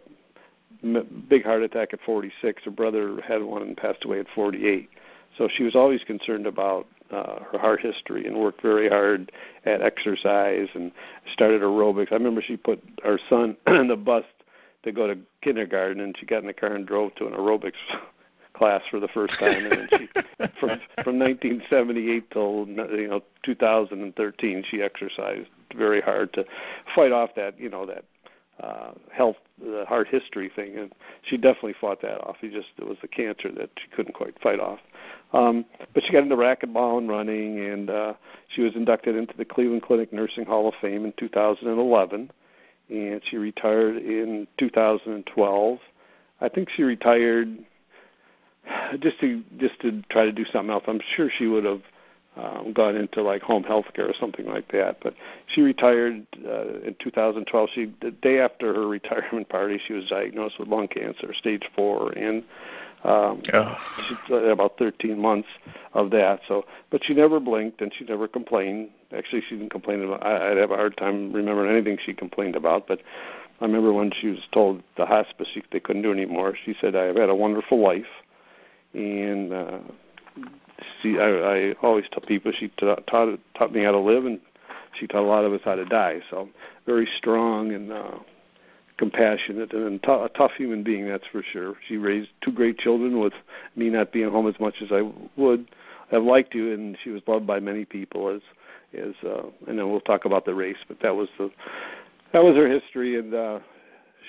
big 1.28 1.44
heart 1.44 1.62
attack 1.62 1.92
at 1.92 2.00
46. 2.04 2.64
Her 2.64 2.70
brother 2.70 3.20
had 3.26 3.42
one 3.42 3.62
and 3.62 3.76
passed 3.76 4.04
away 4.04 4.20
at 4.20 4.26
48. 4.34 4.88
So 5.36 5.48
she 5.54 5.64
was 5.64 5.74
always 5.74 6.02
concerned 6.04 6.46
about 6.46 6.86
uh, 7.10 7.40
her 7.52 7.58
heart 7.58 7.80
history 7.80 8.26
and 8.26 8.38
worked 8.38 8.62
very 8.62 8.88
hard 8.88 9.30
at 9.64 9.82
exercise 9.82 10.68
and 10.74 10.92
started 11.32 11.62
aerobics. 11.62 12.12
I 12.12 12.16
remember 12.16 12.42
she 12.42 12.56
put 12.56 12.82
our 13.04 13.18
son 13.28 13.56
in 13.66 13.88
the 13.88 13.96
bus 13.96 14.24
to 14.84 14.92
go 14.92 15.06
to 15.06 15.18
kindergarten, 15.42 16.00
and 16.00 16.16
she 16.18 16.26
got 16.26 16.40
in 16.40 16.46
the 16.46 16.52
car 16.52 16.72
and 16.72 16.86
drove 16.86 17.14
to 17.16 17.26
an 17.26 17.32
aerobics 17.32 17.72
class 18.54 18.82
for 18.90 19.00
the 19.00 19.08
first 19.08 19.34
time. 19.38 19.66
And 19.66 19.72
then 19.72 19.88
she, 19.90 20.06
from 20.60 20.80
from 21.02 21.18
1978 21.18 22.30
till 22.30 22.66
you 22.68 23.08
know 23.08 23.20
2013, 23.42 24.64
she 24.70 24.82
exercised 24.82 25.48
very 25.76 26.00
hard 26.00 26.32
to 26.34 26.44
fight 26.94 27.12
off 27.12 27.30
that 27.36 27.58
you 27.58 27.68
know 27.68 27.84
that 27.86 28.04
uh, 28.60 28.92
health, 29.12 29.36
the 29.60 29.84
heart 29.88 30.06
history 30.08 30.50
thing, 30.54 30.76
and 30.78 30.92
she 31.22 31.36
definitely 31.36 31.74
fought 31.80 32.00
that 32.02 32.20
off. 32.20 32.36
He 32.40 32.48
just 32.48 32.68
it 32.78 32.86
was 32.86 32.96
the 33.02 33.08
cancer 33.08 33.50
that 33.52 33.70
she 33.76 33.88
couldn't 33.94 34.14
quite 34.14 34.40
fight 34.40 34.60
off. 34.60 34.78
Um, 35.32 35.64
but 35.92 36.04
she 36.04 36.12
got 36.12 36.22
into 36.22 36.36
racquetball 36.36 36.98
and 36.98 37.08
running, 37.08 37.58
and 37.58 37.90
uh, 37.90 38.14
she 38.48 38.62
was 38.62 38.76
inducted 38.76 39.16
into 39.16 39.36
the 39.36 39.44
Cleveland 39.44 39.82
Clinic 39.82 40.12
Nursing 40.12 40.44
Hall 40.44 40.68
of 40.68 40.74
Fame 40.80 41.04
in 41.04 41.12
2011, 41.18 42.30
and 42.88 43.20
she 43.30 43.36
retired 43.36 43.96
in 43.96 44.46
2012. 44.58 45.78
I 46.40 46.48
think 46.48 46.68
she 46.70 46.82
retired 46.82 47.58
just 49.00 49.20
to 49.20 49.42
just 49.58 49.80
to 49.80 50.02
try 50.10 50.24
to 50.24 50.32
do 50.32 50.44
something 50.46 50.70
else. 50.70 50.84
I'm 50.86 51.00
sure 51.16 51.30
she 51.38 51.46
would 51.46 51.64
have 51.64 51.82
um, 52.36 52.72
gone 52.72 52.96
into 52.96 53.22
like 53.22 53.42
home 53.42 53.62
health 53.62 53.86
care 53.94 54.08
or 54.08 54.14
something 54.18 54.46
like 54.46 54.70
that. 54.72 54.98
But 55.02 55.14
she 55.46 55.60
retired 55.60 56.26
uh, 56.44 56.80
in 56.80 56.96
2012. 57.00 57.68
She 57.74 57.94
the 58.00 58.10
day 58.10 58.40
after 58.40 58.74
her 58.74 58.86
retirement 58.88 59.48
party, 59.48 59.80
she 59.86 59.92
was 59.92 60.06
diagnosed 60.08 60.58
with 60.58 60.68
lung 60.68 60.88
cancer, 60.88 61.32
stage 61.34 61.62
four, 61.76 62.12
and 62.12 62.42
um, 63.04 63.42
Oh. 63.52 63.76
she 64.08 64.32
had 64.32 64.44
about 64.44 64.78
13 64.78 65.18
months 65.18 65.48
of 65.92 66.10
that. 66.10 66.40
So, 66.48 66.64
but 66.90 67.04
she 67.04 67.14
never 67.14 67.38
blinked 67.38 67.80
and 67.80 67.92
she 67.96 68.04
never 68.04 68.26
complained. 68.26 68.90
Actually, 69.16 69.42
she 69.48 69.56
didn't 69.56 69.70
complain 69.70 70.02
about. 70.02 70.24
I, 70.24 70.50
I'd 70.50 70.56
have 70.56 70.70
a 70.70 70.76
hard 70.76 70.96
time 70.96 71.32
remembering 71.32 71.70
anything 71.70 71.98
she 72.04 72.14
complained 72.14 72.56
about. 72.56 72.86
But 72.86 73.00
I 73.60 73.66
remember 73.66 73.92
when 73.92 74.10
she 74.20 74.28
was 74.28 74.40
told 74.52 74.82
the 74.96 75.06
hospice 75.06 75.48
she, 75.52 75.62
they 75.70 75.80
couldn't 75.80 76.02
do 76.02 76.12
anymore. 76.12 76.54
She 76.64 76.74
said, 76.80 76.96
"I 76.96 77.04
have 77.04 77.16
had 77.16 77.28
a 77.28 77.34
wonderful 77.34 77.80
life." 77.80 78.06
and 78.94 79.52
uh, 79.52 79.78
she 81.02 81.18
I, 81.18 81.28
I 81.28 81.72
always 81.82 82.04
tell 82.10 82.22
people 82.26 82.52
she 82.58 82.68
taught 82.68 83.06
taught 83.06 83.38
taught 83.56 83.72
me 83.72 83.84
how 83.84 83.92
to 83.92 83.98
live, 83.98 84.24
and 84.24 84.40
she 84.98 85.06
taught 85.06 85.24
a 85.24 85.26
lot 85.26 85.44
of 85.44 85.52
us 85.52 85.60
how 85.64 85.74
to 85.74 85.84
die. 85.84 86.20
So 86.30 86.48
very 86.86 87.08
strong 87.18 87.72
and 87.72 87.92
uh, 87.92 88.18
compassionate, 88.96 89.72
and 89.72 90.02
t- 90.02 90.10
a 90.10 90.28
tough 90.30 90.52
human 90.56 90.82
being, 90.82 91.08
that's 91.08 91.26
for 91.30 91.42
sure. 91.42 91.74
She 91.88 91.96
raised 91.96 92.30
two 92.42 92.52
great 92.52 92.78
children 92.78 93.18
with 93.18 93.32
me 93.76 93.90
not 93.90 94.12
being 94.12 94.30
home 94.30 94.46
as 94.46 94.58
much 94.60 94.74
as 94.82 94.92
I 94.92 95.02
would 95.36 95.66
have 96.10 96.22
liked 96.22 96.52
to, 96.52 96.72
and 96.72 96.96
she 97.02 97.10
was 97.10 97.22
loved 97.26 97.46
by 97.46 97.60
many 97.60 97.84
people 97.84 98.28
as 98.28 98.42
as 98.96 99.14
uh, 99.26 99.48
and 99.66 99.78
then 99.78 99.90
we'll 99.90 100.00
talk 100.00 100.24
about 100.24 100.44
the 100.44 100.54
race, 100.54 100.76
but 100.86 100.98
that 101.00 101.16
was 101.16 101.28
the 101.38 101.50
that 102.32 102.42
was 102.42 102.56
her 102.56 102.68
history, 102.68 103.18
and 103.18 103.34
uh, 103.34 103.58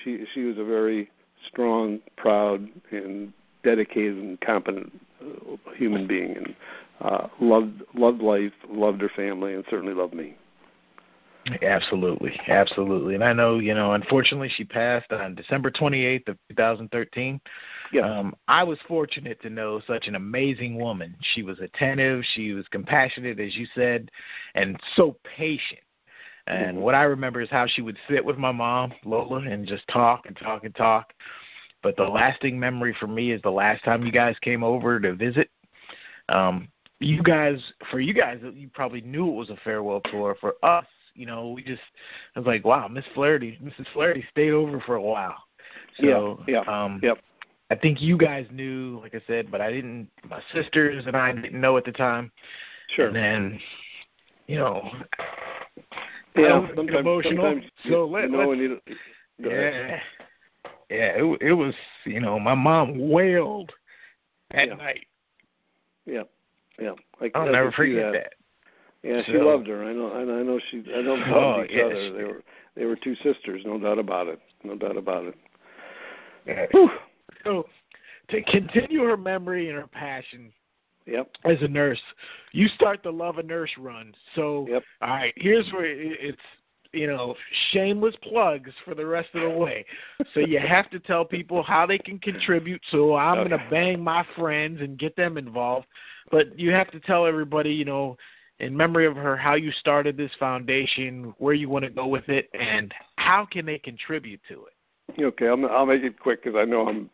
she 0.03 0.25
she 0.33 0.43
was 0.43 0.57
a 0.57 0.63
very 0.63 1.09
strong, 1.47 1.99
proud, 2.17 2.67
and 2.91 3.31
dedicated 3.63 4.17
and 4.17 4.41
competent 4.41 4.91
uh, 5.21 5.55
human 5.75 6.07
being, 6.07 6.35
and 6.35 6.55
uh, 7.01 7.27
loved 7.39 7.83
loved 7.93 8.21
life, 8.21 8.53
loved 8.69 9.01
her 9.01 9.09
family, 9.09 9.53
and 9.53 9.63
certainly 9.69 9.93
loved 9.93 10.13
me. 10.13 10.35
Absolutely, 11.61 12.39
absolutely. 12.47 13.13
And 13.13 13.23
I 13.23 13.31
know, 13.31 13.59
you 13.59 13.75
know, 13.75 13.93
unfortunately 13.93 14.49
she 14.49 14.63
passed 14.63 15.11
on 15.11 15.35
December 15.35 15.69
28th 15.69 16.29
of 16.29 16.37
2013. 16.49 17.39
Yeah. 17.93 18.01
Um, 18.01 18.35
I 18.47 18.63
was 18.63 18.79
fortunate 18.87 19.39
to 19.43 19.49
know 19.49 19.79
such 19.85 20.07
an 20.07 20.15
amazing 20.15 20.79
woman. 20.79 21.15
She 21.21 21.43
was 21.43 21.59
attentive, 21.59 22.23
she 22.33 22.53
was 22.53 22.67
compassionate, 22.69 23.39
as 23.39 23.55
you 23.55 23.67
said, 23.75 24.09
and 24.55 24.79
so 24.95 25.17
patient. 25.23 25.81
And 26.47 26.79
what 26.79 26.93
I 26.93 27.03
remember 27.03 27.41
is 27.41 27.49
how 27.49 27.65
she 27.67 27.81
would 27.81 27.97
sit 28.07 28.23
with 28.23 28.37
my 28.37 28.51
mom, 28.51 28.93
Lola, 29.03 29.39
and 29.39 29.67
just 29.67 29.87
talk 29.87 30.25
and 30.27 30.37
talk 30.37 30.63
and 30.63 30.75
talk. 30.75 31.13
But 31.81 31.95
the 31.97 32.03
lasting 32.03 32.59
memory 32.59 32.95
for 32.99 33.07
me 33.07 33.31
is 33.31 33.41
the 33.41 33.51
last 33.51 33.83
time 33.83 34.05
you 34.05 34.11
guys 34.11 34.35
came 34.41 34.63
over 34.63 34.99
to 34.99 35.13
visit. 35.13 35.49
Um, 36.29 36.69
you 36.99 37.21
guys, 37.21 37.61
for 37.91 37.99
you 37.99 38.13
guys, 38.13 38.39
you 38.53 38.69
probably 38.73 39.01
knew 39.01 39.27
it 39.27 39.35
was 39.35 39.49
a 39.49 39.57
farewell 39.63 40.01
tour. 40.01 40.35
For 40.39 40.55
us, 40.63 40.85
you 41.15 41.25
know, 41.25 41.49
we 41.49 41.63
just, 41.63 41.81
I 42.35 42.39
was 42.39 42.47
like, 42.47 42.65
wow, 42.65 42.87
Miss 42.87 43.05
Flaherty, 43.13 43.57
Mrs. 43.63 43.87
Flaherty 43.93 44.23
stayed 44.29 44.51
over 44.51 44.79
for 44.81 44.95
a 44.95 45.01
while. 45.01 45.37
So, 45.99 46.43
Yeah, 46.47 46.63
yeah, 46.65 46.83
um, 46.83 46.99
yep. 47.01 47.17
I 47.71 47.75
think 47.75 48.01
you 48.01 48.17
guys 48.17 48.45
knew, 48.51 48.99
like 49.01 49.15
I 49.15 49.21
said, 49.25 49.49
but 49.49 49.59
I 49.59 49.71
didn't. 49.71 50.07
My 50.29 50.39
sisters 50.53 51.05
and 51.07 51.15
I 51.17 51.31
didn't 51.31 51.59
know 51.59 51.77
at 51.77 51.85
the 51.85 51.91
time. 51.91 52.31
Sure. 52.95 53.07
And 53.07 53.15
then, 53.15 53.59
you 54.45 54.57
know, 54.57 54.87
yeah. 56.35 56.67
Sometimes, 56.75 56.99
emotional. 56.99 57.43
sometimes 57.43 57.65
so 57.89 58.05
let, 58.05 58.29
know 58.29 58.51
you. 58.51 58.79
Go 59.41 59.49
ahead. 59.49 60.01
yeah, 60.89 60.95
yeah. 60.95 61.23
It 61.23 61.41
it 61.41 61.53
was 61.53 61.73
you 62.05 62.19
know 62.19 62.39
my 62.39 62.53
mom 62.53 63.09
wailed 63.09 63.71
at 64.51 64.67
Yeah. 64.67 64.75
night. 64.75 65.05
Yeah. 66.05 66.23
Yeah. 66.79 66.93
I, 67.19 67.31
I'll 67.33 67.49
I 67.49 67.51
never 67.51 67.71
forget 67.71 68.11
that. 68.11 68.13
that. 68.13 68.33
Yeah, 69.05 69.21
she 69.23 69.33
So- 69.33 69.45
loved 69.45 69.67
her. 69.67 69.83
I 69.83 69.93
know. 69.93 70.11
I 70.13 70.23
know- 70.23 70.39
I 70.39 70.43
know 70.43 70.59
she. 70.71 70.83
I 70.93 71.01
know 71.01 71.15
they 71.23 71.31
Oh, 71.31 71.63
each 71.63 71.71
yes. 71.71 71.85
other. 71.85 72.11
They 72.11 72.23
were. 72.23 72.43
They 72.75 72.85
were 72.85 72.95
two 72.95 73.15
sisters. 73.15 73.63
No 73.65 73.77
doubt 73.77 73.99
about 73.99 74.27
it. 74.27 74.39
No 74.63 74.75
doubt 74.75 74.97
about 74.97 75.25
it. 75.25 75.35
Yeah. 76.45 76.65
Whew. 76.71 76.89
So 77.43 77.67
to 78.29 78.41
continue 78.43 79.03
her 79.03 79.15
memory 79.17 79.69
and 79.69 79.77
her 79.77 79.87
passion 79.87 80.51
Yep. 81.05 81.29
as 81.43 81.61
a 81.61 81.67
nurse, 81.67 82.01
you 82.51 82.67
start 82.67 83.03
the 83.03 83.11
Love 83.11 83.37
a 83.37 83.43
Nurse 83.43 83.71
run. 83.77 84.13
So 84.33 84.67
Yep. 84.69 84.83
all 85.01 85.09
right, 85.09 85.33
here's 85.37 85.71
where 85.71 85.85
it's 85.85 86.41
you 86.91 87.07
know 87.07 87.35
shameless 87.71 88.15
plugs 88.23 88.71
for 88.83 88.95
the 88.95 89.05
rest 89.05 89.29
of 89.35 89.41
the 89.43 89.49
way. 89.49 89.85
So 90.33 90.39
you 90.39 90.57
have 90.75 90.89
to 90.89 90.99
tell 90.99 91.23
people 91.23 91.61
how 91.61 91.85
they 91.85 91.97
can 91.99 92.17
contribute. 92.19 92.81
So 92.89 93.15
I'm 93.15 93.39
Okay. 93.39 93.49
gonna 93.49 93.67
bang 93.69 94.03
my 94.03 94.23
friends 94.35 94.81
and 94.81 94.97
get 94.97 95.15
them 95.15 95.37
involved, 95.37 95.87
but 96.31 96.57
you 96.59 96.71
have 96.71 96.89
to 96.91 96.99
tell 96.99 97.25
everybody 97.25 97.71
you 97.71 97.85
know 97.85 98.17
in 98.59 98.75
memory 98.75 99.05
of 99.05 99.15
her 99.15 99.35
how 99.35 99.55
you 99.55 99.71
started 99.71 100.17
this 100.17 100.31
foundation, 100.39 101.33
where 101.37 101.53
you 101.53 101.69
want 101.69 101.85
to 101.85 101.91
go 101.91 102.07
with 102.07 102.29
it, 102.29 102.49
and 102.53 102.93
how 103.17 103.45
can 103.45 103.65
they 103.65 103.79
contribute 103.79 104.39
to 104.47 104.65
it. 104.65 105.21
Okay. 105.21 105.47
I'll, 105.47 105.65
I'll 105.67 105.85
make 105.85 106.03
it 106.03 106.19
quick 106.19 106.43
because 106.43 106.57
I 106.59 106.65
know 106.65 106.87
I'm 106.87 107.09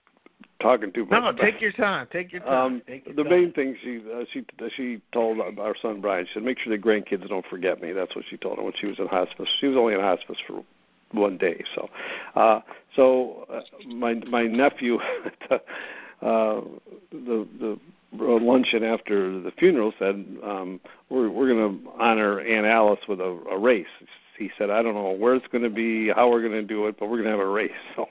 talking 0.61 0.91
too 0.91 1.05
much. 1.05 1.21
No, 1.21 1.31
take 1.31 1.61
your 1.61 1.71
time. 1.71 2.07
Take 2.11 2.31
your 2.31 2.41
time. 2.41 2.73
Um, 2.73 2.81
take 2.87 3.05
your 3.05 3.15
the 3.15 3.23
time. 3.23 3.31
main 3.31 3.53
thing 3.53 3.75
she 3.83 4.01
uh, 4.13 4.23
she 4.31 4.45
she 4.75 5.01
told 5.11 5.39
our 5.39 5.75
son 5.81 6.01
Bryan, 6.01 6.25
she 6.27 6.33
said, 6.35 6.43
"Make 6.43 6.59
sure 6.59 6.75
the 6.75 6.81
grandkids 6.81 7.27
don't 7.27 7.45
forget 7.47 7.81
me." 7.81 7.91
That's 7.91 8.15
what 8.15 8.25
she 8.29 8.37
told 8.37 8.59
him 8.59 8.65
when 8.65 8.73
she 8.79 8.87
was 8.87 8.99
in 8.99 9.07
hospice. 9.07 9.49
She 9.59 9.67
was 9.67 9.77
only 9.77 9.93
in 9.93 9.99
hospice 9.99 10.37
for 10.47 10.63
one 11.11 11.37
day, 11.37 11.63
so 11.75 11.89
uh, 12.35 12.61
so 12.95 13.45
uh, 13.51 13.61
my 13.87 14.13
my 14.27 14.43
nephew, 14.43 14.97
uh, 15.51 15.59
the 16.21 17.47
the 17.59 17.79
luncheon 18.13 18.83
after 18.83 19.39
the 19.41 19.51
funeral 19.51 19.93
said, 19.97 20.25
um, 20.43 20.79
"We're 21.09 21.29
we're 21.29 21.47
going 21.47 21.83
to 21.83 21.89
honor 21.99 22.39
Aunt 22.41 22.65
Alice 22.65 22.99
with 23.07 23.19
a, 23.19 23.39
a 23.51 23.57
race." 23.57 23.87
He 24.37 24.51
said, 24.57 24.69
"I 24.69 24.81
don't 24.81 24.95
know 24.95 25.11
where 25.11 25.35
it's 25.35 25.47
going 25.47 25.63
to 25.63 25.69
be, 25.69 26.09
how 26.09 26.29
we're 26.29 26.41
going 26.41 26.53
to 26.53 26.63
do 26.63 26.87
it, 26.87 26.99
but 26.99 27.07
we're 27.07 27.21
going 27.21 27.31
to 27.31 27.31
have 27.31 27.39
a 27.39 27.45
race." 27.45 27.71
So 27.95 28.07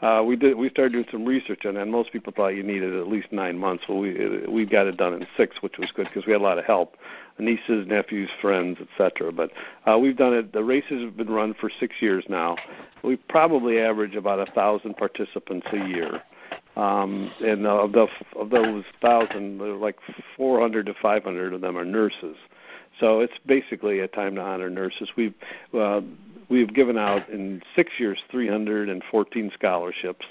uh, 0.00 0.22
we 0.22 0.36
did 0.36 0.56
we 0.56 0.70
started 0.70 0.92
doing 0.92 1.06
some 1.10 1.24
research 1.24 1.66
on 1.66 1.74
that. 1.74 1.88
Most 1.88 2.12
people 2.12 2.32
thought 2.34 2.48
you 2.48 2.62
needed 2.62 2.94
at 2.94 3.08
least 3.08 3.32
nine 3.32 3.58
months. 3.58 3.84
Well, 3.88 3.98
we 3.98 4.44
we 4.48 4.64
got 4.64 4.86
it 4.86 4.96
done 4.96 5.14
in 5.14 5.26
six, 5.36 5.56
which 5.60 5.76
was 5.78 5.90
good 5.90 6.06
because 6.06 6.24
we 6.24 6.32
had 6.32 6.40
a 6.40 6.44
lot 6.44 6.58
of 6.58 6.64
help, 6.64 6.96
nieces, 7.38 7.86
nephews, 7.88 8.30
friends, 8.40 8.78
etc. 8.80 9.32
But 9.32 9.50
uh, 9.86 9.98
we've 9.98 10.16
done 10.16 10.34
it. 10.34 10.52
The 10.52 10.62
races 10.62 11.02
have 11.02 11.16
been 11.16 11.30
run 11.30 11.52
for 11.54 11.68
six 11.80 11.96
years 12.00 12.24
now. 12.28 12.56
We 13.02 13.16
probably 13.16 13.80
average 13.80 14.14
about 14.14 14.46
a 14.46 14.50
thousand 14.52 14.96
participants 14.96 15.66
a 15.72 15.88
year. 15.88 16.22
Um, 16.78 17.32
and 17.44 17.66
of, 17.66 17.90
the, 17.90 18.06
of 18.36 18.50
those 18.50 18.84
thousand, 19.02 19.58
like 19.80 19.96
400 20.36 20.86
to 20.86 20.94
500 21.02 21.52
of 21.52 21.60
them 21.60 21.76
are 21.76 21.84
nurses. 21.84 22.36
So 23.00 23.18
it's 23.18 23.34
basically 23.46 23.98
a 23.98 24.06
time 24.06 24.36
to 24.36 24.40
honor 24.40 24.70
nurses. 24.70 25.10
We've 25.16 25.34
uh, 25.74 26.00
we've 26.48 26.72
given 26.72 26.96
out 26.96 27.28
in 27.28 27.62
six 27.74 27.90
years 27.98 28.20
314 28.30 29.50
scholarships, 29.54 30.24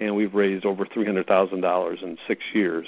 and 0.00 0.16
we've 0.16 0.34
raised 0.34 0.64
over 0.66 0.84
$300,000 0.84 2.02
in 2.02 2.18
six 2.26 2.42
years. 2.52 2.86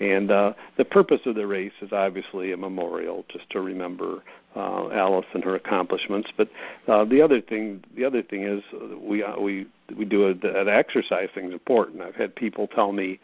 And 0.00 0.30
uh, 0.30 0.54
the 0.76 0.84
purpose 0.84 1.20
of 1.26 1.36
the 1.36 1.46
race 1.46 1.72
is 1.80 1.92
obviously 1.92 2.52
a 2.52 2.56
memorial, 2.56 3.24
just 3.28 3.48
to 3.50 3.60
remember 3.60 4.22
uh, 4.56 4.88
Alice 4.90 5.26
and 5.34 5.44
her 5.44 5.54
accomplishments. 5.54 6.30
But 6.36 6.48
uh, 6.88 7.04
the 7.04 7.22
other 7.22 7.40
thing, 7.40 7.82
the 7.96 8.04
other 8.04 8.22
thing 8.22 8.42
is 8.42 8.62
we 9.00 9.22
uh, 9.22 9.38
we 9.38 9.66
we 9.96 10.04
do 10.04 10.26
a, 10.28 10.34
that 10.34 10.68
exercise 10.68 11.28
thing 11.34 11.46
is 11.46 11.52
important. 11.52 12.02
I've 12.02 12.14
had 12.14 12.34
people 12.34 12.66
tell 12.66 12.92
me, 12.92 13.20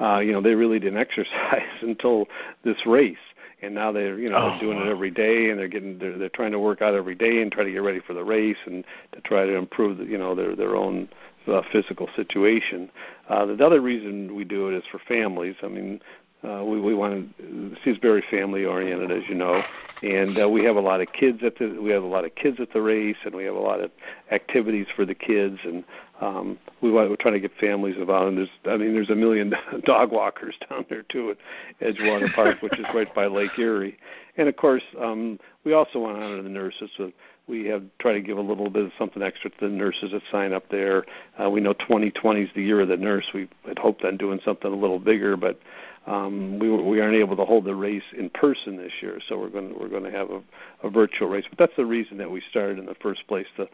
uh, 0.00 0.18
you 0.18 0.32
know, 0.32 0.40
they 0.40 0.54
really 0.54 0.78
didn't 0.78 0.98
exercise 1.00 1.82
until 1.82 2.26
this 2.64 2.86
race, 2.86 3.16
and 3.62 3.74
now 3.74 3.90
they're 3.90 4.18
you 4.18 4.28
know 4.28 4.36
Oh, 4.36 4.48
they're 4.50 4.60
doing 4.60 4.78
wow. 4.78 4.86
it 4.86 4.90
every 4.90 5.10
day, 5.10 5.50
and 5.50 5.58
they're 5.58 5.68
getting 5.68 5.98
they're, 5.98 6.16
they're 6.16 6.28
trying 6.28 6.52
to 6.52 6.60
work 6.60 6.80
out 6.80 6.94
every 6.94 7.14
day 7.16 7.42
and 7.42 7.50
try 7.50 7.64
to 7.64 7.72
get 7.72 7.82
ready 7.82 8.00
for 8.00 8.14
the 8.14 8.24
race 8.24 8.58
and 8.66 8.84
to 9.12 9.20
try 9.22 9.46
to 9.46 9.54
improve 9.56 9.98
the, 9.98 10.04
you 10.04 10.18
know 10.18 10.34
their 10.34 10.54
their 10.54 10.76
own 10.76 11.08
uh, 11.46 11.62
physical 11.72 12.08
situation. 12.16 12.90
Uh, 13.28 13.46
the 13.46 13.64
other 13.64 13.80
reason 13.80 14.34
we 14.34 14.44
do 14.44 14.68
it 14.68 14.74
is 14.74 14.84
for 14.90 14.98
families. 14.98 15.56
I 15.62 15.68
mean, 15.68 16.00
uh, 16.44 16.62
we 16.62 16.80
we 16.80 16.94
want 16.94 17.36
to. 17.38 17.76
Is 17.86 17.98
very 17.98 18.22
family 18.30 18.64
oriented, 18.64 19.10
as 19.10 19.28
you 19.28 19.34
know, 19.34 19.62
and 20.02 20.38
uh, 20.38 20.48
we 20.48 20.64
have 20.64 20.76
a 20.76 20.80
lot 20.80 21.00
of 21.00 21.12
kids 21.12 21.42
at 21.42 21.56
the 21.58 21.78
we 21.80 21.90
have 21.90 22.02
a 22.02 22.06
lot 22.06 22.24
of 22.24 22.34
kids 22.34 22.60
at 22.60 22.72
the 22.72 22.82
race, 22.82 23.16
and 23.24 23.34
we 23.34 23.44
have 23.44 23.54
a 23.54 23.60
lot 23.60 23.80
of 23.80 23.90
activities 24.30 24.86
for 24.94 25.06
the 25.06 25.14
kids, 25.14 25.58
and 25.64 25.84
um, 26.20 26.58
we 26.82 26.90
want 26.90 27.08
we're 27.08 27.16
trying 27.16 27.34
to 27.34 27.40
get 27.40 27.52
families 27.58 27.96
involved. 27.96 28.28
And 28.28 28.38
there's 28.38 28.50
I 28.66 28.76
mean 28.76 28.94
there's 28.94 29.10
a 29.10 29.14
million 29.14 29.54
dog 29.84 30.12
walkers 30.12 30.54
down 30.68 30.84
there 30.90 31.02
too 31.02 31.30
at 31.30 31.96
Edgewater 31.96 32.32
Park, 32.34 32.60
which 32.60 32.78
is 32.78 32.86
right 32.94 33.12
by 33.14 33.26
Lake 33.26 33.58
Erie, 33.58 33.96
and 34.36 34.48
of 34.48 34.56
course 34.56 34.84
um, 35.00 35.38
we 35.64 35.72
also 35.72 35.98
want 35.98 36.18
to 36.18 36.24
honor 36.24 36.42
the 36.42 36.48
nurses. 36.48 36.90
So 36.96 37.10
we 37.46 37.66
have 37.66 37.82
try 37.98 38.12
to 38.12 38.20
give 38.20 38.38
a 38.38 38.42
little 38.42 38.70
bit 38.70 38.84
of 38.84 38.92
something 38.98 39.22
extra 39.22 39.50
to 39.50 39.56
the 39.60 39.68
nurses 39.68 40.12
that 40.12 40.22
sign 40.30 40.52
up 40.52 40.68
there. 40.70 41.04
Uh, 41.42 41.50
we 41.50 41.60
know 41.60 41.74
2020 41.74 42.42
is 42.42 42.50
the 42.54 42.62
year 42.62 42.80
of 42.80 42.88
the 42.88 42.96
nurse. 42.96 43.26
We 43.34 43.48
had 43.66 43.78
hoped 43.78 44.04
on 44.04 44.16
doing 44.16 44.40
something 44.44 44.72
a 44.72 44.76
little 44.76 44.98
bigger, 44.98 45.36
but 45.36 45.58
um, 46.06 46.58
we 46.58 46.70
we 46.70 47.00
aren't 47.00 47.16
able 47.16 47.36
to 47.36 47.44
hold 47.44 47.64
the 47.64 47.74
race 47.74 48.02
in 48.16 48.30
person 48.30 48.76
this 48.76 48.92
year, 49.00 49.20
so 49.28 49.38
we're 49.38 49.50
going 49.50 49.72
to, 49.72 49.78
we're 49.78 49.88
going 49.88 50.04
to 50.04 50.10
have 50.10 50.30
a, 50.30 50.42
a 50.82 50.90
virtual 50.90 51.28
race. 51.28 51.44
But 51.48 51.58
that's 51.58 51.76
the 51.76 51.86
reason 51.86 52.18
that 52.18 52.30
we 52.30 52.42
started 52.50 52.78
in 52.78 52.86
the 52.86 52.96
first 52.96 53.26
place 53.26 53.46
the 53.56 53.68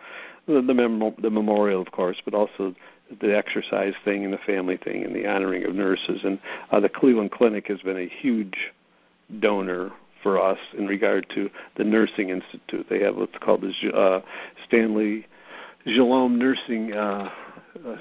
the, 0.46 0.62
the, 0.62 0.74
mem- 0.74 1.14
the 1.20 1.30
memorial, 1.30 1.80
of 1.80 1.92
course, 1.92 2.16
but 2.24 2.34
also 2.34 2.74
the 3.20 3.36
exercise 3.36 3.94
thing 4.04 4.24
and 4.24 4.32
the 4.32 4.38
family 4.38 4.76
thing 4.76 5.04
and 5.04 5.14
the 5.14 5.26
honoring 5.26 5.64
of 5.64 5.74
nurses. 5.74 6.20
And 6.24 6.38
uh, 6.70 6.80
the 6.80 6.88
Cleveland 6.88 7.32
Clinic 7.32 7.66
has 7.66 7.80
been 7.80 7.98
a 7.98 8.08
huge 8.08 8.72
donor 9.40 9.90
for 10.22 10.40
us 10.40 10.58
in 10.76 10.86
regard 10.86 11.26
to 11.34 11.50
the 11.76 11.84
Nursing 11.84 12.30
Institute. 12.30 12.86
They 12.88 13.00
have 13.00 13.16
what's 13.16 13.36
called 13.40 13.62
the 13.62 13.92
uh, 13.92 14.20
Stanley 14.66 15.26
Shalom 15.86 16.38
Nursing. 16.38 16.94
Uh, 16.94 17.30
uh, 17.86 17.96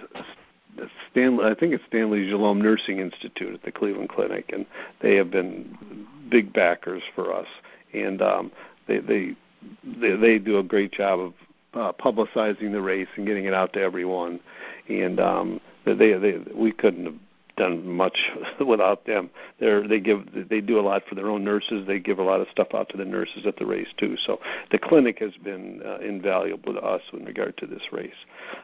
Stanley, 1.11 1.45
I 1.45 1.55
think 1.55 1.73
it's 1.73 1.83
Stanley 1.87 2.29
Shalom 2.29 2.61
Nursing 2.61 2.99
Institute 2.99 3.53
at 3.53 3.63
the 3.63 3.71
Cleveland 3.71 4.09
Clinic, 4.09 4.49
and 4.53 4.65
they 5.01 5.15
have 5.15 5.31
been 5.31 6.05
big 6.29 6.53
backers 6.53 7.03
for 7.15 7.33
us. 7.33 7.47
And 7.93 8.21
um, 8.21 8.51
they, 8.87 8.99
they 8.99 9.35
they 9.83 10.15
they 10.15 10.39
do 10.39 10.59
a 10.59 10.63
great 10.63 10.91
job 10.91 11.19
of 11.19 11.33
uh, 11.73 11.91
publicizing 11.93 12.71
the 12.71 12.81
race 12.81 13.07
and 13.15 13.25
getting 13.25 13.45
it 13.45 13.53
out 13.53 13.73
to 13.73 13.81
everyone. 13.81 14.39
And 14.87 15.19
um, 15.19 15.61
they 15.85 15.93
they 15.95 16.37
we 16.53 16.71
couldn't 16.71 17.05
have 17.05 17.15
done 17.59 17.87
much 17.87 18.17
without 18.65 19.05
them. 19.05 19.29
They're 19.59 19.87
they 19.87 19.99
give 19.99 20.49
they 20.49 20.61
do 20.61 20.79
a 20.79 20.81
lot 20.81 21.03
for 21.07 21.13
their 21.13 21.27
own 21.27 21.43
nurses. 21.43 21.85
They 21.85 21.99
give 21.99 22.17
a 22.17 22.23
lot 22.23 22.41
of 22.41 22.47
stuff 22.51 22.69
out 22.73 22.89
to 22.89 22.97
the 22.97 23.05
nurses 23.05 23.45
at 23.45 23.57
the 23.57 23.65
race 23.65 23.89
too. 23.97 24.15
So 24.25 24.39
the 24.71 24.79
clinic 24.79 25.19
has 25.19 25.33
been 25.43 25.81
uh, 25.85 25.99
invaluable 25.99 26.73
to 26.73 26.79
us 26.79 27.01
in 27.13 27.25
regard 27.25 27.55
to 27.57 27.67
this 27.67 27.83
race. 27.91 28.11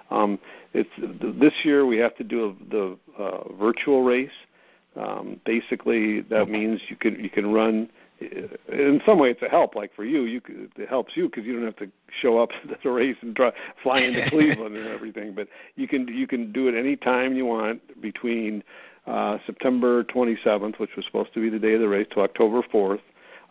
Um, 0.09 0.39
it's 0.73 0.89
this 1.39 1.53
year 1.63 1.85
we 1.85 1.97
have 1.97 2.15
to 2.15 2.23
do 2.23 2.55
the 2.71 2.97
uh, 3.21 3.53
virtual 3.53 4.03
race. 4.03 4.29
Um, 4.95 5.41
basically, 5.45 6.21
that 6.21 6.49
means 6.49 6.81
you 6.89 6.95
can 6.95 7.21
you 7.23 7.29
can 7.29 7.53
run. 7.53 7.89
In 8.19 9.01
some 9.05 9.19
way, 9.19 9.31
it's 9.31 9.41
a 9.41 9.49
help. 9.49 9.75
Like 9.75 9.93
for 9.93 10.05
you, 10.05 10.23
you 10.23 10.41
it 10.47 10.87
helps 10.87 11.17
you 11.17 11.27
because 11.27 11.45
you 11.45 11.53
don't 11.53 11.65
have 11.65 11.75
to 11.77 11.89
show 12.21 12.37
up 12.37 12.49
to 12.67 12.77
the 12.81 12.89
race 12.89 13.17
and 13.21 13.35
try, 13.35 13.51
fly 13.83 13.99
into 13.99 14.29
Cleveland 14.29 14.75
and 14.77 14.87
everything. 14.87 15.33
But 15.33 15.47
you 15.75 15.87
can 15.87 16.07
you 16.07 16.27
can 16.27 16.51
do 16.51 16.67
it 16.67 16.77
any 16.77 16.95
time 16.95 17.35
you 17.35 17.45
want 17.45 18.01
between 18.01 18.63
uh, 19.05 19.37
September 19.45 20.03
27th, 20.05 20.79
which 20.79 20.95
was 20.95 21.05
supposed 21.05 21.33
to 21.33 21.41
be 21.41 21.49
the 21.49 21.59
day 21.59 21.73
of 21.73 21.81
the 21.81 21.87
race, 21.87 22.07
to 22.11 22.21
October 22.21 22.61
4th. 22.61 23.01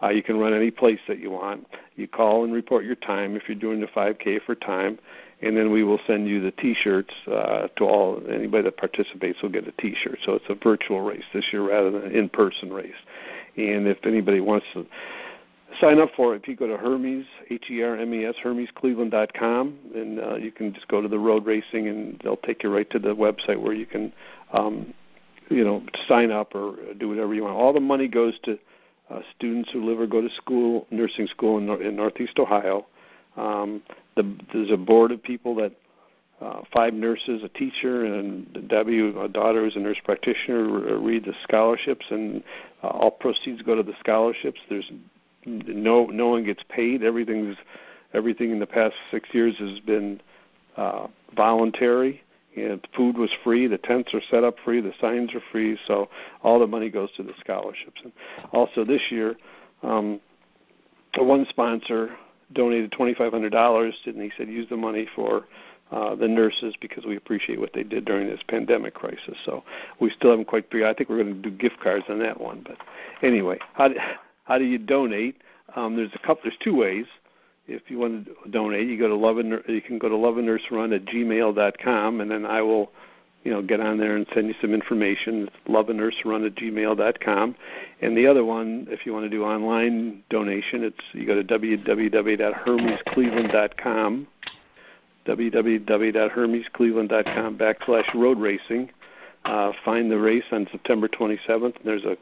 Uh, 0.02 0.08
you 0.08 0.22
can 0.22 0.38
run 0.38 0.52
any 0.52 0.70
place 0.70 0.98
that 1.06 1.20
you 1.20 1.30
want. 1.30 1.66
You 1.94 2.08
call 2.08 2.44
and 2.44 2.52
report 2.52 2.84
your 2.84 2.96
time 2.96 3.36
if 3.36 3.44
you're 3.48 3.56
doing 3.56 3.80
the 3.80 3.86
5K 3.86 4.42
for 4.44 4.54
time, 4.54 4.98
and 5.40 5.56
then 5.56 5.70
we 5.70 5.84
will 5.84 6.00
send 6.06 6.28
you 6.28 6.40
the 6.40 6.50
T-shirts 6.50 7.14
uh, 7.28 7.68
to 7.76 7.84
all 7.84 8.20
anybody 8.28 8.64
that 8.64 8.76
participates 8.76 9.40
will 9.42 9.50
get 9.50 9.68
a 9.68 9.72
T-shirt. 9.72 10.18
So 10.24 10.32
it's 10.32 10.44
a 10.48 10.56
virtual 10.56 11.02
race 11.02 11.24
this 11.32 11.44
year 11.52 11.68
rather 11.68 11.90
than 11.90 12.02
an 12.02 12.12
in-person 12.12 12.72
race. 12.72 12.92
And 13.56 13.86
if 13.86 13.98
anybody 14.04 14.40
wants 14.40 14.66
to 14.74 14.86
sign 15.80 16.00
up 16.00 16.10
for 16.16 16.34
it, 16.34 16.42
if 16.42 16.48
you 16.48 16.56
go 16.56 16.66
to 16.66 16.76
Hermes, 16.76 17.26
H-E-R-M-E-S, 17.50 18.34
HermesCleveland.com, 18.42 19.78
and 19.94 20.20
uh, 20.20 20.36
you 20.36 20.52
can 20.52 20.72
just 20.72 20.88
go 20.88 21.00
to 21.00 21.08
the 21.08 21.18
road 21.18 21.46
racing, 21.46 21.88
and 21.88 22.20
they'll 22.22 22.36
take 22.36 22.62
you 22.62 22.72
right 22.72 22.88
to 22.90 22.98
the 22.98 23.14
website 23.14 23.60
where 23.60 23.74
you 23.74 23.86
can, 23.86 24.12
um, 24.52 24.92
you 25.50 25.64
know, 25.64 25.82
sign 26.08 26.30
up 26.30 26.54
or 26.54 26.76
do 26.98 27.08
whatever 27.08 27.34
you 27.34 27.44
want. 27.44 27.56
All 27.56 27.72
the 27.72 27.80
money 27.80 28.08
goes 28.08 28.34
to 28.44 28.58
uh, 29.10 29.20
students 29.36 29.70
who 29.72 29.84
live 29.84 30.00
or 30.00 30.06
go 30.06 30.20
to 30.20 30.30
school, 30.34 30.86
nursing 30.90 31.26
school 31.26 31.58
in, 31.58 31.66
Nor- 31.66 31.82
in 31.82 31.96
Northeast 31.96 32.38
Ohio. 32.38 32.86
Um, 33.36 33.82
the, 34.16 34.36
there's 34.52 34.70
a 34.70 34.76
board 34.76 35.12
of 35.12 35.22
people 35.22 35.54
that 35.56 35.72
uh, 36.40 36.62
five 36.72 36.94
nurses, 36.94 37.42
a 37.42 37.48
teacher, 37.48 38.04
and 38.04 38.68
Debbie, 38.68 39.00
a 39.00 39.28
daughter 39.28 39.62
who's 39.62 39.76
a 39.76 39.80
nurse 39.80 39.98
practitioner, 40.04 40.98
read 40.98 41.24
the 41.24 41.34
scholarships, 41.42 42.04
and 42.10 42.42
uh, 42.84 42.88
all 42.88 43.10
proceeds 43.10 43.62
go 43.62 43.74
to 43.74 43.82
the 43.82 43.94
scholarships. 43.98 44.60
There's 44.68 44.90
no 45.46 46.06
no 46.06 46.28
one 46.28 46.44
gets 46.44 46.62
paid. 46.68 47.02
Everything's 47.02 47.56
everything 48.12 48.50
in 48.50 48.58
the 48.58 48.66
past 48.66 48.94
six 49.10 49.28
years 49.32 49.56
has 49.58 49.80
been 49.80 50.20
uh, 50.76 51.06
voluntary. 51.34 52.22
Food 52.94 53.18
was 53.18 53.30
free. 53.42 53.66
The 53.66 53.78
tents 53.78 54.14
are 54.14 54.20
set 54.30 54.44
up 54.44 54.56
free. 54.64 54.80
The 54.80 54.92
signs 55.00 55.34
are 55.34 55.42
free. 55.50 55.76
So 55.88 56.08
all 56.42 56.60
the 56.60 56.68
money 56.68 56.88
goes 56.88 57.10
to 57.16 57.24
the 57.24 57.32
scholarships. 57.40 58.00
And 58.04 58.12
also 58.52 58.84
this 58.84 59.02
year, 59.10 59.34
um, 59.82 60.20
one 61.16 61.46
sponsor 61.48 62.14
donated 62.52 62.92
twenty 62.92 63.14
five 63.14 63.32
hundred 63.32 63.50
dollars, 63.50 63.94
and 64.04 64.20
he 64.20 64.30
said 64.36 64.48
use 64.48 64.68
the 64.68 64.76
money 64.76 65.08
for 65.16 65.46
uh, 65.90 66.14
the 66.14 66.26
nurses 66.26 66.74
because 66.80 67.04
we 67.04 67.16
appreciate 67.16 67.60
what 67.60 67.72
they 67.72 67.82
did 67.82 68.04
during 68.04 68.26
this 68.26 68.40
pandemic 68.48 68.94
crisis. 68.94 69.36
So 69.44 69.62
we 70.00 70.10
still 70.10 70.30
haven't 70.30 70.46
quite 70.46 70.70
figured. 70.70 70.88
I 70.88 70.94
think 70.94 71.10
we're 71.10 71.22
going 71.22 71.42
to 71.42 71.50
do 71.50 71.56
gift 71.56 71.80
cards 71.80 72.06
on 72.08 72.18
that 72.20 72.40
one. 72.40 72.64
But 72.66 72.78
anyway, 73.22 73.58
how 73.74 73.88
do, 73.88 73.96
how 74.44 74.58
do 74.58 74.64
you 74.64 74.78
donate? 74.78 75.42
Um, 75.76 75.96
there's 75.96 76.10
a 76.14 76.18
couple. 76.18 76.42
There's 76.44 76.56
two 76.62 76.74
ways. 76.74 77.06
If 77.66 77.82
you 77.88 77.98
want 77.98 78.26
to 78.26 78.34
donate, 78.50 78.88
you 78.88 78.98
go 78.98 79.08
to 79.08 79.14
love 79.14 79.38
and, 79.38 79.62
you 79.68 79.80
can 79.80 79.98
go 79.98 80.08
to 80.08 80.16
love 80.16 80.36
and 80.36 80.46
nurse 80.46 80.60
run 80.70 80.92
at 80.92 81.06
gmail.com, 81.06 82.20
and 82.20 82.30
then 82.30 82.44
I 82.44 82.60
will, 82.60 82.92
you 83.42 83.50
know, 83.50 83.62
get 83.62 83.80
on 83.80 83.96
there 83.96 84.16
and 84.16 84.26
send 84.34 84.48
you 84.48 84.54
some 84.60 84.74
information. 84.74 85.46
It's 85.46 85.56
love 85.66 85.88
and 85.88 85.98
nurse 85.98 86.16
run 86.26 86.44
at 86.44 86.56
gmail.com. 86.56 87.56
And 88.02 88.16
the 88.16 88.26
other 88.26 88.44
one, 88.44 88.86
if 88.90 89.06
you 89.06 89.14
want 89.14 89.24
to 89.24 89.30
do 89.30 89.44
online 89.44 90.22
donation, 90.28 90.84
it's 90.84 91.00
you 91.12 91.24
go 91.26 91.40
to 91.40 91.44
www.hermescleveland.com 91.44 94.26
www.hermescleveland.com 95.26 97.58
backslash 97.58 98.14
road 98.14 98.38
racing. 98.38 98.90
Uh, 99.44 99.72
find 99.84 100.10
the 100.10 100.18
race 100.18 100.44
on 100.52 100.66
September 100.72 101.06
27th. 101.08 101.76
And 101.76 101.84
there's 101.84 102.04
a 102.04 102.16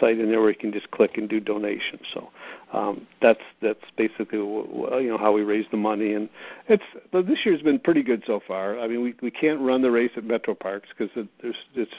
site 0.00 0.18
in 0.18 0.30
there 0.30 0.40
where 0.40 0.50
you 0.50 0.56
can 0.56 0.72
just 0.72 0.90
click 0.90 1.18
and 1.18 1.28
do 1.28 1.40
donations. 1.40 2.02
So 2.12 2.30
um, 2.72 3.06
that's 3.20 3.40
that's 3.62 3.80
basically 3.96 4.38
w- 4.38 4.66
w- 4.66 5.04
you 5.04 5.10
know 5.10 5.18
how 5.18 5.32
we 5.32 5.42
raise 5.42 5.66
the 5.70 5.76
money, 5.76 6.14
and 6.14 6.28
it's 6.68 6.82
but 7.12 7.26
this 7.26 7.38
year's 7.44 7.62
been 7.62 7.78
pretty 7.78 8.02
good 8.02 8.22
so 8.26 8.40
far. 8.46 8.78
I 8.80 8.88
mean, 8.88 9.02
we 9.02 9.14
we 9.22 9.30
can't 9.30 9.60
run 9.60 9.82
the 9.82 9.90
race 9.90 10.10
at 10.16 10.24
Metro 10.24 10.54
Parks 10.54 10.88
because 10.96 11.14
it, 11.16 11.28
there's 11.42 11.56
it's 11.74 11.92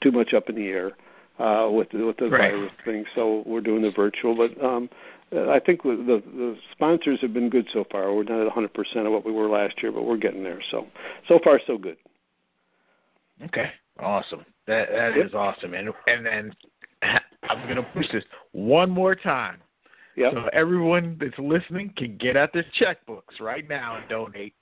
too 0.00 0.10
much 0.10 0.32
up 0.34 0.48
in 0.48 0.56
the 0.56 0.66
air 0.68 0.92
uh, 1.38 1.68
with 1.70 1.90
the, 1.90 2.04
with 2.04 2.16
the 2.16 2.28
Right. 2.30 2.52
virus 2.52 2.72
thing. 2.84 3.04
So 3.14 3.44
we're 3.46 3.60
doing 3.60 3.82
the 3.82 3.92
virtual, 3.92 4.34
but 4.34 4.60
um, 4.64 4.88
Uh, 5.34 5.50
I 5.50 5.60
think 5.60 5.82
the, 5.82 6.22
the 6.34 6.56
sponsors 6.72 7.20
have 7.20 7.34
been 7.34 7.50
good 7.50 7.68
so 7.72 7.84
far. 7.90 8.12
We're 8.14 8.22
not 8.24 8.46
at 8.46 8.52
100% 8.52 9.06
of 9.06 9.12
what 9.12 9.26
we 9.26 9.32
were 9.32 9.48
last 9.48 9.82
year, 9.82 9.92
but 9.92 10.04
we're 10.04 10.16
getting 10.16 10.42
there. 10.42 10.60
So 10.70 10.86
so 11.26 11.38
far 11.44 11.60
so 11.66 11.76
good. 11.76 11.98
Okay, 13.44 13.70
awesome. 14.00 14.44
That 14.66 14.88
that 14.90 15.16
Yep. 15.16 15.26
is 15.26 15.34
awesome. 15.34 15.74
And 15.74 15.90
and 16.06 16.24
then 16.26 16.52
I'm 17.02 17.68
gonna 17.68 17.86
push 17.94 18.10
this 18.10 18.24
one 18.52 18.90
more 18.90 19.14
time. 19.14 19.58
Yep. 20.16 20.32
So 20.32 20.48
everyone 20.52 21.16
that's 21.20 21.38
listening 21.38 21.92
can 21.96 22.16
get 22.16 22.36
out 22.36 22.52
their 22.52 22.64
checkbooks 22.80 23.40
right 23.40 23.68
now 23.68 23.96
and 23.96 24.08
donate. 24.08 24.54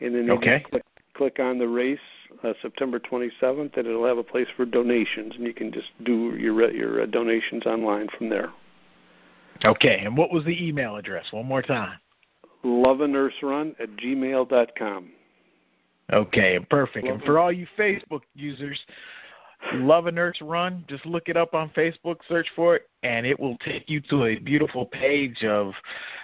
and 0.00 0.14
then 0.14 0.26
you 0.26 0.32
Okay. 0.32 0.64
click, 0.70 0.84
click 1.14 1.38
on 1.38 1.58
the 1.58 1.68
race 1.68 1.98
uh, 2.42 2.52
September 2.60 2.98
27th, 2.98 3.76
and 3.76 3.86
it'll 3.86 4.06
have 4.06 4.18
a 4.18 4.24
place 4.24 4.48
for 4.56 4.64
donations, 4.64 5.34
and 5.36 5.46
you 5.46 5.54
can 5.54 5.70
just 5.72 5.90
do 6.04 6.36
your 6.36 6.70
your 6.72 7.02
uh, 7.02 7.06
donations 7.06 7.66
online 7.66 8.08
from 8.16 8.28
there. 8.28 8.50
Okay, 9.64 10.00
and 10.04 10.16
what 10.16 10.32
was 10.32 10.44
the 10.44 10.66
email 10.66 10.96
address? 10.96 11.32
One 11.32 11.46
more 11.46 11.62
time. 11.62 11.98
Loveanurserun 12.64 13.80
at 13.80 13.90
gmail.com. 13.96 15.10
Okay, 16.12 16.58
perfect. 16.68 17.06
And 17.06 17.22
for 17.22 17.38
all 17.38 17.52
you 17.52 17.68
Facebook 17.78 18.22
users, 18.34 18.84
Love 19.74 20.06
a 20.06 20.12
Nurse 20.12 20.38
Run, 20.42 20.84
just 20.88 21.06
look 21.06 21.28
it 21.28 21.36
up 21.36 21.54
on 21.54 21.70
Facebook, 21.70 22.16
search 22.28 22.46
for 22.54 22.76
it, 22.76 22.88
and 23.02 23.24
it 23.24 23.38
will 23.38 23.56
take 23.58 23.88
you 23.88 24.00
to 24.02 24.24
a 24.26 24.38
beautiful 24.38 24.84
page 24.86 25.44
of 25.44 25.72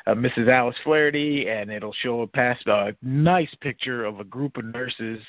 uh, 0.06 0.14
Mrs. 0.14 0.48
Alice 0.48 0.76
Flaherty, 0.84 1.48
and 1.48 1.70
it'll 1.70 1.92
show 1.92 2.22
a 2.22 2.26
past 2.26 2.66
a 2.66 2.94
nice 3.00 3.54
picture 3.60 4.04
of 4.04 4.20
a 4.20 4.24
group 4.24 4.56
of 4.56 4.64
nurses 4.64 5.20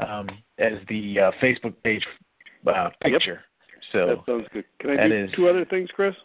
um, 0.00 0.28
as 0.58 0.74
the 0.88 1.18
uh, 1.20 1.30
Facebook 1.40 1.74
page 1.82 2.06
uh, 2.66 2.90
Yep. 3.04 3.12
picture. 3.12 3.40
So, 3.92 4.06
that 4.06 4.26
sounds 4.26 4.48
good. 4.52 4.64
Can 4.80 4.98
I 4.98 5.08
do 5.08 5.14
is- 5.14 5.32
two 5.32 5.48
other 5.48 5.64
things, 5.64 5.90
Chris? 5.94 6.16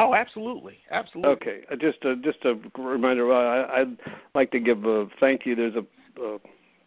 oh, 0.00 0.14
absolutely, 0.14 0.78
absolutely. 0.90 1.32
Okay, 1.32 1.60
uh, 1.70 1.76
just 1.76 2.04
a, 2.04 2.16
just 2.16 2.44
a 2.44 2.58
reminder. 2.76 3.32
Uh, 3.32 3.36
I, 3.36 3.80
I'd 3.80 3.96
like 4.34 4.50
to 4.52 4.60
give 4.60 4.84
a 4.84 5.06
thank 5.20 5.46
you. 5.46 5.54
There's 5.54 5.74
a, 5.76 5.84
a 6.22 6.38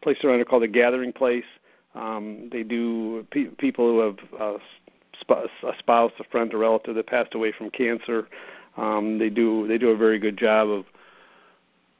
place 0.01 0.17
around 0.23 0.35
here 0.37 0.45
called 0.45 0.63
the 0.63 0.67
Gathering 0.67 1.13
Place. 1.13 1.43
Um, 1.95 2.49
they 2.51 2.63
do 2.63 3.25
pe- 3.31 3.49
people 3.57 3.85
who 3.89 3.99
have 3.99 4.17
uh, 4.39 4.57
sp- 5.19 5.51
a 5.63 5.73
spouse, 5.79 6.11
a 6.19 6.23
friend, 6.25 6.53
a 6.53 6.57
relative 6.57 6.95
that 6.95 7.07
passed 7.07 7.35
away 7.35 7.51
from 7.51 7.69
cancer. 7.69 8.27
Um, 8.77 9.19
they 9.19 9.29
do 9.29 9.67
they 9.67 9.77
do 9.77 9.89
a 9.89 9.97
very 9.97 10.19
good 10.19 10.37
job 10.37 10.69
of 10.69 10.85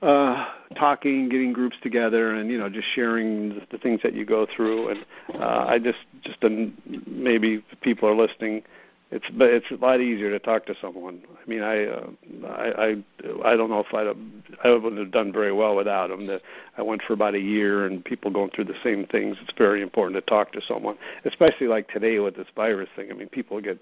uh, 0.01 0.47
talking, 0.75 1.29
getting 1.29 1.53
groups 1.53 1.75
together, 1.83 2.35
and 2.35 2.49
you 2.49 2.57
know 2.57 2.69
just 2.69 2.87
sharing 2.95 3.49
the, 3.49 3.61
the 3.71 3.77
things 3.77 3.99
that 4.03 4.13
you 4.13 4.25
go 4.25 4.47
through. 4.55 4.89
And 4.89 5.05
uh, 5.35 5.65
I 5.67 5.79
just 5.79 5.99
just 6.23 6.43
um, 6.43 6.73
maybe 7.05 7.63
people 7.81 8.07
are 8.07 8.15
listening 8.15 8.63
it's 9.11 9.25
but 9.37 9.49
it's 9.49 9.69
a 9.71 9.75
lot 9.75 9.99
easier 9.99 10.31
to 10.31 10.39
talk 10.39 10.65
to 10.67 10.75
someone. 10.81 11.21
I 11.35 11.49
mean, 11.49 11.61
I 11.61 11.85
uh, 11.85 12.07
I 12.47 12.85
I 12.85 13.51
I 13.51 13.55
don't 13.57 13.69
know 13.69 13.83
if 13.85 13.93
I'd 13.93 14.07
have, 14.07 14.17
I 14.63 14.69
wouldn't 14.71 14.99
have 14.99 15.11
done 15.11 15.33
very 15.33 15.51
well 15.51 15.75
without 15.75 16.09
them. 16.09 16.27
That 16.27 16.41
I 16.77 16.81
went 16.81 17.01
for 17.01 17.13
about 17.13 17.35
a 17.35 17.39
year, 17.39 17.85
and 17.85 18.03
people 18.03 18.31
going 18.31 18.51
through 18.51 18.65
the 18.65 18.79
same 18.83 19.05
things. 19.05 19.35
It's 19.41 19.51
very 19.57 19.81
important 19.81 20.15
to 20.15 20.29
talk 20.29 20.53
to 20.53 20.61
someone, 20.65 20.97
especially 21.25 21.67
like 21.67 21.89
today 21.89 22.19
with 22.19 22.37
this 22.37 22.47
virus 22.55 22.89
thing. 22.95 23.11
I 23.11 23.13
mean, 23.13 23.27
people 23.29 23.59
get. 23.61 23.79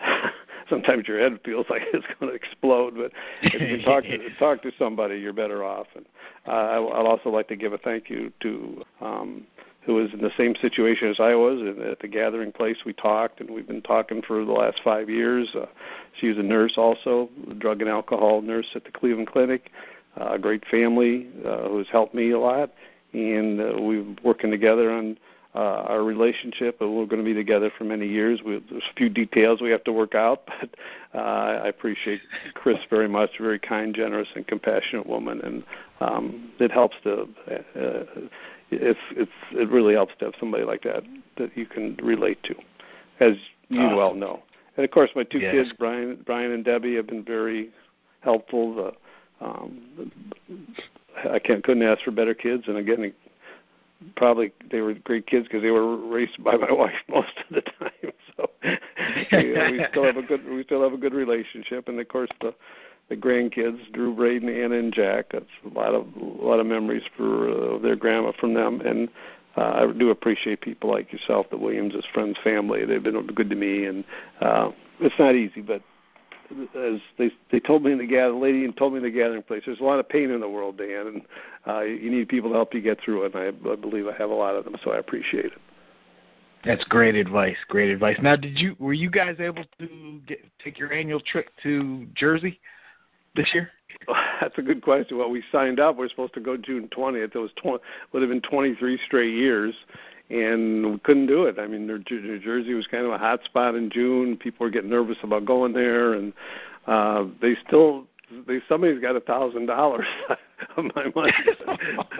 Sometimes 0.70 1.08
your 1.08 1.18
head 1.18 1.40
feels 1.44 1.66
like 1.68 1.82
it's 1.92 2.06
going 2.18 2.30
to 2.30 2.36
explode, 2.36 2.94
but 2.94 3.10
if 3.42 3.60
you 3.60 3.76
can 3.76 3.84
talk 3.84 4.04
to 4.04 4.30
talk 4.38 4.62
to 4.62 4.70
somebody, 4.78 5.18
you're 5.18 5.32
better 5.32 5.64
off. 5.64 5.88
And 5.96 6.06
uh, 6.46 6.50
I, 6.50 7.00
I'd 7.00 7.06
also 7.06 7.30
like 7.30 7.48
to 7.48 7.56
give 7.56 7.72
a 7.72 7.78
thank 7.78 8.08
you 8.08 8.32
to 8.40 8.84
um, 9.00 9.46
who 9.84 9.94
was 9.94 10.12
in 10.12 10.20
the 10.20 10.30
same 10.36 10.54
situation 10.56 11.08
as 11.08 11.18
I 11.18 11.34
was 11.34 11.60
and 11.60 11.80
at 11.80 11.98
the 11.98 12.08
gathering 12.08 12.52
place. 12.52 12.76
We 12.86 12.92
talked, 12.92 13.40
and 13.40 13.50
we've 13.50 13.66
been 13.66 13.82
talking 13.82 14.22
for 14.22 14.44
the 14.44 14.52
last 14.52 14.80
five 14.84 15.10
years. 15.10 15.54
Uh, 15.54 15.66
she 16.20 16.28
was 16.28 16.38
a 16.38 16.42
nurse, 16.42 16.74
also 16.76 17.28
a 17.50 17.54
drug 17.54 17.80
and 17.80 17.90
alcohol 17.90 18.42
nurse 18.42 18.68
at 18.74 18.84
the 18.84 18.92
Cleveland 18.92 19.28
Clinic. 19.28 19.70
Uh, 20.20 20.32
a 20.32 20.38
great 20.38 20.64
family 20.66 21.28
uh, 21.44 21.68
who's 21.68 21.88
helped 21.88 22.14
me 22.14 22.30
a 22.30 22.38
lot, 22.38 22.70
and 23.12 23.60
uh, 23.60 23.72
we're 23.78 24.04
working 24.22 24.50
together 24.50 24.90
on 24.90 25.18
uh, 25.54 25.58
our 25.88 26.02
relationship. 26.02 26.80
And 26.80 26.94
we're 26.94 27.06
going 27.06 27.22
to 27.22 27.24
be 27.24 27.34
together 27.34 27.70
for 27.76 27.84
many 27.84 28.06
years. 28.06 28.40
We, 28.44 28.62
there's 28.70 28.82
a 28.90 28.94
few 28.96 29.08
details 29.08 29.60
we 29.60 29.70
have 29.70 29.84
to 29.84 29.92
work 29.92 30.14
out, 30.14 30.46
but 30.60 30.70
uh, 31.14 31.18
I 31.64 31.68
appreciate 31.68 32.20
Chris 32.54 32.78
very 32.90 33.08
much. 33.08 33.30
Very 33.38 33.58
kind, 33.58 33.94
generous, 33.94 34.28
and 34.34 34.46
compassionate 34.46 35.06
woman, 35.06 35.40
and 35.42 35.64
um, 36.00 36.50
it 36.58 36.70
helps 36.70 36.96
to. 37.04 37.28
Uh, 37.50 38.04
it's 38.70 39.00
it's 39.10 39.30
it 39.52 39.68
really 39.70 39.94
helps 39.94 40.14
to 40.18 40.26
have 40.26 40.34
somebody 40.40 40.64
like 40.64 40.82
that 40.82 41.02
that 41.36 41.56
you 41.56 41.66
can 41.66 41.96
relate 42.02 42.42
to, 42.44 42.54
as 43.20 43.34
you 43.68 43.80
Awesome. 43.80 43.96
well 43.96 44.14
know. 44.14 44.42
And 44.76 44.84
of 44.84 44.90
course, 44.90 45.10
my 45.14 45.24
two 45.24 45.38
Yes. 45.40 45.52
kids, 45.52 45.72
Bryan 45.78 46.16
Bryan 46.24 46.52
and 46.52 46.64
Debbie, 46.64 46.94
have 46.96 47.06
been 47.06 47.22
very 47.24 47.70
helpful. 48.20 48.74
The, 48.74 49.46
um, 49.46 50.10
I 51.30 51.38
can't 51.38 51.62
couldn't 51.62 51.82
ask 51.82 52.02
for 52.02 52.10
better 52.10 52.34
kids, 52.34 52.64
and 52.68 52.78
again, 52.78 53.12
probably 54.16 54.52
they 54.70 54.80
were 54.80 54.94
great 54.94 55.26
kids 55.26 55.46
because 55.46 55.62
they 55.62 55.70
were 55.70 55.96
raised 55.96 56.42
by 56.42 56.56
my 56.56 56.72
wife 56.84 56.94
most 57.08 57.32
of 57.48 57.54
the 57.54 57.62
time. 57.62 57.90
So 58.36 58.48
we, 59.32 59.54
uh, 59.54 59.70
we 59.70 59.84
still 59.90 60.04
have 60.04 60.16
a 60.16 60.22
good 60.22 60.48
we 60.48 60.64
still 60.64 60.82
have 60.82 60.94
a 60.94 60.96
good 60.96 61.12
relationship, 61.12 61.88
and 61.88 62.00
of 62.00 62.08
course 62.08 62.30
the 62.40 62.54
the 63.10 63.16
grandkids, 63.16 63.92
Drew, 63.92 64.14
Braden, 64.14 64.48
Anna, 64.48 64.76
and 64.76 64.92
Jack. 64.92 65.32
That's 65.32 65.44
a 65.66 65.78
lot 65.78 65.92
of 65.94 66.06
a 66.16 66.44
lot 66.44 66.60
of 66.60 66.66
memories 66.66 67.02
for 67.14 67.50
uh, 67.50 67.78
their 67.78 67.94
grandma 67.94 68.32
from 68.40 68.54
them, 68.54 68.80
and 68.80 69.10
uh, 69.56 69.86
I 69.86 69.92
do 69.92 70.10
appreciate 70.10 70.62
people 70.62 70.90
like 70.90 71.12
yourself, 71.12 71.46
the 71.50 71.58
Williams, 71.58 71.94
friends, 72.14 72.38
family. 72.42 72.86
They've 72.86 73.02
been 73.02 73.26
good 73.26 73.50
to 73.50 73.56
me, 73.56 73.84
and 73.84 74.04
uh, 74.40 74.70
it's 75.00 75.18
not 75.18 75.34
easy, 75.34 75.60
but 75.60 75.82
as 76.76 77.00
they 77.18 77.30
they 77.50 77.60
told 77.60 77.82
me 77.82 77.92
in 77.92 77.98
the 77.98 78.06
gather 78.06 78.34
lady 78.34 78.64
and 78.64 78.76
told 78.76 78.92
me 78.92 78.98
in 78.98 79.04
the 79.04 79.10
gathering 79.10 79.42
place, 79.42 79.62
there's 79.66 79.80
a 79.80 79.84
lot 79.84 79.98
of 79.98 80.08
pain 80.08 80.30
in 80.30 80.40
the 80.40 80.48
world, 80.48 80.78
Dan, 80.78 81.06
and 81.06 81.22
uh, 81.66 81.80
you 81.80 82.10
need 82.10 82.28
people 82.28 82.50
to 82.50 82.56
help 82.56 82.74
you 82.74 82.80
get 82.80 83.00
through 83.00 83.24
it. 83.24 83.34
And 83.34 83.56
I, 83.66 83.70
I 83.70 83.76
believe 83.76 84.06
I 84.06 84.14
have 84.16 84.30
a 84.30 84.34
lot 84.34 84.54
of 84.54 84.64
them, 84.64 84.76
so 84.82 84.92
I 84.92 84.98
appreciate 84.98 85.46
it. 85.46 85.58
That's 86.64 86.84
great 86.84 87.16
advice. 87.16 87.56
Great 87.68 87.90
advice. 87.90 88.18
Now, 88.22 88.36
did 88.36 88.58
you 88.58 88.76
were 88.78 88.92
you 88.92 89.10
guys 89.10 89.36
able 89.40 89.64
to 89.78 90.20
get, 90.26 90.44
take 90.62 90.78
your 90.78 90.92
annual 90.92 91.20
trip 91.20 91.48
to 91.62 92.06
Jersey 92.14 92.60
this 93.34 93.48
year? 93.52 93.70
That's 94.40 94.56
a 94.58 94.62
good 94.62 94.82
question. 94.82 95.18
Well, 95.18 95.30
we 95.30 95.42
signed 95.50 95.80
up. 95.80 95.96
We're 95.96 96.08
supposed 96.08 96.34
to 96.34 96.40
go 96.40 96.56
June 96.56 96.88
20th. 96.88 97.34
It 97.34 97.38
was 97.38 97.50
20, 97.62 97.78
would 98.12 98.22
have 98.22 98.30
been 98.30 98.40
23 98.42 98.98
straight 99.06 99.34
years, 99.34 99.74
and 100.30 100.92
we 100.92 100.98
couldn't 101.00 101.26
do 101.26 101.44
it. 101.44 101.58
I 101.58 101.66
mean, 101.66 101.86
New 101.86 102.02
New 102.10 102.38
Jersey 102.38 102.74
was 102.74 102.86
kind 102.86 103.04
of 103.04 103.12
a 103.12 103.18
hot 103.18 103.44
spot 103.44 103.74
in 103.74 103.90
June. 103.90 104.36
People 104.36 104.66
were 104.66 104.70
getting 104.70 104.90
nervous 104.90 105.18
about 105.22 105.44
going 105.44 105.72
there, 105.72 106.14
and 106.14 106.32
uh, 106.86 107.24
they 107.40 107.56
still. 107.66 108.06
They 108.46 108.60
somebody's 108.66 108.98
got 108.98 109.14
a 109.14 109.20
thousand 109.20 109.66
dollars 109.66 110.06
of 110.78 110.84
my 110.96 111.12
money. 111.14 111.32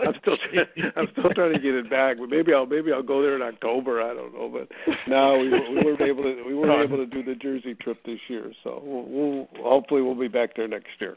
I'm 0.06 0.14
still 0.20 0.36
trying, 0.36 0.92
I'm 0.94 1.08
still 1.12 1.30
trying 1.32 1.54
to 1.54 1.58
get 1.58 1.74
it 1.74 1.88
back, 1.88 2.18
but 2.18 2.28
maybe 2.28 2.52
I'll 2.52 2.66
maybe 2.66 2.92
I'll 2.92 3.02
go 3.02 3.22
there 3.22 3.34
in 3.34 3.40
October. 3.40 4.02
I 4.02 4.12
don't 4.12 4.34
know, 4.34 4.48
but 4.48 4.96
no, 5.06 5.38
we, 5.38 5.48
we 5.48 5.82
weren't 5.82 6.02
able 6.02 6.22
to 6.24 6.42
we 6.46 6.54
weren't 6.54 6.82
able 6.82 6.98
to 6.98 7.06
do 7.06 7.22
the 7.22 7.34
Jersey 7.34 7.74
trip 7.74 7.96
this 8.04 8.20
year. 8.28 8.52
So 8.62 8.82
we'll, 8.84 9.04
we'll 9.04 9.48
hopefully 9.62 10.02
we'll 10.02 10.14
be 10.14 10.28
back 10.28 10.54
there 10.54 10.68
next 10.68 10.90
year. 10.98 11.16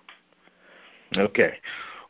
Okay. 1.18 1.56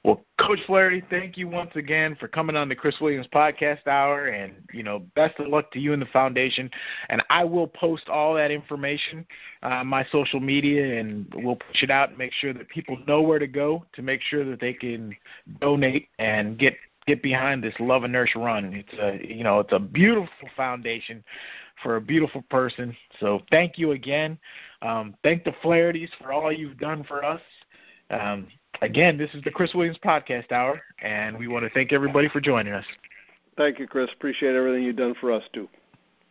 Well, 0.05 0.23
Coach 0.39 0.59
Flaherty, 0.67 1.03
thank 1.09 1.35
you 1.35 1.47
once 1.47 1.71
again 1.73 2.15
for 2.19 2.27
coming 2.27 2.55
on 2.55 2.69
the 2.69 2.75
Chris 2.75 2.99
Williams 3.01 3.25
Podcast 3.33 3.87
Hour, 3.87 4.27
and 4.27 4.53
you 4.71 4.83
know, 4.83 4.99
best 5.15 5.39
of 5.39 5.47
luck 5.47 5.71
to 5.71 5.79
you 5.79 5.93
and 5.93 6.01
the 6.01 6.05
foundation. 6.05 6.69
And 7.09 7.23
I 7.31 7.43
will 7.43 7.65
post 7.65 8.07
all 8.07 8.35
that 8.35 8.51
information 8.51 9.25
on 9.63 9.87
my 9.87 10.05
social 10.11 10.39
media, 10.39 10.99
and 10.99 11.25
we'll 11.33 11.55
push 11.55 11.81
it 11.81 11.89
out 11.89 12.09
and 12.09 12.19
make 12.19 12.33
sure 12.33 12.53
that 12.53 12.69
people 12.69 12.99
know 13.07 13.23
where 13.23 13.39
to 13.39 13.47
go 13.47 13.83
to 13.93 14.03
make 14.03 14.21
sure 14.21 14.45
that 14.45 14.59
they 14.59 14.73
can 14.73 15.15
donate 15.59 16.09
and 16.19 16.59
get 16.59 16.75
get 17.07 17.23
behind 17.23 17.63
this 17.63 17.73
Love 17.79 18.03
and 18.03 18.13
Nurse 18.13 18.35
Run. 18.35 18.75
It's 18.75 18.93
a 18.99 19.27
you 19.27 19.43
know, 19.43 19.59
it's 19.59 19.73
a 19.73 19.79
beautiful 19.79 20.49
foundation 20.55 21.23
for 21.81 21.95
a 21.95 22.01
beautiful 22.01 22.43
person. 22.51 22.95
So 23.19 23.41
thank 23.49 23.79
you 23.79 23.93
again. 23.93 24.37
Um, 24.83 25.15
thank 25.23 25.45
the 25.45 25.55
Flahertys 25.63 26.09
for 26.21 26.31
all 26.31 26.51
you've 26.51 26.77
done 26.77 27.03
for 27.05 27.25
us. 27.25 27.41
Um, 28.11 28.47
again, 28.81 29.17
this 29.17 29.33
is 29.33 29.43
the 29.43 29.51
Chris 29.51 29.73
Williams 29.73 29.97
Podcast 29.97 30.51
Hour, 30.51 30.81
and 31.01 31.37
we 31.37 31.47
want 31.47 31.63
to 31.63 31.69
thank 31.69 31.93
everybody 31.93 32.29
for 32.29 32.39
joining 32.39 32.73
us. 32.73 32.85
Thank 33.57 33.79
you, 33.79 33.87
Chris. 33.87 34.09
Appreciate 34.13 34.55
everything 34.55 34.83
you've 34.83 34.95
done 34.95 35.15
for 35.19 35.31
us 35.31 35.43
too. 35.53 35.69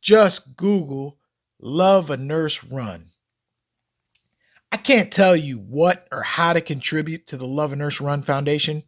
just 0.00 0.56
google 0.56 1.18
love 1.60 2.10
a 2.10 2.16
nurse 2.16 2.62
run. 2.64 3.06
I 4.70 4.76
can't 4.76 5.12
tell 5.12 5.36
you 5.36 5.58
what 5.58 6.06
or 6.10 6.22
how 6.22 6.52
to 6.52 6.60
contribute 6.60 7.28
to 7.28 7.36
the 7.36 7.46
love 7.46 7.72
a 7.72 7.76
nurse 7.76 8.00
run 8.00 8.22
foundation 8.22 8.82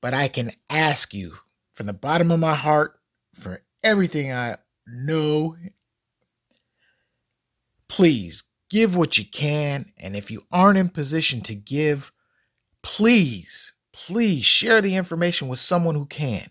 but 0.00 0.14
i 0.14 0.28
can 0.28 0.50
ask 0.70 1.14
you 1.14 1.36
from 1.72 1.86
the 1.86 1.92
bottom 1.92 2.30
of 2.30 2.40
my 2.40 2.54
heart 2.54 2.98
for 3.34 3.62
everything 3.82 4.32
I 4.32 4.56
know. 4.86 5.56
Please 7.88 8.44
give 8.70 8.96
what 8.96 9.18
you 9.18 9.24
can. 9.24 9.86
And 9.98 10.16
if 10.16 10.30
you 10.30 10.42
aren't 10.52 10.78
in 10.78 10.88
position 10.88 11.40
to 11.42 11.54
give, 11.54 12.12
please, 12.82 13.72
please 13.92 14.44
share 14.44 14.80
the 14.80 14.96
information 14.96 15.48
with 15.48 15.58
someone 15.58 15.94
who 15.94 16.06
can. 16.06 16.46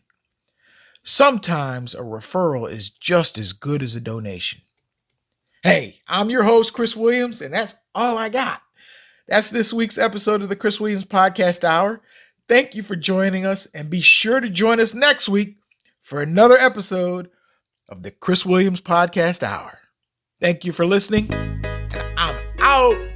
Sometimes 1.04 1.96
a 1.96 2.02
referral 2.02 2.70
is 2.70 2.90
just 2.90 3.38
as 3.38 3.54
good 3.54 3.82
as 3.82 3.96
a 3.96 4.02
donation. 4.02 4.62
Hey, 5.64 6.00
I'm 6.08 6.30
your 6.30 6.44
host, 6.44 6.74
Chris 6.74 6.96
Williams, 6.96 7.42
and 7.42 7.54
that's 7.54 7.76
all 7.96 8.18
I 8.18 8.30
got. 8.30 8.62
That's 9.28 9.50
this 9.50 9.72
week's 9.74 9.98
episode 9.98 10.42
of 10.42 10.50
the 10.50 10.56
Chris 10.56 10.80
Williams 10.80 11.06
Podcast 11.06 11.64
Hour. 11.64 12.02
Thank 12.48 12.76
you 12.76 12.84
for 12.84 12.96
joining 12.96 13.46
us, 13.46 13.66
and 13.68 13.90
be 13.90 14.02
sure 14.02 14.40
to 14.40 14.50
join 14.50 14.80
us 14.80 14.94
next 14.94 15.30
week 15.30 15.59
for 16.10 16.24
another 16.24 16.58
episode 16.58 17.30
of 17.88 18.02
the 18.02 18.10
Chris 18.10 18.44
Williams 18.44 18.82
Podcast 18.82 19.44
Hour. 19.44 19.78
Thank 20.42 20.66
you 20.66 20.72
for 20.72 20.84
listening, 20.84 21.32
and 21.32 22.04
I'm 22.18 22.36
out. 22.58 23.09